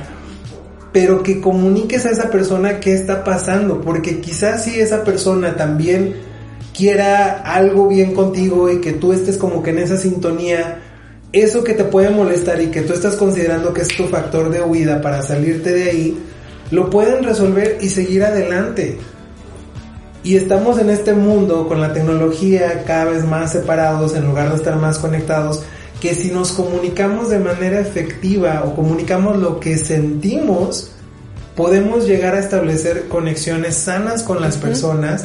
pero 0.92 1.22
que 1.22 1.40
comuniques 1.40 2.07
a 2.07 2.11
esa 2.11 2.30
persona 2.30 2.80
qué 2.80 2.95
está 2.95 3.22
pasando, 3.24 3.80
porque 3.80 4.20
quizás 4.20 4.64
si 4.64 4.80
esa 4.80 5.05
persona 5.05 5.55
también 5.55 6.14
quiera 6.76 7.42
algo 7.42 7.88
bien 7.88 8.14
contigo 8.14 8.70
y 8.70 8.80
que 8.80 8.92
tú 8.92 9.12
estés 9.12 9.36
como 9.36 9.62
que 9.62 9.70
en 9.70 9.78
esa 9.78 9.97
sintonía, 9.97 10.80
eso 11.43 11.64
que 11.64 11.74
te 11.74 11.82
puede 11.82 12.11
molestar 12.11 12.61
y 12.62 12.68
que 12.68 12.82
tú 12.82 12.93
estás 12.93 13.16
considerando 13.16 13.74
que 13.74 13.82
es 13.82 13.89
tu 13.89 14.07
factor 14.07 14.51
de 14.51 14.62
huida 14.62 15.03
para 15.03 15.20
salirte 15.22 15.72
de 15.72 15.91
ahí, 15.91 16.18
lo 16.70 16.91
pueden 16.91 17.24
resolver 17.24 17.78
y 17.80 17.89
seguir 17.89 18.22
adelante. 18.22 18.99
Y 20.22 20.37
estamos 20.37 20.78
en 20.78 20.91
este 20.91 21.12
mundo 21.12 21.66
con 21.66 21.80
la 21.80 21.93
tecnología 21.93 22.85
cada 22.87 23.07
vez 23.07 23.24
más 23.24 23.51
separados 23.53 24.14
en 24.14 24.24
lugar 24.24 24.51
de 24.51 24.57
estar 24.57 24.76
más 24.76 24.99
conectados, 24.99 25.64
que 26.01 26.14
si 26.14 26.30
nos 26.30 26.53
comunicamos 26.53 27.30
de 27.30 27.41
manera 27.41 27.80
efectiva 27.80 28.62
o 28.64 28.76
comunicamos 28.76 29.37
lo 29.37 29.59
que 29.59 29.76
sentimos, 29.76 30.93
podemos 31.57 32.07
llegar 32.07 32.37
a 32.37 32.41
establecer 32.41 33.09
conexiones 33.09 33.74
sanas 33.74 34.22
con 34.22 34.41
las 34.41 34.57
personas 34.57 35.24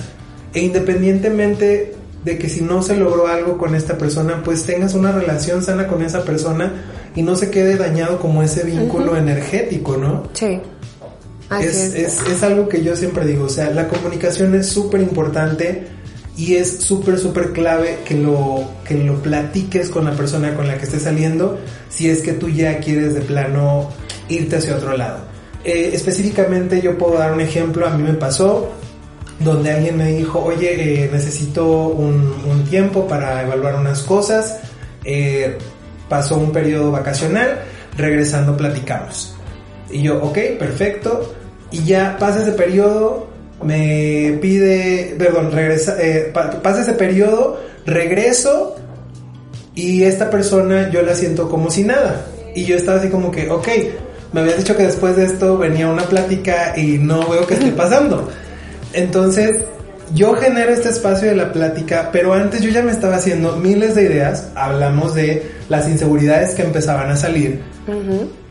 e 0.54 0.62
independientemente 0.62 1.99
de 2.24 2.38
que 2.38 2.50
si 2.50 2.62
no 2.62 2.82
se 2.82 2.98
logró 2.98 3.28
algo 3.28 3.58
con 3.58 3.76
esta 3.76 3.98
persona, 3.98 4.42
pues 4.44 4.64
tengas 4.64 4.94
una 4.94 5.12
relación 5.12 5.64
sana 5.64 5.88
con 5.88 6.02
esa 6.02 6.24
persona 6.24 6.74
y 7.16 7.22
no 7.22 7.36
se 7.36 7.50
quede 7.50 7.78
dañado 7.78 8.20
como 8.20 8.44
ese 8.44 8.64
vínculo 8.64 9.16
energético, 9.16 9.98
¿no? 9.98 10.30
Sí. 10.34 10.60
Es, 11.60 11.96
es. 11.96 12.22
Es, 12.28 12.44
algo 12.44 12.70
que 12.70 12.84
yo 12.84 12.96
siempre 12.96 13.26
digo, 13.26 13.46
o 13.46 13.50
sea, 13.50 13.72
la 13.72 13.88
comunicación 13.88 14.54
es 14.54 14.68
súper 14.68 15.02
importante 15.02 15.88
y 16.38 16.56
es 16.56 16.82
súper, 16.82 17.18
súper 17.18 17.54
clave 17.54 18.00
que 18.06 18.14
lo, 18.14 18.70
que 18.86 18.94
lo 18.94 19.16
platiques 19.22 19.90
con 19.90 20.06
la 20.06 20.12
persona 20.12 20.56
con 20.56 20.68
la 20.68 20.78
que 20.78 20.86
estés 20.86 21.04
saliendo 21.04 21.60
si 21.90 22.10
es 22.10 22.22
que 22.22 22.34
tú 22.34 22.50
ya 22.50 22.78
quieres 22.78 23.16
de 23.16 23.22
plano 23.22 23.90
irte 24.30 24.58
hacia 24.58 24.76
otro 24.76 24.96
lado. 24.96 25.20
Eh, 25.64 25.90
específicamente 25.92 26.82
yo 26.82 26.98
puedo 26.98 27.18
dar 27.18 27.34
un 27.34 27.42
ejemplo, 27.42 27.86
a 27.88 27.98
mí 27.98 28.04
me 28.04 28.14
pasó, 28.14 28.72
donde 29.40 29.72
alguien 29.72 29.98
me 29.98 30.14
dijo, 30.14 30.44
oye, 30.44 31.04
eh, 31.04 31.10
necesito 31.12 31.66
un, 31.66 32.30
tiempo 32.70 33.08
para 33.08 33.42
evaluar 33.42 33.76
unas 33.76 34.02
cosas, 34.04 34.60
eh, 35.04 35.58
pasó 36.08 36.38
un 36.38 36.52
periodo 36.52 36.92
vacacional, 36.92 37.62
regresando 37.98 38.56
platicamos. 38.56 39.36
Y 39.90 40.04
yo, 40.04 40.22
ok, 40.22 40.38
perfecto, 40.60 41.34
y 41.72 41.84
ya 41.84 42.18
pasa 42.20 42.42
ese 42.42 42.52
periodo, 42.52 43.28
me 43.64 44.38
pide, 44.42 45.16
perdón, 45.18 45.52
regresa, 45.52 45.96
eh, 46.00 46.32
pasa 46.62 46.82
ese 46.82 46.94
periodo, 46.94 47.60
regreso, 47.86 48.76
y 49.74 50.04
esta 50.04 50.30
persona 50.30 50.90
yo 50.92 51.02
la 51.02 51.16
siento 51.16 51.50
como 51.50 51.72
si 51.72 51.84
nada. 51.84 52.26
Y 52.54 52.66
yo 52.66 52.76
estaba 52.76 53.00
así 53.00 53.10
como 53.10 53.32
que, 53.32 53.50
ok, 53.50 53.68
me 54.34 54.42
habías 54.42 54.58
dicho 54.58 54.76
que 54.76 54.84
después 54.84 55.16
de 55.16 55.26
esto 55.26 55.58
venía 55.58 55.88
una 55.88 56.04
plática 56.04 56.74
y 56.78 56.98
no 56.98 57.28
veo 57.28 57.48
qué 57.48 57.54
esté 57.56 57.72
pasando. 57.72 58.30
Entonces, 58.94 59.64
yo 60.14 60.34
genero 60.34 60.72
este 60.72 60.90
espacio 60.90 61.30
de 61.30 61.36
la 61.36 61.52
plática, 61.52 62.10
pero 62.12 62.34
antes 62.34 62.62
yo 62.62 62.70
ya 62.70 62.82
me 62.82 62.92
estaba 62.92 63.16
haciendo 63.16 63.58
miles 63.58 63.96
de 63.96 64.04
ideas. 64.04 64.50
Hablamos 64.56 65.14
de 65.14 65.52
las 65.70 65.88
inseguridades 65.88 66.56
que 66.56 66.64
empezaban 66.64 67.10
a 67.12 67.16
salir, 67.16 67.62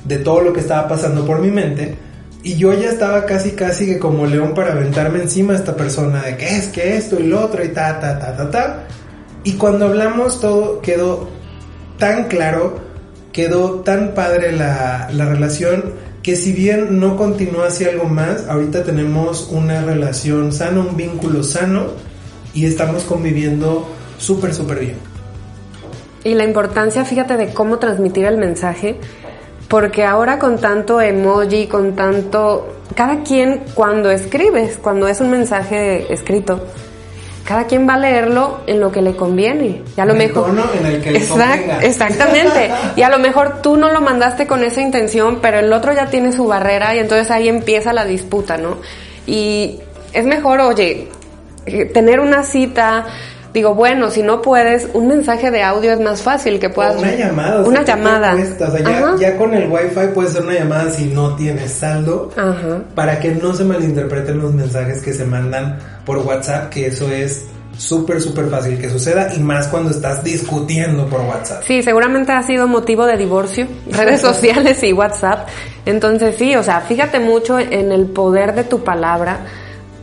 de 0.05 0.19
todo 0.19 0.41
lo 0.41 0.53
que 0.53 0.61
estaba 0.61 0.87
pasando 0.89 1.27
por 1.27 1.41
mi 1.41 1.51
mente. 1.51 1.97
Y 2.45 2.57
yo 2.57 2.73
ya 2.73 2.91
estaba 2.91 3.27
casi, 3.27 3.53
casi 3.53 3.87
que 3.87 3.99
como 3.99 4.25
león 4.25 4.55
para 4.55 4.73
aventarme 4.73 5.21
encima 5.21 5.55
a 5.55 5.57
esta 5.57 5.75
persona 5.75 6.23
de 6.23 6.37
que 6.37 6.57
es 6.57 6.69
que 6.69 6.97
esto 6.97 7.19
y 7.19 7.25
lo 7.25 7.45
otro 7.45 7.65
y 7.65 7.69
ta, 7.69 7.99
ta, 7.99 8.19
ta, 8.19 8.37
ta, 8.37 8.51
ta. 8.51 8.85
Y 9.43 9.55
cuando 9.55 9.87
hablamos 9.87 10.41
todo 10.41 10.81
quedó 10.81 11.29
tan 11.99 12.29
claro, 12.29 12.79
quedó 13.33 13.81
tan 13.81 14.15
padre 14.15 14.53
la, 14.53 15.09
la 15.13 15.25
relación 15.25 15.95
que 16.23 16.37
si 16.37 16.53
bien 16.53 16.99
no 16.99 17.17
continúa 17.17 17.69
hacia 17.69 17.91
algo 17.91 18.05
más, 18.05 18.49
ahorita 18.49 18.85
tenemos 18.85 19.49
una 19.51 19.83
relación 19.83 20.53
sana, 20.53 20.81
un 20.81 20.97
vínculo 20.97 21.43
sano 21.43 21.87
y 22.55 22.67
estamos 22.67 23.05
conviviendo 23.05 23.89
súper, 24.19 24.55
súper 24.55 24.81
bien. 24.81 24.97
Y 26.25 26.35
la 26.35 26.45
importancia, 26.45 27.05
fíjate, 27.05 27.37
de 27.37 27.55
cómo 27.55 27.79
transmitir 27.79 28.25
el 28.25 28.37
mensaje, 28.37 28.99
porque 29.69 30.05
ahora 30.05 30.39
con 30.39 30.59
tanto 30.59 31.01
emoji, 31.01 31.67
con 31.67 31.95
tanto... 31.95 32.75
Cada 32.95 33.23
quien 33.23 33.63
cuando 33.75 34.11
escribes, 34.11 34.79
cuando 34.79 35.07
es 35.09 35.21
un 35.21 35.31
mensaje 35.31 36.13
escrito, 36.13 36.61
cada 37.49 37.65
quien 37.65 37.89
va 37.89 37.95
a 37.95 37.99
leerlo 37.99 38.61
en 38.67 38.79
lo 38.79 38.93
que 38.93 39.01
le 39.01 39.17
conviene. 39.17 39.81
Y 39.97 40.01
a 40.03 40.05
lo 40.05 40.15
mejor 40.15 40.51
en 40.79 40.85
el 40.85 41.01
que 41.01 41.13
le 41.13 41.19
exactamente. 41.19 42.71
y 42.97 43.01
a 43.01 43.09
lo 43.09 43.19
mejor 43.19 43.63
tú 43.63 43.79
no 43.79 43.91
lo 43.91 44.03
mandaste 44.03 44.47
con 44.47 44.63
esa 44.65 44.83
intención, 44.83 45.39
pero 45.41 45.59
el 45.59 45.73
otro 45.73 45.95
ya 45.95 46.11
tiene 46.11 46.31
su 46.33 46.47
barrera 46.47 46.95
y 46.95 46.99
entonces 46.99 47.31
ahí 47.31 47.49
empieza 47.49 47.95
la 47.95 48.05
disputa, 48.05 48.59
¿no? 48.59 48.77
Y 49.27 49.81
es 50.13 50.27
mejor, 50.27 50.61
oye, 50.61 51.09
eh, 51.65 51.87
tener 51.87 52.21
una 52.21 52.43
cita 52.43 53.07
digo, 53.59 53.75
bueno, 53.75 54.11
si 54.11 54.23
no 54.23 54.41
puedes, 54.41 54.89
un 54.95 55.09
mensaje 55.09 55.51
de 55.51 55.63
audio 55.63 55.93
es 55.93 56.01
más 56.01 56.23
fácil 56.23 56.59
que 56.59 56.71
puedas... 56.71 56.97
una 56.97 57.15
llamada. 57.15 57.63
Una 57.63 57.83
llamada. 57.83 58.37
ya, 59.19 59.37
con 59.37 59.53
el 59.55 59.69
wifi 59.69 60.09
puedes 60.15 60.33
hacer 60.33 60.45
una 60.45 60.55
llamada 60.55 60.91
si 60.91 61.07
no 61.07 61.35
tienes 61.37 61.73
saldo, 61.73 62.31
para 62.95 63.19
que 63.21 63.31
no 63.33 63.53
se 63.53 63.65
malinterpreten 63.65 64.39
los 64.39 64.55
mensajes 64.55 65.03
que 65.03 65.13
se 65.13 65.25
mandan 65.25 65.79
por 66.05 66.19
WhatsApp, 66.19 66.71
que 66.71 66.87
eso 66.87 67.11
es 67.11 67.47
súper, 67.77 68.21
súper 68.21 68.49
fácil 68.49 68.79
que 68.79 68.91
suceda 68.91 69.35
y 69.35 69.39
más 69.41 69.69
cuando 69.69 69.91
estás 69.91 70.23
discutiendo 70.23 71.07
por 71.07 71.21
WhatsApp. 71.21 71.63
Sí, 71.65 71.83
seguramente 71.83 72.33
ha 72.33 72.43
sido 72.43 72.67
motivo 72.67 73.07
de 73.07 73.17
divorcio, 73.17 73.67
redes 73.91 74.21
sociales 74.21 74.83
y 74.83 74.93
WhatsApp. 74.93 75.49
Entonces 75.85 76.37
sí, 76.37 76.55
o 76.57 76.63
sea, 76.63 76.81
fíjate 76.81 77.21
mucho 77.21 77.59
en 77.59 77.93
el 77.93 78.07
poder 78.07 78.55
de 78.55 78.65
tu 78.65 78.83
palabra 78.85 79.39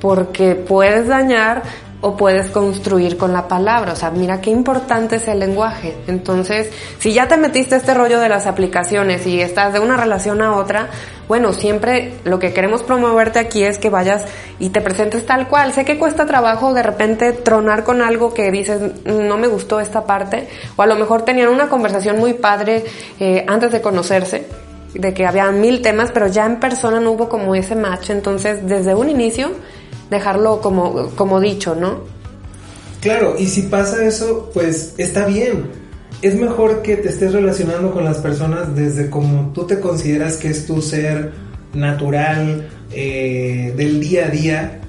porque 0.01 0.55
puedes 0.55 1.07
dañar 1.07 1.63
o 2.05 2.15
puedes 2.15 2.51
construir 2.51 3.17
con 3.17 3.33
la 3.33 3.47
palabra. 3.47 3.93
O 3.93 3.95
sea, 3.95 4.11
mira 4.11 4.39
qué 4.39 4.51
importante 4.51 5.15
es 5.15 5.27
el 5.27 5.39
lenguaje. 5.39 5.97
Entonces, 6.05 6.69
si 6.99 7.13
ya 7.13 7.27
te 7.27 7.35
metiste 7.35 7.75
este 7.75 7.95
rollo 7.95 8.19
de 8.19 8.29
las 8.29 8.45
aplicaciones 8.45 9.25
y 9.25 9.41
estás 9.41 9.73
de 9.73 9.79
una 9.79 9.97
relación 9.97 10.39
a 10.43 10.55
otra, 10.55 10.89
bueno, 11.27 11.51
siempre 11.51 12.13
lo 12.23 12.37
que 12.37 12.53
queremos 12.53 12.83
promoverte 12.83 13.39
aquí 13.39 13.63
es 13.63 13.79
que 13.79 13.89
vayas 13.89 14.23
y 14.59 14.69
te 14.69 14.81
presentes 14.81 15.25
tal 15.25 15.47
cual. 15.47 15.73
Sé 15.73 15.83
que 15.83 15.97
cuesta 15.97 16.27
trabajo 16.27 16.75
de 16.75 16.83
repente 16.83 17.33
tronar 17.33 17.83
con 17.83 18.03
algo 18.03 18.35
que 18.35 18.51
dices, 18.51 19.03
no 19.05 19.37
me 19.37 19.47
gustó 19.47 19.79
esta 19.79 20.05
parte, 20.05 20.47
o 20.75 20.83
a 20.83 20.85
lo 20.85 20.93
mejor 20.97 21.23
tenían 21.23 21.47
una 21.47 21.69
conversación 21.69 22.19
muy 22.19 22.33
padre 22.33 22.85
eh, 23.19 23.43
antes 23.47 23.71
de 23.71 23.81
conocerse 23.81 24.45
de 24.93 25.13
que 25.13 25.25
había 25.25 25.51
mil 25.51 25.81
temas, 25.81 26.11
pero 26.11 26.27
ya 26.27 26.45
en 26.45 26.59
persona 26.59 26.99
no 26.99 27.13
hubo 27.13 27.29
como 27.29 27.55
ese 27.55 27.75
match. 27.75 28.11
Entonces, 28.11 28.67
desde 28.67 28.93
un 28.93 29.09
inicio, 29.09 29.49
dejarlo 30.09 30.61
como, 30.61 31.09
como 31.15 31.39
dicho, 31.39 31.75
¿no? 31.75 31.99
Claro, 33.01 33.35
y 33.37 33.47
si 33.47 33.63
pasa 33.63 34.03
eso, 34.05 34.49
pues 34.53 34.95
está 34.97 35.25
bien. 35.25 35.67
Es 36.21 36.35
mejor 36.35 36.81
que 36.81 36.97
te 36.97 37.09
estés 37.09 37.33
relacionando 37.33 37.91
con 37.91 38.03
las 38.03 38.17
personas 38.17 38.75
desde 38.75 39.09
como 39.09 39.51
tú 39.53 39.67
te 39.67 39.79
consideras 39.79 40.37
que 40.37 40.49
es 40.49 40.65
tu 40.65 40.81
ser 40.81 41.33
natural 41.73 42.67
eh, 42.91 43.73
del 43.75 43.99
día 43.99 44.25
a 44.25 44.29
día 44.29 44.81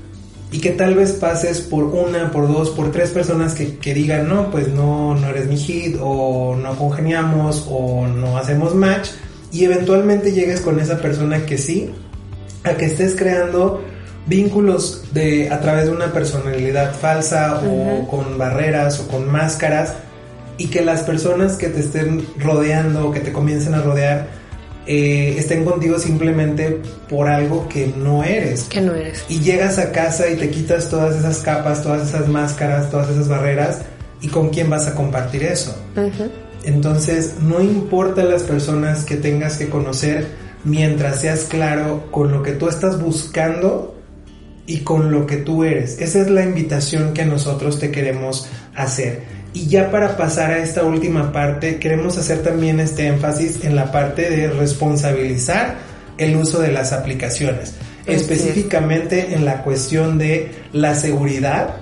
y 0.52 0.60
que 0.60 0.70
tal 0.70 0.94
vez 0.94 1.12
pases 1.12 1.60
por 1.60 1.84
una, 1.84 2.30
por 2.30 2.46
dos, 2.48 2.70
por 2.70 2.92
tres 2.92 3.10
personas 3.10 3.54
que, 3.54 3.76
que, 3.76 3.92
digan, 3.92 4.28
no, 4.28 4.50
pues 4.50 4.68
no, 4.68 5.14
no 5.14 5.28
eres 5.28 5.48
mi 5.48 5.58
hit 5.58 5.96
o 6.00 6.56
no 6.56 6.76
congeniamos 6.76 7.66
o 7.68 8.06
no 8.06 8.38
hacemos 8.38 8.74
match 8.74 9.10
y 9.52 9.64
eventualmente 9.64 10.32
llegues 10.32 10.60
con 10.60 10.78
esa 10.78 10.98
persona 10.98 11.44
que 11.44 11.58
sí, 11.58 11.90
a 12.62 12.74
que 12.74 12.86
estés 12.86 13.16
creando 13.16 13.82
vínculos 14.26 15.04
de 15.12 15.50
a 15.50 15.60
través 15.60 15.86
de 15.86 15.92
una 15.92 16.12
personalidad 16.12 16.94
falsa 16.94 17.62
o 17.64 18.08
con 18.08 18.38
barreras 18.38 19.00
o 19.00 19.08
con 19.08 19.30
máscaras 19.30 19.94
y 20.58 20.68
que 20.68 20.82
las 20.82 21.02
personas 21.02 21.56
que 21.56 21.68
te 21.68 21.80
estén 21.80 22.26
rodeando 22.38 23.08
o 23.08 23.12
que 23.12 23.20
te 23.20 23.32
comiencen 23.32 23.74
a 23.74 23.82
rodear 23.82 24.26
eh, 24.86 25.34
estén 25.36 25.64
contigo 25.64 25.98
simplemente 25.98 26.80
por 27.08 27.28
algo 27.28 27.68
que 27.68 27.92
no 27.96 28.22
eres. 28.22 28.64
Que 28.64 28.80
no 28.80 28.94
eres. 28.94 29.24
Y 29.28 29.40
llegas 29.40 29.78
a 29.78 29.90
casa 29.90 30.28
y 30.30 30.36
te 30.36 30.48
quitas 30.50 30.88
todas 30.88 31.16
esas 31.16 31.38
capas, 31.38 31.82
todas 31.82 32.08
esas 32.08 32.28
máscaras, 32.28 32.90
todas 32.90 33.10
esas 33.10 33.28
barreras 33.28 33.82
y 34.20 34.28
con 34.28 34.50
quién 34.50 34.70
vas 34.70 34.86
a 34.86 34.94
compartir 34.94 35.42
eso. 35.42 35.76
Entonces, 36.64 37.34
no 37.40 37.60
importa 37.60 38.24
las 38.24 38.42
personas 38.44 39.04
que 39.04 39.16
tengas 39.16 39.56
que 39.56 39.68
conocer 39.68 40.26
mientras 40.64 41.20
seas 41.20 41.44
claro 41.44 42.10
con 42.10 42.32
lo 42.32 42.42
que 42.42 42.52
tú 42.52 42.68
estás 42.68 43.00
buscando 43.00 43.95
y 44.66 44.78
con 44.78 45.10
lo 45.10 45.26
que 45.26 45.36
tú 45.38 45.64
eres. 45.64 46.00
Esa 46.00 46.20
es 46.20 46.30
la 46.30 46.44
invitación 46.44 47.14
que 47.14 47.24
nosotros 47.24 47.78
te 47.78 47.90
queremos 47.90 48.48
hacer. 48.74 49.22
Y 49.52 49.68
ya 49.68 49.90
para 49.90 50.16
pasar 50.16 50.50
a 50.50 50.58
esta 50.58 50.84
última 50.84 51.32
parte, 51.32 51.78
queremos 51.78 52.18
hacer 52.18 52.42
también 52.42 52.80
este 52.80 53.06
énfasis 53.06 53.64
en 53.64 53.74
la 53.74 53.90
parte 53.90 54.30
de 54.30 54.48
responsabilizar 54.48 55.76
el 56.18 56.36
uso 56.36 56.60
de 56.60 56.72
las 56.72 56.92
aplicaciones, 56.92 57.74
específicamente 58.06 59.34
en 59.34 59.44
la 59.44 59.62
cuestión 59.62 60.18
de 60.18 60.50
la 60.72 60.94
seguridad 60.94 61.76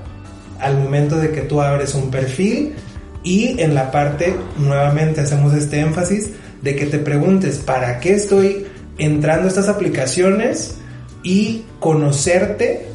al 0.61 0.79
momento 0.79 1.19
de 1.19 1.31
que 1.31 1.43
tú 1.43 1.61
abres 1.61 1.95
un 1.95 2.11
perfil 2.11 2.75
y 3.23 3.61
en 3.61 3.75
la 3.75 3.91
parte, 3.91 4.35
nuevamente 4.59 5.23
hacemos 5.23 5.53
este 5.55 5.81
énfasis, 5.81 6.31
de 6.63 6.77
que 6.77 6.87
te 6.87 6.99
preguntes, 6.99 7.59
¿para 7.59 8.01
qué 8.01 8.15
estoy 8.15 8.67
entrando 8.99 9.47
a 9.47 9.49
estas 9.49 9.69
aplicaciones? 9.69 10.77
Y 11.25 11.65
conocerte 11.81 12.87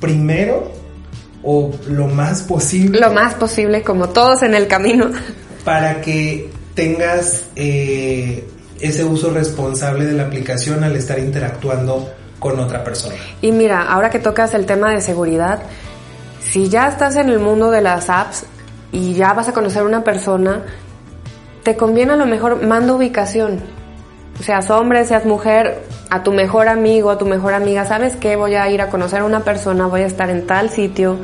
primero 0.00 0.70
o 1.42 1.70
lo 1.88 2.06
más 2.06 2.42
posible. 2.42 3.00
Lo 3.00 3.12
más 3.12 3.34
posible, 3.34 3.82
como 3.82 4.10
todos 4.10 4.42
en 4.42 4.54
el 4.54 4.68
camino. 4.68 5.10
Para 5.64 6.00
que 6.00 6.50
tengas 6.74 7.44
eh, 7.56 8.46
ese 8.80 9.04
uso 9.04 9.30
responsable 9.30 10.06
de 10.06 10.12
la 10.12 10.24
aplicación 10.24 10.84
al 10.84 10.96
estar 10.96 11.18
interactuando 11.18 12.12
con 12.38 12.58
otra 12.58 12.82
persona. 12.82 13.14
Y 13.40 13.52
mira, 13.52 13.82
ahora 13.82 14.10
que 14.10 14.18
tocas 14.18 14.54
el 14.54 14.66
tema 14.66 14.90
de 14.92 15.00
seguridad, 15.00 15.62
si 16.40 16.68
ya 16.68 16.88
estás 16.88 17.16
en 17.16 17.28
el 17.28 17.38
mundo 17.38 17.70
de 17.70 17.82
las 17.82 18.08
apps 18.08 18.44
y 18.92 19.14
ya 19.14 19.32
vas 19.34 19.48
a 19.48 19.52
conocer 19.52 19.82
a 19.82 19.84
una 19.84 20.02
persona, 20.02 20.62
te 21.62 21.76
conviene 21.76 22.14
a 22.14 22.16
lo 22.16 22.26
mejor 22.26 22.66
manda 22.66 22.94
ubicación. 22.94 23.60
Seas 24.40 24.70
hombre, 24.70 25.04
seas 25.04 25.26
mujer, 25.26 25.82
a 26.08 26.22
tu 26.22 26.32
mejor 26.32 26.68
amigo, 26.68 27.10
a 27.10 27.18
tu 27.18 27.26
mejor 27.26 27.52
amiga, 27.52 27.84
¿sabes 27.84 28.16
qué? 28.16 28.36
Voy 28.36 28.54
a 28.54 28.68
ir 28.70 28.80
a 28.80 28.88
conocer 28.88 29.20
a 29.20 29.24
una 29.24 29.40
persona, 29.40 29.86
voy 29.86 30.00
a 30.00 30.06
estar 30.06 30.30
en 30.30 30.46
tal 30.46 30.70
sitio, 30.70 31.18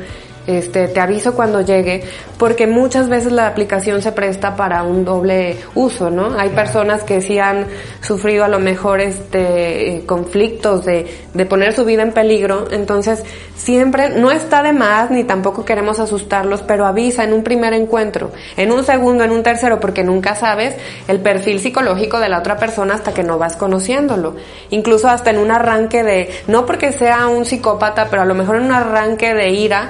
este, 0.47 0.87
te 0.87 0.99
aviso 0.99 1.35
cuando 1.35 1.61
llegue, 1.61 2.03
porque 2.37 2.67
muchas 2.67 3.09
veces 3.09 3.31
la 3.31 3.47
aplicación 3.47 4.01
se 4.01 4.11
presta 4.13 4.55
para 4.55 4.83
un 4.83 5.05
doble 5.05 5.57
uso, 5.75 6.09
¿no? 6.09 6.39
Hay 6.39 6.49
personas 6.49 7.03
que 7.03 7.21
sí 7.21 7.37
han 7.37 7.67
sufrido 8.01 8.45
a 8.45 8.47
lo 8.47 8.59
mejor 8.59 9.01
este 9.01 9.97
eh, 9.97 10.05
conflictos 10.05 10.85
de, 10.85 11.05
de 11.33 11.45
poner 11.45 11.73
su 11.73 11.85
vida 11.85 12.01
en 12.01 12.13
peligro, 12.13 12.67
entonces 12.71 13.23
siempre 13.55 14.09
no 14.09 14.31
está 14.31 14.63
de 14.63 14.71
más 14.71 15.11
ni 15.11 15.23
tampoco 15.23 15.65
queremos 15.65 15.99
asustarlos, 15.99 16.61
pero 16.61 16.85
avisa 16.85 17.23
en 17.23 17.33
un 17.33 17.43
primer 17.43 17.73
encuentro, 17.73 18.31
en 18.55 18.71
un 18.71 18.83
segundo, 18.83 19.23
en 19.23 19.31
un 19.31 19.43
tercero, 19.43 19.79
porque 19.79 20.03
nunca 20.03 20.35
sabes 20.35 20.75
el 21.07 21.19
perfil 21.19 21.59
psicológico 21.59 22.19
de 22.19 22.29
la 22.29 22.39
otra 22.39 22.57
persona 22.57 22.95
hasta 22.95 23.13
que 23.13 23.23
no 23.23 23.37
vas 23.37 23.55
conociéndolo. 23.55 24.35
Incluso 24.69 25.09
hasta 25.09 25.31
en 25.31 25.39
un 25.39 25.51
arranque 25.51 26.03
de, 26.03 26.29
no 26.47 26.65
porque 26.65 26.93
sea 26.93 27.27
un 27.27 27.45
psicópata, 27.45 28.07
pero 28.09 28.21
a 28.21 28.25
lo 28.25 28.35
mejor 28.35 28.57
en 28.57 28.63
un 28.63 28.71
arranque 28.71 29.33
de 29.33 29.49
ira, 29.49 29.89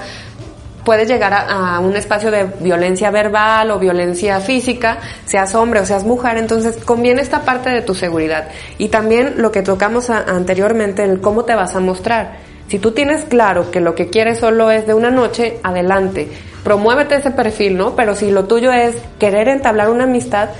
puedes 0.87 1.09
llegar 1.09 1.33
a, 1.33 1.81
un 1.81 1.97
espacio 1.97 2.31
de 2.31 2.45
violencia 2.61 3.11
verbal 3.11 3.71
o 3.71 3.77
violencia 3.77 4.39
física, 4.39 4.99
seas 5.25 5.53
hombre 5.53 5.81
o 5.81 5.85
seas 5.85 6.05
mujer, 6.05 6.37
entonces 6.37 6.77
conviene 6.77 7.21
esta 7.21 7.41
parte 7.41 7.69
de 7.69 7.81
tu 7.81 7.93
seguridad. 7.93 8.47
Y 8.77 8.87
también 8.87 9.33
lo 9.35 9.51
que 9.51 9.63
tocamos 9.63 10.09
anteriormente, 10.09 11.03
el 11.03 11.19
cómo 11.19 11.43
te 11.43 11.55
vas 11.55 11.75
a 11.75 11.81
mostrar. 11.81 12.37
Si 12.69 12.79
tú 12.79 12.91
tienes 12.91 13.25
claro 13.25 13.69
que 13.69 13.81
lo 13.81 13.95
que 13.95 14.09
quieres 14.09 14.39
solo 14.39 14.71
es 14.71 14.87
de 14.87 14.93
una 14.93 15.11
noche, 15.11 15.59
adelante. 15.61 16.29
Promuévete 16.63 17.15
ese 17.15 17.31
perfil, 17.31 17.75
¿no? 17.75 17.93
Pero 17.97 18.15
si 18.15 18.31
lo 18.31 18.45
tuyo 18.45 18.71
es 18.71 18.95
querer 19.19 19.49
entablar 19.49 19.89
una 19.89 20.05
amistad, 20.05 20.51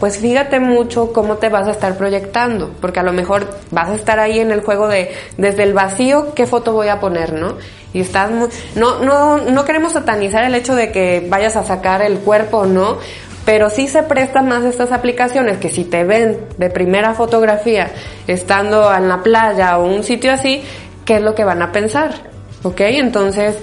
pues 0.00 0.18
fíjate 0.18 0.60
mucho 0.60 1.12
cómo 1.12 1.36
te 1.36 1.48
vas 1.48 1.68
a 1.68 1.72
estar 1.72 1.96
proyectando, 1.96 2.70
porque 2.80 3.00
a 3.00 3.02
lo 3.02 3.12
mejor 3.12 3.46
vas 3.70 3.88
a 3.88 3.94
estar 3.94 4.18
ahí 4.20 4.38
en 4.38 4.50
el 4.50 4.60
juego 4.60 4.88
de 4.88 5.10
desde 5.38 5.62
el 5.62 5.72
vacío, 5.72 6.34
qué 6.34 6.46
foto 6.46 6.72
voy 6.72 6.88
a 6.88 7.00
poner, 7.00 7.32
¿no? 7.32 7.56
Y 7.96 8.00
estás 8.00 8.30
no, 8.30 8.98
no, 8.98 9.38
no 9.38 9.64
queremos 9.64 9.94
satanizar 9.94 10.44
el 10.44 10.54
hecho 10.54 10.74
de 10.74 10.92
que 10.92 11.26
vayas 11.26 11.56
a 11.56 11.64
sacar 11.64 12.02
el 12.02 12.18
cuerpo, 12.18 12.66
¿no? 12.66 12.98
Pero 13.46 13.70
sí 13.70 13.88
se 13.88 14.02
prestan 14.02 14.48
más 14.48 14.64
estas 14.64 14.92
aplicaciones 14.92 15.56
que 15.56 15.70
si 15.70 15.84
te 15.84 16.04
ven 16.04 16.36
de 16.58 16.68
primera 16.68 17.14
fotografía 17.14 17.90
estando 18.26 18.92
en 18.94 19.08
la 19.08 19.22
playa 19.22 19.78
o 19.78 19.86
un 19.86 20.04
sitio 20.04 20.30
así, 20.30 20.62
¿qué 21.06 21.16
es 21.16 21.22
lo 21.22 21.34
que 21.34 21.44
van 21.44 21.62
a 21.62 21.72
pensar? 21.72 22.10
¿Ok? 22.64 22.82
Entonces, 22.82 23.56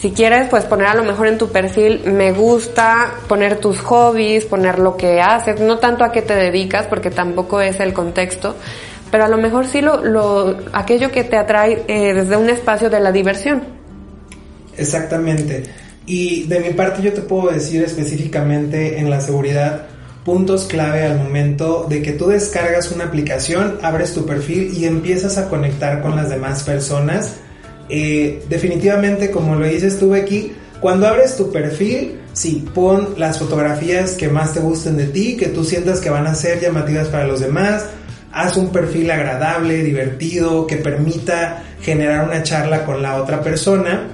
si 0.00 0.10
quieres, 0.10 0.48
pues 0.48 0.64
poner 0.64 0.88
a 0.88 0.94
lo 0.94 1.04
mejor 1.04 1.28
en 1.28 1.38
tu 1.38 1.52
perfil, 1.52 2.00
me 2.06 2.32
gusta 2.32 3.12
poner 3.28 3.58
tus 3.58 3.78
hobbies, 3.82 4.46
poner 4.46 4.80
lo 4.80 4.96
que 4.96 5.20
haces, 5.20 5.60
no 5.60 5.78
tanto 5.78 6.02
a 6.02 6.10
qué 6.10 6.22
te 6.22 6.34
dedicas, 6.34 6.88
porque 6.88 7.10
tampoco 7.10 7.60
es 7.60 7.78
el 7.78 7.92
contexto, 7.92 8.56
pero 9.12 9.24
a 9.26 9.28
lo 9.28 9.36
mejor 9.36 9.68
sí 9.68 9.80
lo, 9.80 10.02
lo 10.02 10.56
aquello 10.72 11.12
que 11.12 11.22
te 11.22 11.36
atrae 11.36 11.84
eh, 11.86 12.14
desde 12.14 12.36
un 12.36 12.50
espacio 12.50 12.90
de 12.90 12.98
la 12.98 13.12
diversión. 13.12 13.75
Exactamente. 14.76 15.64
Y 16.06 16.44
de 16.44 16.60
mi 16.60 16.70
parte 16.70 17.02
yo 17.02 17.12
te 17.12 17.22
puedo 17.22 17.50
decir 17.50 17.82
específicamente 17.82 18.98
en 18.98 19.10
la 19.10 19.20
seguridad 19.20 19.86
puntos 20.24 20.64
clave 20.64 21.04
al 21.04 21.18
momento 21.18 21.86
de 21.88 22.02
que 22.02 22.12
tú 22.12 22.26
descargas 22.26 22.90
una 22.90 23.04
aplicación, 23.04 23.78
abres 23.82 24.12
tu 24.12 24.26
perfil 24.26 24.72
y 24.76 24.84
empiezas 24.84 25.38
a 25.38 25.48
conectar 25.48 26.02
con 26.02 26.16
las 26.16 26.30
demás 26.30 26.64
personas 26.64 27.36
eh, 27.88 28.44
definitivamente, 28.48 29.30
como 29.30 29.54
lo 29.54 29.66
dices 29.66 29.98
tú, 29.98 30.10
Becky, 30.10 30.52
cuando 30.80 31.06
abres 31.06 31.36
tu 31.36 31.52
perfil, 31.52 32.20
sí, 32.32 32.66
pon 32.74 33.14
las 33.16 33.38
fotografías 33.38 34.12
que 34.12 34.28
más 34.28 34.54
te 34.54 34.60
gusten 34.60 34.96
de 34.96 35.06
ti, 35.06 35.36
que 35.36 35.46
tú 35.46 35.64
sientas 35.64 36.00
que 36.00 36.10
van 36.10 36.26
a 36.26 36.34
ser 36.34 36.60
llamativas 36.60 37.08
para 37.08 37.26
los 37.26 37.40
demás. 37.40 37.86
Haz 38.32 38.56
un 38.56 38.70
perfil 38.70 39.10
agradable, 39.10 39.82
divertido, 39.82 40.66
que 40.66 40.76
permita 40.76 41.62
generar 41.80 42.28
una 42.28 42.42
charla 42.42 42.84
con 42.84 43.02
la 43.02 43.16
otra 43.16 43.40
persona. 43.40 44.08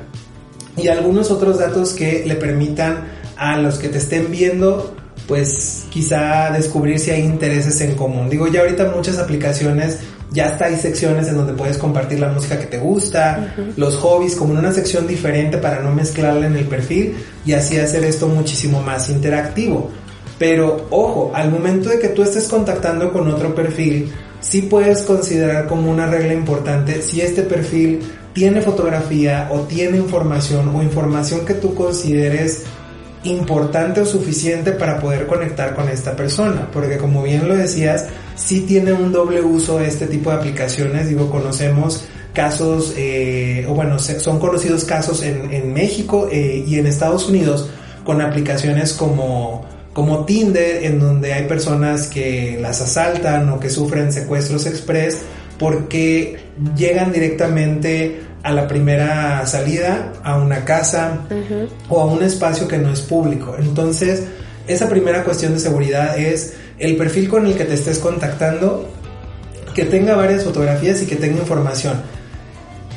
Y 0.76 0.88
algunos 0.88 1.30
otros 1.30 1.58
datos 1.58 1.92
que 1.92 2.24
le 2.26 2.34
permitan 2.34 3.04
a 3.36 3.58
los 3.58 3.78
que 3.78 3.88
te 3.88 3.98
estén 3.98 4.30
viendo, 4.30 4.94
pues 5.26 5.86
quizá 5.90 6.50
descubrir 6.50 6.98
si 6.98 7.10
hay 7.10 7.22
intereses 7.22 7.80
en 7.80 7.94
común. 7.94 8.28
Digo, 8.30 8.48
ya 8.48 8.60
ahorita 8.60 8.92
muchas 8.94 9.18
aplicaciones 9.18 9.98
ya 10.32 10.46
está 10.46 10.66
hay 10.66 10.76
secciones 10.76 11.28
en 11.28 11.36
donde 11.36 11.52
puedes 11.52 11.76
compartir 11.78 12.18
la 12.18 12.28
música 12.28 12.58
que 12.58 12.66
te 12.66 12.78
gusta, 12.78 13.54
los 13.76 13.96
hobbies, 13.96 14.34
como 14.34 14.54
en 14.54 14.60
una 14.60 14.72
sección 14.72 15.06
diferente 15.06 15.58
para 15.58 15.80
no 15.80 15.92
mezclarla 15.92 16.46
en 16.46 16.56
el 16.56 16.64
perfil 16.64 17.16
y 17.44 17.52
así 17.52 17.78
hacer 17.78 18.04
esto 18.04 18.28
muchísimo 18.28 18.80
más 18.82 19.10
interactivo. 19.10 19.90
Pero 20.38 20.86
ojo, 20.90 21.32
al 21.34 21.50
momento 21.50 21.90
de 21.90 21.98
que 21.98 22.08
tú 22.08 22.22
estés 22.22 22.48
contactando 22.48 23.12
con 23.12 23.28
otro 23.28 23.54
perfil, 23.54 24.10
sí 24.40 24.62
puedes 24.62 25.02
considerar 25.02 25.66
como 25.66 25.90
una 25.90 26.06
regla 26.06 26.32
importante 26.32 27.02
si 27.02 27.20
este 27.20 27.42
perfil 27.42 28.00
tiene 28.32 28.60
fotografía 28.62 29.48
o 29.52 29.60
tiene 29.60 29.98
información 29.98 30.74
o 30.74 30.82
información 30.82 31.44
que 31.44 31.54
tú 31.54 31.74
consideres 31.74 32.64
importante 33.24 34.00
o 34.00 34.06
suficiente 34.06 34.72
para 34.72 34.98
poder 34.98 35.26
conectar 35.26 35.74
con 35.74 35.88
esta 35.88 36.16
persona, 36.16 36.68
porque 36.72 36.98
como 36.98 37.22
bien 37.22 37.48
lo 37.48 37.56
decías, 37.56 38.06
sí 38.34 38.62
tiene 38.62 38.92
un 38.92 39.12
doble 39.12 39.42
uso 39.42 39.80
este 39.80 40.06
tipo 40.06 40.30
de 40.30 40.36
aplicaciones, 40.36 41.08
digo, 41.08 41.30
conocemos 41.30 42.04
casos, 42.32 42.94
eh, 42.96 43.66
o 43.68 43.74
bueno, 43.74 43.98
son 43.98 44.40
conocidos 44.40 44.84
casos 44.84 45.22
en, 45.22 45.52
en 45.52 45.72
México 45.72 46.28
eh, 46.32 46.64
y 46.66 46.78
en 46.78 46.86
Estados 46.86 47.28
Unidos 47.28 47.68
con 48.04 48.20
aplicaciones 48.20 48.94
como, 48.94 49.64
como 49.92 50.24
Tinder, 50.24 50.84
en 50.84 50.98
donde 50.98 51.34
hay 51.34 51.46
personas 51.46 52.08
que 52.08 52.58
las 52.60 52.80
asaltan 52.80 53.48
o 53.50 53.60
que 53.60 53.70
sufren 53.70 54.12
secuestros 54.12 54.66
express 54.66 55.18
porque 55.62 56.38
llegan 56.76 57.12
directamente 57.12 58.20
a 58.42 58.52
la 58.52 58.66
primera 58.66 59.46
salida, 59.46 60.12
a 60.24 60.36
una 60.36 60.64
casa 60.64 61.20
o 61.88 62.00
a 62.00 62.06
un 62.06 62.20
espacio 62.24 62.66
que 62.66 62.78
no 62.78 62.92
es 62.92 63.00
público. 63.00 63.54
Entonces, 63.56 64.24
esa 64.66 64.88
primera 64.88 65.22
cuestión 65.22 65.54
de 65.54 65.60
seguridad 65.60 66.18
es 66.18 66.54
el 66.80 66.96
perfil 66.96 67.28
con 67.28 67.46
el 67.46 67.54
que 67.54 67.64
te 67.64 67.74
estés 67.74 68.00
contactando, 68.00 68.88
que 69.72 69.84
tenga 69.84 70.16
varias 70.16 70.42
fotografías 70.42 71.00
y 71.00 71.06
que 71.06 71.14
tenga 71.14 71.38
información. 71.38 72.02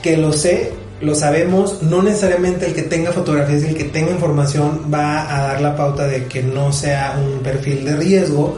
Que 0.02 0.18
lo 0.18 0.34
sé, 0.34 0.72
lo 1.02 1.14
sabemos, 1.14 1.84
no 1.84 2.02
necesariamente 2.02 2.66
el 2.66 2.74
que 2.74 2.82
tenga 2.82 3.12
fotografías 3.12 3.62
y 3.62 3.68
el 3.68 3.76
que 3.76 3.84
tenga 3.84 4.10
información 4.10 4.92
va 4.92 5.36
a 5.36 5.48
dar 5.50 5.62
la 5.62 5.76
pauta 5.76 6.08
de 6.08 6.26
que 6.26 6.42
no 6.42 6.74
sea 6.74 7.22
un 7.24 7.44
perfil 7.44 7.86
de 7.86 7.96
riesgo. 7.96 8.58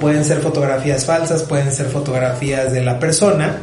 Pueden 0.00 0.24
ser 0.24 0.38
fotografías 0.38 1.04
falsas, 1.04 1.42
pueden 1.42 1.72
ser 1.72 1.86
fotografías 1.86 2.72
de 2.72 2.82
la 2.82 2.98
persona 2.98 3.58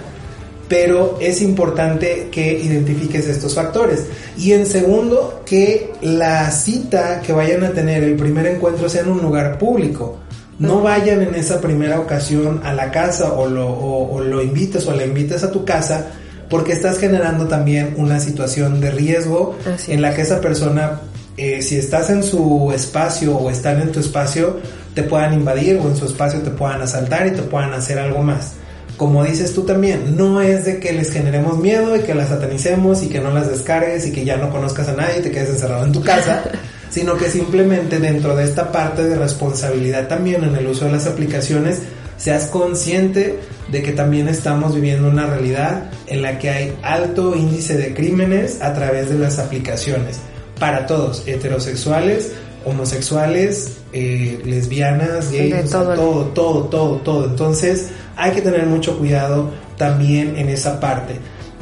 pero 0.73 1.17
es 1.21 1.43
importante 1.43 2.29
que 2.31 2.59
identifiques 2.59 3.27
estos 3.27 3.53
factores. 3.53 4.05
Y 4.37 4.53
en 4.53 4.65
segundo, 4.65 5.43
que 5.45 5.93
la 6.01 6.49
cita 6.49 7.21
que 7.21 7.31
vayan 7.31 7.63
a 7.63 7.73
tener, 7.73 8.03
el 8.03 8.15
primer 8.15 8.47
encuentro, 8.47 8.89
sea 8.89 9.01
en 9.01 9.09
un 9.09 9.21
lugar 9.21 9.59
público. 9.59 10.17
No 10.57 10.81
vayan 10.81 11.21
en 11.21 11.35
esa 11.35 11.61
primera 11.61 11.99
ocasión 11.99 12.61
a 12.63 12.73
la 12.73 12.89
casa 12.89 13.33
o 13.33 13.47
lo, 13.47 14.19
lo 14.23 14.41
invites 14.41 14.87
o 14.87 14.95
la 14.95 15.05
invites 15.05 15.43
a 15.43 15.51
tu 15.51 15.63
casa 15.63 16.07
porque 16.49 16.73
estás 16.73 16.97
generando 16.97 17.47
también 17.47 17.93
una 17.97 18.19
situación 18.19 18.79
de 18.79 18.89
riesgo 18.89 19.55
en 19.87 20.01
la 20.01 20.15
que 20.15 20.21
esa 20.21 20.41
persona, 20.41 21.01
eh, 21.37 21.61
si 21.61 21.77
estás 21.77 22.09
en 22.09 22.23
su 22.23 22.71
espacio 22.73 23.35
o 23.35 23.49
están 23.49 23.81
en 23.81 23.91
tu 23.91 23.99
espacio, 23.99 24.59
te 24.93 25.03
puedan 25.03 25.33
invadir 25.33 25.77
o 25.77 25.87
en 25.87 25.95
su 25.95 26.05
espacio 26.05 26.41
te 26.41 26.51
puedan 26.51 26.81
asaltar 26.81 27.27
y 27.27 27.31
te 27.31 27.41
puedan 27.41 27.73
hacer 27.73 27.99
algo 27.99 28.21
más. 28.21 28.53
como 28.97 29.23
dices 29.23 29.55
tú 29.55 29.63
también, 29.63 30.15
no 30.15 30.39
es 30.39 30.65
de 30.65 30.79
que 30.79 30.93
les 30.93 31.11
generemos 31.11 31.57
miedo 31.57 31.95
y 31.95 32.01
que 32.01 32.13
las 32.13 32.29
satanicemos 32.29 33.01
y 33.01 33.09
que 33.09 33.19
no 33.19 33.31
las 33.31 33.49
descargues 33.49 34.05
y 34.05 34.11
que 34.11 34.23
ya 34.23 34.37
no 34.37 34.51
conozcas 34.51 34.87
a 34.87 34.93
nadie 34.93 35.19
y 35.19 35.21
te 35.23 35.31
quedes 35.31 35.49
encerrado 35.49 35.83
en 35.83 35.91
tu 35.91 36.03
casa, 36.03 36.43
sino 36.91 37.17
que 37.17 37.27
simplemente 37.27 37.97
dentro 37.97 38.35
de 38.35 38.43
esta 38.43 38.71
parte 38.71 39.03
de 39.03 39.15
responsabilidad 39.15 40.07
también 40.07 40.43
en 40.43 40.55
el 40.55 40.67
uso 40.67 40.85
de 40.85 40.91
las 40.91 41.07
aplicaciones, 41.07 41.81
seas 42.17 42.45
consciente 42.45 43.39
de 43.71 43.81
que 43.81 43.93
también 43.93 44.27
estamos 44.27 44.75
viviendo 44.75 45.09
una 45.09 45.25
realidad 45.25 45.89
en 46.05 46.21
la 46.21 46.37
que 46.37 46.51
hay 46.51 46.77
alto 46.83 47.35
índice 47.35 47.75
de 47.75 47.95
crímenes 47.95 48.61
a 48.61 48.73
través 48.73 49.09
de 49.09 49.17
las 49.17 49.39
aplicaciones. 49.39 50.19
Para 50.59 50.85
todos, 50.85 51.23
heterosexuales, 51.25 52.31
homosexuales, 52.65 53.77
eh, 53.91 54.41
lesbianas, 54.45 55.31
gays, 55.31 55.69
todo. 55.69 55.93
todo, 55.93 56.25
todo, 56.25 56.63
todo, 56.65 56.95
todo. 56.97 57.25
Entonces 57.25 57.89
hay 58.15 58.31
que 58.31 58.41
tener 58.41 58.65
mucho 58.65 58.97
cuidado 58.97 59.51
también 59.77 60.37
en 60.37 60.49
esa 60.49 60.79
parte. 60.79 61.15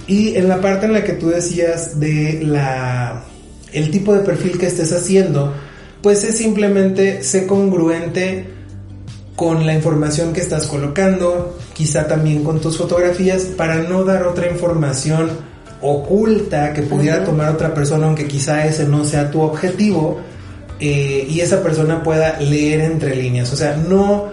Y 0.08 0.36
en 0.36 0.48
la 0.48 0.62
parte 0.62 0.86
en 0.86 0.94
la 0.94 1.04
que 1.04 1.14
tú 1.14 1.30
decías 1.30 2.00
de 2.00 2.42
la 2.44 3.24
el 3.72 3.90
tipo 3.90 4.14
de 4.14 4.20
perfil 4.20 4.58
que 4.58 4.68
estés 4.68 4.92
haciendo, 4.92 5.54
pues 6.02 6.24
es 6.24 6.38
simplemente 6.38 7.24
ser 7.24 7.48
congruente 7.48 8.50
con 9.36 9.66
la 9.66 9.74
información 9.74 10.34
que 10.34 10.42
estás 10.42 10.68
colocando, 10.68 11.58
quizá 11.74 12.08
también 12.08 12.44
con 12.44 12.60
tus 12.60 12.78
fotografías, 12.78 13.44
para 13.44 13.78
no 13.78 14.04
dar 14.04 14.24
otra 14.24 14.50
información 14.52 15.30
oculta 15.82 16.74
que 16.74 16.84
pudiera 16.84 17.24
tomar 17.24 17.50
otra 17.50 17.74
persona, 17.74 18.08
aunque 18.08 18.28
quizá 18.28 18.66
ese 18.66 18.86
no 18.88 19.04
sea 19.04 19.32
tu 19.32 19.42
objetivo, 19.42 20.20
eh, 20.80 21.28
y 21.30 21.40
esa 21.42 21.62
persona 21.62 22.04
pueda 22.04 22.40
leer 22.40 22.82
entre 22.82 23.16
líneas. 23.16 23.52
O 23.54 23.56
sea, 23.56 23.76
no 23.78 24.30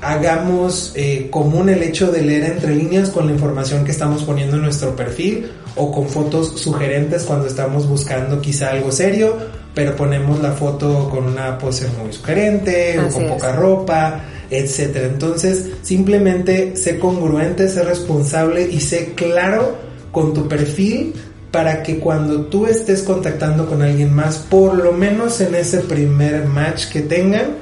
hagamos 0.00 0.92
eh, 0.96 1.28
común 1.30 1.68
el 1.68 1.82
hecho 1.82 2.10
de 2.10 2.22
leer 2.22 2.44
entre 2.44 2.74
líneas 2.74 3.10
con 3.10 3.26
la 3.26 3.32
información 3.32 3.84
que 3.84 3.92
estamos 3.92 4.24
poniendo 4.24 4.56
en 4.56 4.62
nuestro 4.62 4.96
perfil 4.96 5.50
o 5.76 5.92
con 5.92 6.08
fotos 6.08 6.60
sugerentes 6.60 7.22
cuando 7.22 7.46
estamos 7.46 7.88
buscando 7.88 8.40
quizá 8.40 8.70
algo 8.70 8.90
serio 8.90 9.36
pero 9.74 9.96
ponemos 9.96 10.40
la 10.40 10.52
foto 10.52 11.08
con 11.08 11.24
una 11.24 11.58
pose 11.58 11.86
muy 12.02 12.12
sugerente 12.12 12.98
o 13.00 13.08
con 13.08 13.26
poca 13.26 13.52
ropa, 13.52 14.20
etcétera. 14.50 15.06
Entonces, 15.06 15.70
simplemente 15.82 16.76
sé 16.76 16.98
congruente, 16.98 17.68
sé 17.68 17.82
responsable 17.82 18.68
y 18.70 18.80
sé 18.80 19.14
claro 19.14 19.91
con 20.12 20.32
tu 20.32 20.46
perfil 20.46 21.14
para 21.50 21.82
que 21.82 21.98
cuando 21.98 22.46
tú 22.46 22.66
estés 22.66 23.02
contactando 23.02 23.66
con 23.66 23.82
alguien 23.82 24.14
más, 24.14 24.38
por 24.38 24.74
lo 24.74 24.92
menos 24.92 25.40
en 25.40 25.54
ese 25.54 25.80
primer 25.80 26.46
match 26.46 26.86
que 26.90 27.00
tengan, 27.00 27.56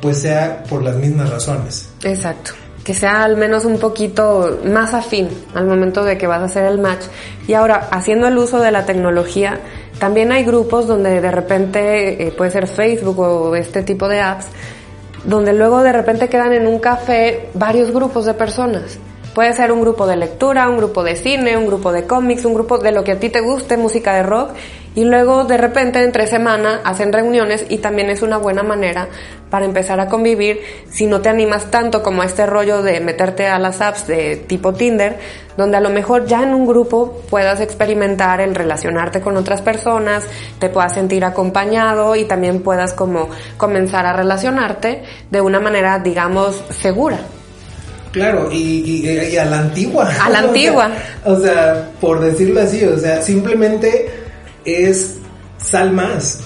pues 0.00 0.18
sea 0.18 0.62
por 0.64 0.82
las 0.82 0.96
mismas 0.96 1.28
razones. 1.30 1.88
Exacto 2.04 2.52
que 2.88 2.94
sea 2.94 3.22
al 3.22 3.36
menos 3.36 3.66
un 3.66 3.78
poquito 3.78 4.60
más 4.64 4.94
afín 4.94 5.28
al 5.54 5.66
momento 5.66 6.04
de 6.04 6.16
que 6.16 6.26
vas 6.26 6.40
a 6.40 6.46
hacer 6.46 6.64
el 6.64 6.78
match. 6.78 7.02
Y 7.46 7.52
ahora, 7.52 7.86
haciendo 7.90 8.26
el 8.26 8.38
uso 8.38 8.60
de 8.60 8.70
la 8.70 8.86
tecnología, 8.86 9.60
también 9.98 10.32
hay 10.32 10.42
grupos 10.42 10.86
donde 10.86 11.20
de 11.20 11.30
repente, 11.30 12.26
eh, 12.26 12.32
puede 12.32 12.50
ser 12.50 12.66
Facebook 12.66 13.18
o 13.18 13.54
este 13.56 13.82
tipo 13.82 14.08
de 14.08 14.20
apps, 14.20 14.46
donde 15.26 15.52
luego 15.52 15.82
de 15.82 15.92
repente 15.92 16.30
quedan 16.30 16.54
en 16.54 16.66
un 16.66 16.78
café 16.78 17.50
varios 17.52 17.90
grupos 17.90 18.24
de 18.24 18.32
personas. 18.32 18.98
Puede 19.34 19.52
ser 19.52 19.70
un 19.70 19.80
grupo 19.80 20.06
de 20.06 20.16
lectura, 20.16 20.68
un 20.68 20.78
grupo 20.78 21.04
de 21.04 21.14
cine, 21.14 21.56
un 21.56 21.66
grupo 21.66 21.92
de 21.92 22.06
cómics, 22.06 22.44
un 22.44 22.54
grupo 22.54 22.78
de 22.78 22.92
lo 22.92 23.04
que 23.04 23.12
a 23.12 23.20
ti 23.20 23.28
te 23.28 23.40
guste, 23.40 23.76
música 23.76 24.14
de 24.14 24.22
rock, 24.22 24.50
y 24.98 25.04
luego 25.04 25.44
de 25.44 25.56
repente 25.56 26.02
entre 26.02 26.26
semana 26.26 26.80
hacen 26.82 27.12
reuniones 27.12 27.66
y 27.68 27.78
también 27.78 28.10
es 28.10 28.22
una 28.22 28.36
buena 28.36 28.64
manera 28.64 29.06
para 29.48 29.64
empezar 29.64 30.00
a 30.00 30.08
convivir 30.08 30.60
si 30.90 31.06
no 31.06 31.20
te 31.20 31.28
animas 31.28 31.70
tanto 31.70 32.02
como 32.02 32.22
a 32.22 32.24
este 32.24 32.46
rollo 32.46 32.82
de 32.82 32.98
meterte 33.00 33.46
a 33.46 33.60
las 33.60 33.80
apps 33.80 34.08
de 34.08 34.36
tipo 34.36 34.72
Tinder, 34.72 35.18
donde 35.56 35.76
a 35.76 35.80
lo 35.80 35.90
mejor 35.90 36.26
ya 36.26 36.42
en 36.42 36.52
un 36.52 36.66
grupo 36.66 37.22
puedas 37.30 37.60
experimentar 37.60 38.40
el 38.40 38.56
relacionarte 38.56 39.20
con 39.20 39.36
otras 39.36 39.62
personas, 39.62 40.24
te 40.58 40.68
puedas 40.68 40.94
sentir 40.94 41.24
acompañado 41.24 42.16
y 42.16 42.24
también 42.24 42.62
puedas 42.62 42.92
como 42.92 43.28
comenzar 43.56 44.04
a 44.04 44.12
relacionarte 44.12 45.04
de 45.30 45.40
una 45.40 45.60
manera 45.60 46.00
digamos 46.00 46.60
segura. 46.70 47.20
Claro, 48.18 48.50
y, 48.52 49.36
a 49.36 49.44
la 49.44 49.60
antigua. 49.60 50.10
A 50.20 50.28
la 50.28 50.38
antigua. 50.40 50.90
o, 51.24 51.38
sea, 51.40 51.90
por 52.00 52.20
decirlo 52.20 52.60
así, 52.60 52.84
o 52.84 52.98
sea, 52.98 53.22
simplemente 53.22 54.10
es 54.64 55.16
sal 55.58 55.92
más. 55.92 56.40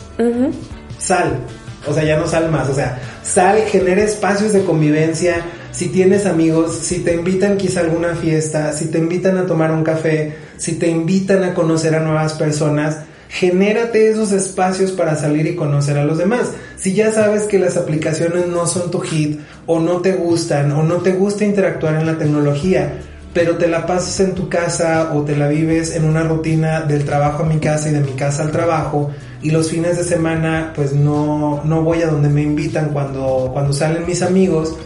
Sal. 0.98 1.38
O 1.86 1.92
sea, 1.92 2.04
ya 2.04 2.16
no 2.16 2.26
sal 2.26 2.50
más. 2.50 2.68
O 2.68 2.74
sea, 2.74 2.98
sal, 3.22 3.58
genera 3.66 4.02
espacios 4.02 4.52
de 4.52 4.64
convivencia. 4.64 5.36
Si 5.72 5.88
tienes 5.88 6.26
amigos, 6.26 6.76
si 6.76 7.00
te 7.00 7.14
invitan 7.14 7.56
quizá 7.56 7.80
a 7.80 7.84
alguna 7.84 8.14
fiesta, 8.14 8.72
si 8.72 8.86
te 8.86 8.98
invitan 8.98 9.38
a 9.38 9.46
tomar 9.46 9.72
un 9.72 9.82
café, 9.82 10.36
si 10.58 10.74
te 10.74 10.88
invitan 10.88 11.42
a 11.42 11.54
conocer 11.54 11.94
a 11.94 12.00
nuevas 12.00 12.34
personas, 12.34 12.98
genérate 13.32 14.10
esos 14.10 14.30
espacios 14.30 14.92
para 14.92 15.16
salir 15.16 15.46
y 15.46 15.56
conocer 15.56 15.96
a 15.96 16.04
los 16.04 16.18
demás. 16.18 16.50
Si 16.76 16.92
ya 16.92 17.10
sabes 17.12 17.44
que 17.44 17.58
las 17.58 17.78
aplicaciones 17.78 18.46
no 18.46 18.66
son 18.66 18.90
tu 18.90 19.00
hit 19.00 19.40
o 19.66 19.80
no 19.80 20.02
te 20.02 20.12
gustan 20.12 20.70
o 20.72 20.82
no 20.82 20.96
te 20.96 21.12
gusta 21.12 21.46
interactuar 21.46 21.94
en 21.94 22.04
la 22.04 22.18
tecnología, 22.18 23.00
pero 23.32 23.56
te 23.56 23.68
la 23.68 23.86
pasas 23.86 24.20
en 24.20 24.34
tu 24.34 24.50
casa 24.50 25.12
o 25.14 25.22
te 25.22 25.34
la 25.34 25.48
vives 25.48 25.96
en 25.96 26.04
una 26.04 26.22
rutina 26.24 26.82
del 26.82 27.06
trabajo 27.06 27.42
a 27.42 27.46
mi 27.46 27.58
casa 27.58 27.88
y 27.88 27.92
de 27.92 28.00
mi 28.00 28.12
casa 28.12 28.42
al 28.42 28.50
trabajo 28.50 29.10
y 29.40 29.50
los 29.50 29.70
fines 29.70 29.96
de 29.96 30.04
semana 30.04 30.74
pues 30.76 30.92
no, 30.92 31.62
no 31.64 31.82
voy 31.82 32.02
a 32.02 32.08
donde 32.08 32.28
me 32.28 32.42
invitan 32.42 32.90
cuando, 32.90 33.48
cuando 33.54 33.72
salen 33.72 34.06
mis 34.06 34.20
amigos, 34.20 34.76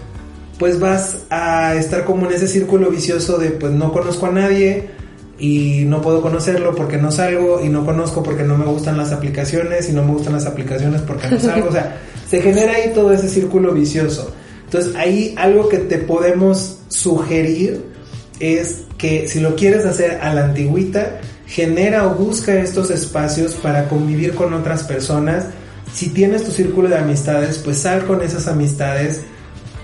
pues 0.56 0.78
vas 0.78 1.24
a 1.30 1.74
estar 1.74 2.04
como 2.04 2.26
en 2.26 2.32
ese 2.32 2.46
círculo 2.46 2.90
vicioso 2.90 3.38
de 3.38 3.50
pues 3.50 3.72
no 3.72 3.92
conozco 3.92 4.26
a 4.26 4.30
nadie, 4.30 4.88
y 5.38 5.84
no 5.86 6.00
puedo 6.00 6.22
conocerlo 6.22 6.74
porque 6.74 6.96
no 6.96 7.10
salgo 7.10 7.60
y 7.62 7.68
no 7.68 7.84
conozco 7.84 8.22
porque 8.22 8.42
no 8.42 8.56
me 8.56 8.64
gustan 8.64 8.96
las 8.96 9.12
aplicaciones 9.12 9.88
y 9.88 9.92
no 9.92 10.02
me 10.02 10.12
gustan 10.12 10.32
las 10.32 10.46
aplicaciones 10.46 11.02
porque 11.02 11.28
no 11.28 11.38
salgo. 11.38 11.68
o 11.68 11.72
sea, 11.72 12.00
se 12.28 12.40
genera 12.40 12.72
ahí 12.72 12.92
todo 12.94 13.12
ese 13.12 13.28
círculo 13.28 13.72
vicioso. 13.72 14.32
Entonces 14.64 14.94
ahí 14.96 15.34
algo 15.36 15.68
que 15.68 15.78
te 15.78 15.98
podemos 15.98 16.78
sugerir 16.88 17.84
es 18.40 18.84
que 18.98 19.28
si 19.28 19.40
lo 19.40 19.56
quieres 19.56 19.84
hacer 19.84 20.18
a 20.22 20.32
la 20.32 20.44
antigüita, 20.44 21.20
genera 21.46 22.06
o 22.06 22.14
busca 22.14 22.54
estos 22.54 22.90
espacios 22.90 23.54
para 23.54 23.88
convivir 23.88 24.34
con 24.34 24.54
otras 24.54 24.84
personas. 24.84 25.46
Si 25.92 26.08
tienes 26.08 26.44
tu 26.44 26.50
círculo 26.50 26.88
de 26.88 26.96
amistades, 26.96 27.58
pues 27.58 27.78
sal 27.78 28.06
con 28.06 28.22
esas 28.22 28.48
amistades. 28.48 29.20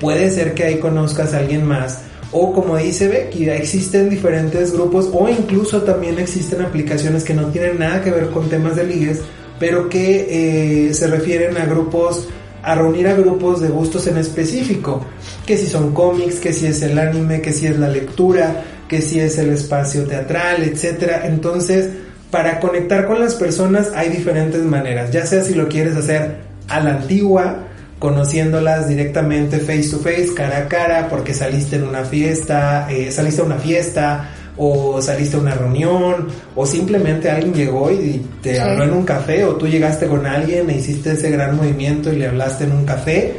Puede 0.00 0.30
ser 0.30 0.54
que 0.54 0.64
ahí 0.64 0.78
conozcas 0.78 1.32
a 1.34 1.38
alguien 1.38 1.64
más 1.64 2.00
o 2.32 2.52
como 2.52 2.76
dice 2.78 3.08
Becky, 3.08 3.48
existen 3.50 4.08
diferentes 4.08 4.72
grupos 4.72 5.10
o 5.12 5.28
incluso 5.28 5.82
también 5.82 6.18
existen 6.18 6.62
aplicaciones 6.62 7.24
que 7.24 7.34
no 7.34 7.48
tienen 7.48 7.78
nada 7.78 8.02
que 8.02 8.10
ver 8.10 8.30
con 8.30 8.48
temas 8.48 8.76
de 8.76 8.84
ligues, 8.84 9.20
pero 9.58 9.88
que 9.88 10.88
eh, 10.88 10.94
se 10.94 11.06
refieren 11.08 11.56
a 11.58 11.66
grupos, 11.66 12.28
a 12.62 12.74
reunir 12.74 13.06
a 13.08 13.14
grupos 13.14 13.60
de 13.60 13.68
gustos 13.68 14.06
en 14.06 14.16
específico, 14.16 15.04
que 15.46 15.58
si 15.58 15.66
son 15.66 15.92
cómics, 15.92 16.36
que 16.36 16.54
si 16.54 16.66
es 16.66 16.80
el 16.82 16.98
anime, 16.98 17.42
que 17.42 17.52
si 17.52 17.66
es 17.66 17.78
la 17.78 17.88
lectura, 17.88 18.64
que 18.88 19.02
si 19.02 19.20
es 19.20 19.36
el 19.38 19.50
espacio 19.50 20.04
teatral, 20.04 20.62
etcétera. 20.62 21.26
Entonces, 21.26 21.90
para 22.30 22.60
conectar 22.60 23.06
con 23.06 23.20
las 23.20 23.34
personas 23.34 23.92
hay 23.94 24.08
diferentes 24.08 24.62
maneras, 24.62 25.10
ya 25.10 25.26
sea 25.26 25.44
si 25.44 25.54
lo 25.54 25.68
quieres 25.68 25.96
hacer 25.96 26.36
a 26.68 26.80
la 26.80 26.96
antigua, 26.96 27.68
conociéndolas 28.02 28.88
directamente 28.88 29.60
face 29.60 29.88
to 29.88 30.00
face, 30.00 30.34
cara 30.34 30.58
a 30.58 30.68
cara, 30.68 31.08
porque 31.08 31.32
saliste 31.32 31.76
en 31.76 31.84
una 31.84 32.04
fiesta, 32.04 32.88
eh, 32.90 33.12
saliste 33.12 33.42
a 33.42 33.44
una 33.44 33.58
fiesta 33.58 34.28
o 34.56 35.00
saliste 35.00 35.36
a 35.36 35.38
una 35.38 35.54
reunión 35.54 36.26
o 36.56 36.66
simplemente 36.66 37.30
alguien 37.30 37.54
llegó 37.54 37.92
y 37.92 38.20
te 38.42 38.60
habló 38.60 38.82
en 38.82 38.92
un 38.92 39.04
café 39.04 39.44
o 39.44 39.54
tú 39.54 39.68
llegaste 39.68 40.08
con 40.08 40.26
alguien 40.26 40.68
e 40.68 40.78
hiciste 40.78 41.12
ese 41.12 41.30
gran 41.30 41.56
movimiento 41.56 42.12
y 42.12 42.16
le 42.16 42.26
hablaste 42.26 42.64
en 42.64 42.72
un 42.72 42.84
café 42.84 43.36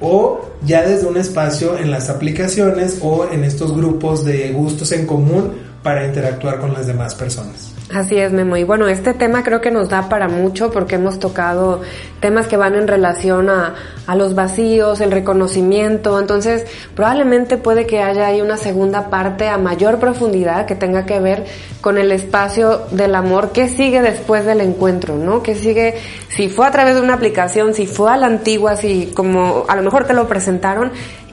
o 0.00 0.50
ya 0.66 0.82
desde 0.82 1.06
un 1.06 1.16
espacio 1.16 1.78
en 1.78 1.92
las 1.92 2.10
aplicaciones 2.10 2.98
o 3.02 3.28
en 3.30 3.44
estos 3.44 3.72
grupos 3.72 4.24
de 4.24 4.50
gustos 4.50 4.90
en 4.90 5.06
común 5.06 5.52
para 5.84 6.04
interactuar 6.04 6.58
con 6.58 6.74
las 6.74 6.88
demás 6.88 7.14
personas. 7.14 7.71
Así 7.94 8.16
es, 8.16 8.32
Memo. 8.32 8.56
Y 8.56 8.64
bueno, 8.64 8.88
este 8.88 9.12
tema 9.12 9.42
creo 9.42 9.60
que 9.60 9.70
nos 9.70 9.90
da 9.90 10.08
para 10.08 10.26
mucho 10.26 10.70
porque 10.70 10.94
hemos 10.94 11.18
tocado 11.18 11.82
temas 12.20 12.46
que 12.46 12.56
van 12.56 12.74
en 12.74 12.88
relación 12.88 13.50
a, 13.50 13.74
a, 14.06 14.16
los 14.16 14.34
vacíos, 14.34 15.02
el 15.02 15.10
reconocimiento. 15.10 16.18
Entonces, 16.18 16.64
probablemente 16.94 17.58
puede 17.58 17.86
que 17.86 18.00
haya 18.02 18.28
ahí 18.28 18.40
una 18.40 18.56
segunda 18.56 19.10
parte 19.10 19.48
a 19.48 19.58
mayor 19.58 19.98
profundidad 19.98 20.64
que 20.64 20.74
tenga 20.74 21.04
que 21.04 21.20
ver 21.20 21.44
con 21.82 21.98
el 21.98 22.12
espacio 22.12 22.82
del 22.92 23.14
amor. 23.14 23.52
¿Qué 23.52 23.68
sigue 23.68 24.00
después 24.00 24.46
del 24.46 24.62
encuentro, 24.62 25.16
no? 25.16 25.42
¿Qué 25.42 25.54
sigue? 25.54 25.96
Si 26.28 26.48
fue 26.48 26.66
a 26.66 26.70
través 26.70 26.94
de 26.94 27.02
una 27.02 27.14
aplicación, 27.14 27.74
si 27.74 27.86
fue 27.86 28.10
a 28.10 28.16
la 28.16 28.26
antigua, 28.26 28.76
si 28.76 29.12
como 29.14 29.66
a 29.68 29.76
lo 29.76 29.82
mejor 29.82 30.04
te 30.06 30.14
lo 30.14 30.26
presentaron, 30.26 30.92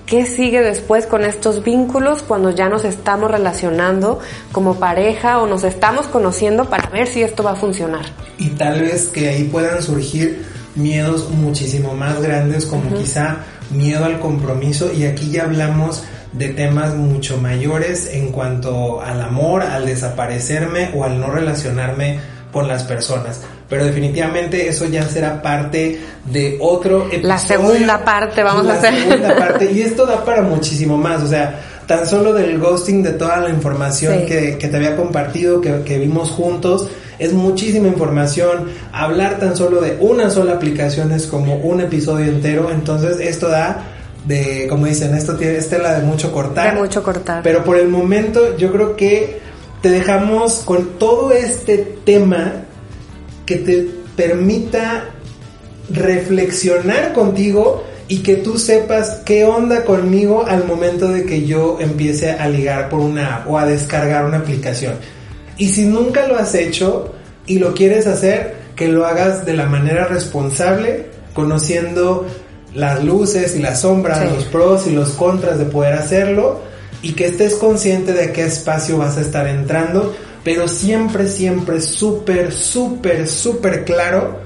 ¿Qué 0.10 0.26
sigue 0.26 0.64
después 0.64 1.06
con 1.06 1.24
estos 1.24 1.64
vínculos 1.64 2.24
cuando 2.24 2.50
ya 2.50 2.68
nos 2.68 2.84
estamos 2.84 3.30
relacionando 3.30 4.18
como 4.52 4.80
pareja 4.80 5.40
o 5.40 5.46
nos 5.46 5.64
estamos 5.64 6.08
conociendo 6.08 6.66
para 6.66 6.90
ver 6.90 7.06
si 7.06 7.22
esto 7.22 7.44
va 7.44 7.52
a 7.52 7.56
funcionar? 7.56 8.06
Y 8.40 8.50
tal 8.50 8.82
vez 8.82 9.06
que 9.10 9.30
ahí 9.30 9.44
puedan 9.44 9.84
surgir 9.84 10.44
miedos 10.74 11.30
muchísimo 11.30 11.94
más 11.94 12.20
grandes 12.24 12.66
como 12.66 12.92
quizá 12.98 13.38
miedo 13.70 14.04
al 14.04 14.20
compromiso 14.20 14.92
y 14.92 15.06
aquí 15.06 15.30
ya 15.30 15.44
hablamos 15.44 16.04
de 16.34 16.50
temas 16.50 16.96
mucho 16.96 17.38
mayores 17.38 18.10
en 18.12 18.32
cuanto 18.32 19.04
al 19.04 19.22
amor, 19.22 19.62
al 19.62 19.86
desaparecerme 19.86 20.90
o 20.96 21.04
al 21.04 21.20
no 21.20 21.30
relacionarme 21.30 22.20
con 22.52 22.68
las 22.68 22.84
personas. 22.84 23.42
Pero 23.70 23.86
definitivamente 23.86 24.68
eso 24.68 24.86
ya 24.86 25.04
será 25.04 25.42
parte 25.42 26.00
de 26.26 26.58
otro 26.60 27.06
episodio. 27.06 27.28
La 27.28 27.38
segunda 27.38 28.04
parte 28.04 28.42
vamos 28.44 28.68
a 28.68 28.74
hacer. 28.74 28.94
La 28.94 29.00
segunda 29.00 29.36
parte. 29.40 29.72
Y 29.72 29.82
esto 29.82 30.06
da 30.06 30.24
para 30.26 30.42
muchísimo 30.42 30.98
más. 30.98 31.22
O 31.22 31.28
sea, 31.28 31.60
tan 31.86 32.08
solo 32.08 32.34
del 32.34 32.58
ghosting, 32.58 33.04
de 33.04 33.12
toda 33.12 33.38
la 33.38 33.50
información 33.50 34.26
que, 34.26 34.58
que, 34.58 34.68
te 34.68 34.78
había 34.78 34.96
compartido, 34.96 35.62
que, 35.62 35.84
que 35.84 36.00
vimos 36.00 36.32
juntos, 36.32 36.88
es 37.20 37.34
muchísima 37.34 37.88
información. 37.88 38.70
Hablar 38.92 39.40
tan 39.40 39.56
solo 39.56 39.82
de 39.82 39.98
una 40.00 40.32
sola 40.32 40.54
aplicación 40.54 41.12
es 41.12 41.28
como 41.28 41.58
un 41.58 41.82
episodio 41.82 42.26
entero. 42.26 42.72
Entonces 42.72 43.20
esto 43.20 43.50
da 43.50 43.84
de, 44.26 44.68
como 44.68 44.86
dicen, 44.86 45.14
esto 45.16 45.36
tiene 45.36 45.58
estela 45.58 46.00
de 46.00 46.06
mucho 46.06 46.32
cortar. 46.32 46.74
De 46.74 46.80
mucho 46.82 47.04
cortar. 47.04 47.44
Pero 47.44 47.64
por 47.64 47.78
el 47.78 47.88
momento 47.88 48.58
yo 48.58 48.72
creo 48.72 48.96
que 48.96 49.49
te 49.82 49.90
dejamos 49.90 50.64
con 50.66 50.98
todo 50.98 51.32
este 51.32 51.78
tema 52.06 52.66
que 53.46 53.56
te 53.56 53.90
permita 54.16 55.06
reflexionar 55.90 57.14
contigo 57.14 57.84
y 58.08 58.20
que 58.20 58.36
tú 58.36 58.58
sepas 58.58 59.22
qué 59.26 59.46
onda 59.46 59.86
conmigo 59.86 60.46
al 60.46 60.66
momento 60.66 61.08
de 61.10 61.26
que 61.26 61.46
yo 61.46 61.78
empiece 61.80 62.32
a 62.32 62.50
ligar 62.50 62.90
por 62.90 63.00
una 63.00 63.38
app 63.38 63.50
o 63.50 63.58
a 63.58 63.66
descargar 63.66 64.26
una 64.26 64.40
aplicación. 64.40 64.96
Y 65.58 65.70
si 65.70 65.86
nunca 65.86 66.28
lo 66.28 66.38
has 66.38 66.56
hecho 66.56 67.14
y 67.46 67.60
lo 67.60 67.74
quieres 67.74 68.08
hacer, 68.08 68.56
que 68.76 68.88
lo 68.88 69.06
hagas 69.06 69.46
de 69.46 69.54
la 69.54 69.66
manera 69.66 70.06
responsable, 70.06 71.08
conociendo 71.34 72.26
las 72.74 73.04
luces 73.04 73.56
y 73.56 73.60
las 73.60 73.82
sombras, 73.82 74.20
sí. 74.20 74.26
los 74.36 74.46
pros 74.46 74.88
y 74.88 74.92
los 74.92 75.12
contras 75.12 75.58
de 75.58 75.66
poder 75.66 75.94
hacerlo 75.94 76.69
y 77.02 77.14
que 77.14 77.26
estés 77.26 77.56
consciente 77.56 78.14
de 78.14 78.32
qué 78.32 78.44
espacio 78.44 78.98
vas 78.98 79.18
a 79.18 79.22
estar 79.22 79.48
entrando, 79.48 80.16
pero 80.44 80.68
siempre, 80.68 81.28
siempre 81.28 81.82
súper, 81.82 82.52
súper, 82.52 83.28
súper 83.28 83.86
claro 83.86 84.40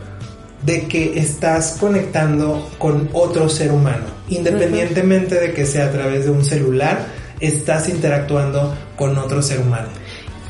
de 0.66 0.88
que 0.88 1.20
estás 1.20 1.78
conectando 1.80 2.70
con 2.78 3.10
otro 3.14 3.50
ser 3.50 3.72
humano, 3.72 4.06
independientemente 4.30 5.40
de 5.40 5.54
que 5.54 5.66
sea 5.66 5.88
a 5.88 5.92
través 5.92 6.26
de 6.26 6.32
un 6.32 6.46
celular, 6.46 7.06
estás 7.40 7.90
interactuando 7.90 8.74
con 8.96 9.18
otro 9.18 9.42
ser 9.42 9.60
humano. 9.60 9.90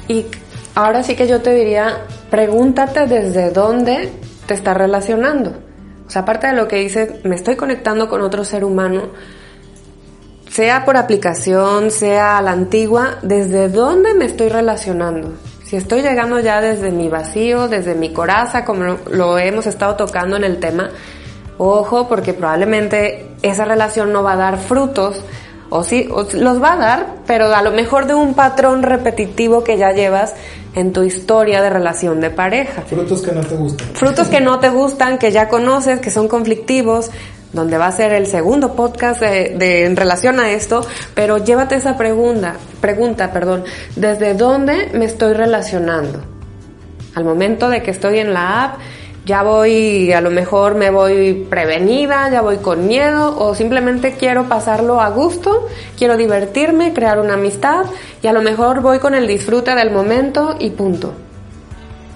Y 0.08 0.26
ahora 0.76 1.04
sí 1.04 1.16
que 1.16 1.28
yo 1.28 1.42
te 1.42 1.54
diría, 1.54 2.06
pregúntate 2.30 3.08
desde 3.08 3.52
dónde 3.52 4.12
te 4.46 4.54
estás 4.54 4.78
relacionando. 4.78 5.54
O 6.06 6.10
sea, 6.10 6.24
aparte 6.24 6.48
de 6.48 6.54
lo 6.54 6.68
que 6.68 6.78
dices, 6.78 7.24
me 7.24 7.36
estoy 7.36 7.56
conectando 7.56 8.10
con 8.10 8.22
otro 8.22 8.44
ser 8.44 8.64
humano, 8.64 9.10
sea 10.54 10.86
por 10.86 10.98
aplicación, 10.98 11.90
sea 11.90 12.38
a 12.38 12.42
la 12.44 12.52
antigua, 12.52 13.18
¿desde 13.24 13.70
dónde 13.70 14.14
me 14.14 14.26
estoy 14.26 14.50
relacionando? 14.50 15.34
Si 15.64 15.76
estoy 15.76 16.04
llegando 16.04 16.40
ya 16.40 16.62
desde 16.62 16.92
mi 16.92 17.10
vacío, 17.10 17.68
desde 17.68 17.96
mi 17.96 18.14
coraza, 18.14 18.64
como 18.64 18.98
lo, 19.10 19.40
hemos 19.40 19.66
estado 19.66 19.96
tocando 19.96 20.36
en 20.36 20.44
el 20.44 20.60
tema, 20.60 20.92
ojo, 21.58 22.08
porque 22.08 22.34
probablemente 22.34 23.32
esa 23.42 23.66
relación 23.66 24.14
no 24.14 24.22
va 24.22 24.34
a 24.34 24.38
dar 24.38 24.60
frutos, 24.60 25.24
o 25.72 25.84
sí, 25.84 26.08
o 26.12 26.28
los 26.34 26.62
va 26.62 26.74
a 26.74 26.78
dar, 26.78 27.16
pero 27.26 27.48
a 27.56 27.64
lo 27.64 27.72
mejor 27.72 28.06
de 28.06 28.14
un 28.14 28.36
patrón 28.36 28.84
repetitivo 28.84 29.64
que 29.64 29.80
ya 29.80 29.92
llevas 29.92 30.36
en 30.76 30.94
tu 30.94 31.02
historia 31.02 31.64
de 31.64 31.72
relación 31.72 32.22
de 32.22 32.30
pareja. 32.30 32.84
Frutos 32.84 33.24
que 33.24 33.32
no 33.32 33.42
te 33.42 33.56
gustan. 33.56 33.88
Frutos 33.96 34.28
que 34.28 34.40
no 34.40 34.60
te 34.60 34.70
gustan, 34.70 35.18
que 35.18 35.32
ya 35.32 35.50
conoces, 35.50 36.00
que 36.00 36.12
son 36.12 36.28
conflictivos, 36.28 37.10
donde 37.54 37.78
va 37.78 37.88
a 37.88 37.92
ser 37.92 38.12
el 38.14 38.28
segundo 38.28 38.76
podcast 38.76 39.22
de, 39.22 39.86
en 39.86 39.96
relación 39.96 40.40
a 40.40 40.52
esto, 40.52 40.86
pero 41.14 41.38
llévate 41.38 41.76
esa 41.76 41.96
pregunta, 41.98 42.56
pregunta, 42.82 43.32
perdón, 43.32 43.64
¿desde 43.96 44.34
dónde 44.34 44.90
me 44.94 45.06
estoy 45.06 45.34
relacionando? 45.34 46.24
Al 47.16 47.24
momento 47.24 47.70
de 47.70 47.84
que 47.84 47.92
estoy 47.92 48.20
en 48.20 48.34
la 48.34 48.64
app, 48.64 48.80
ya 49.26 49.44
voy, 49.44 50.12
a 50.12 50.20
lo 50.20 50.32
mejor 50.32 50.76
me 50.76 50.90
voy 50.90 51.46
prevenida, 51.50 52.30
ya 52.30 52.42
voy 52.42 52.58
con 52.58 52.88
miedo, 52.88 53.38
o 53.38 53.56
simplemente 53.56 54.16
quiero 54.20 54.50
pasarlo 54.50 55.00
a 55.00 55.10
gusto, 55.10 55.70
quiero 55.98 56.18
divertirme, 56.18 56.92
crear 56.92 57.20
una 57.20 57.36
amistad, 57.36 57.86
y 58.22 58.28
a 58.28 58.34
lo 58.34 58.42
mejor 58.42 58.82
voy 58.82 59.00
con 59.00 59.14
el 59.14 59.28
disfrute 59.28 59.76
del 59.76 59.92
momento 59.92 60.58
y 60.60 60.72
punto. 60.72 61.14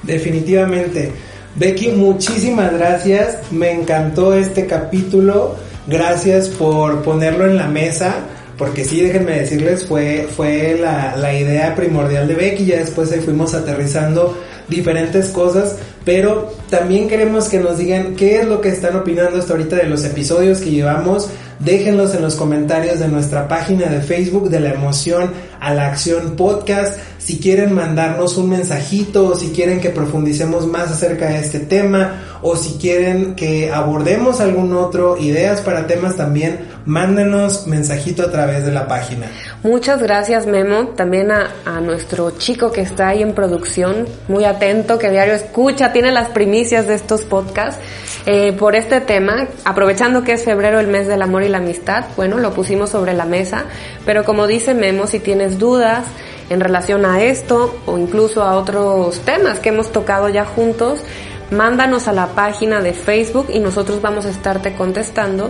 Definitivamente. 0.04 1.14
Becky, 1.58 1.90
muchísimas 1.90 2.72
gracias. 2.72 3.52
Me 3.52 3.72
encantó 3.72 4.36
este 4.36 4.68
capítulo. 4.68 5.56
Gracias 5.88 6.50
por 6.50 7.02
ponerlo 7.02 7.46
en 7.46 7.58
la 7.58 7.68
mesa. 7.68 8.16
Porque 8.58 8.86
sí, 8.86 9.02
déjenme 9.02 9.40
decirles, 9.40 9.86
fue, 9.86 10.28
fue 10.36 10.78
la, 10.80 11.16
la 11.16 11.34
idea 11.34 11.76
primordial 11.76 12.28
de 12.28 12.36
Becky. 12.36 12.66
Ya 12.66 12.78
después 12.78 13.12
ahí 13.12 13.20
fuimos 13.22 13.56
aterrizando 13.56 14.38
diferentes 14.68 15.30
cosas. 15.30 15.78
Pero 16.08 16.54
también 16.70 17.10
queremos 17.10 17.50
que 17.50 17.60
nos 17.60 17.78
digan 17.78 18.16
qué 18.16 18.40
es 18.40 18.48
lo 18.48 18.62
que 18.62 18.70
están 18.70 18.96
opinando 18.96 19.40
hasta 19.40 19.52
ahorita 19.52 19.76
de 19.76 19.88
los 19.88 20.06
episodios 20.06 20.60
que 20.60 20.72
llevamos. 20.72 21.28
Déjenlos 21.60 22.16
en 22.16 22.22
los 22.22 22.36
comentarios 22.36 23.00
de 23.00 23.10
nuestra 23.10 23.50
página 23.50 23.88
de 23.88 24.00
Facebook 24.00 24.50
de 24.50 24.62
la 24.62 24.70
emoción 24.70 25.34
a 25.60 25.74
la 25.74 25.88
acción 25.88 26.38
podcast. 26.38 26.98
Si 27.18 27.40
quieren 27.40 27.74
mandarnos 27.74 28.38
un 28.38 28.52
mensajito 28.52 29.28
o 29.28 29.36
si 29.36 29.50
quieren 29.50 29.82
que 29.82 29.90
profundicemos 29.90 30.66
más 30.66 30.90
acerca 30.92 31.28
de 31.28 31.40
este 31.40 31.60
tema 31.60 32.22
o 32.42 32.56
si 32.56 32.78
quieren 32.78 33.36
que 33.36 33.70
abordemos 33.72 34.40
algún 34.40 34.74
otro, 34.74 35.18
ideas 35.18 35.60
para 35.60 35.88
temas 35.88 36.16
también, 36.16 36.60
mándenos 36.86 37.68
mensajito 37.68 38.24
a 38.24 38.32
través 38.32 38.66
de 38.66 38.72
la 38.72 38.88
página. 38.88 39.28
Muchas 39.64 40.02
gracias 40.02 40.48
Memo, 40.48 40.90
también 40.96 41.32
a, 41.32 41.50
nuestro 41.82 42.32
chico 42.32 42.72
que 42.72 42.82
está 42.82 43.10
ahí 43.10 43.22
en 43.22 43.34
producción, 43.34 44.08
muy 44.28 44.46
atento, 44.46 44.98
que 44.98 45.10
diario 45.10 45.34
escucha, 45.34 45.92
tiene 45.98 46.12
las 46.12 46.28
primicias 46.28 46.86
de 46.86 46.94
estos 46.94 47.22
podcasts. 47.22 47.82
Eh, 48.28 48.54
por 48.54 48.76
este 48.76 49.02
tema, 49.02 49.48
aprovechando 49.66 50.24
que 50.24 50.34
es 50.34 50.44
febrero 50.44 50.80
el 50.80 50.86
mes 50.86 51.08
del 51.08 51.24
amor 51.24 51.42
y 51.42 51.50
la 51.50 51.58
amistad, 51.58 52.06
bueno, 52.16 52.38
lo 52.38 52.54
pusimos 52.54 52.92
sobre 52.92 53.16
la 53.16 53.26
mesa, 53.26 53.66
pero 54.06 54.24
como 54.24 54.46
dice 54.46 54.76
Memo, 54.76 55.08
si 55.08 55.20
tienes 55.20 55.58
dudas 55.58 56.06
en 56.52 56.60
relación 56.60 57.04
a 57.04 57.24
esto 57.24 57.76
o 57.88 57.98
incluso 57.98 58.44
a 58.44 58.58
otros 58.58 59.22
temas 59.22 59.58
que 59.58 59.70
hemos 59.70 59.92
tocado 59.92 60.30
ya 60.30 60.46
juntos, 60.46 61.00
mándanos 61.50 62.08
a 62.08 62.14
la 62.14 62.28
página 62.28 62.80
de 62.80 62.94
Facebook 62.94 63.48
y 63.52 63.58
nosotros 63.58 64.00
vamos 64.00 64.28
a 64.28 64.30
estarte 64.30 64.74
contestando 64.74 65.50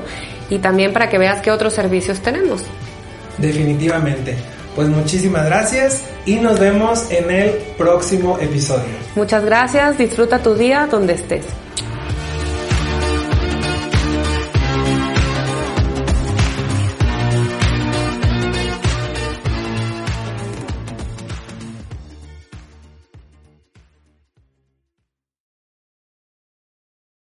y 0.49 0.59
también 0.59 0.93
para 0.93 1.09
que 1.09 1.17
veas 1.17 1.41
qué 1.41 1.51
otros 1.51 1.73
servicios 1.73 2.21
tenemos. 2.21 2.63
Definitivamente. 3.37 4.37
Pues 4.77 4.89
muchísimas 4.89 5.43
gracias 5.47 6.03
y 6.27 6.35
nos 6.35 6.59
vemos 6.59 7.09
en 7.09 7.31
el 7.31 7.49
próximo 7.79 8.37
episodio. 8.39 8.85
Muchas 9.15 9.43
gracias, 9.43 9.97
disfruta 9.97 10.43
tu 10.43 10.53
día 10.53 10.85
donde 10.85 11.13
estés. 11.13 11.45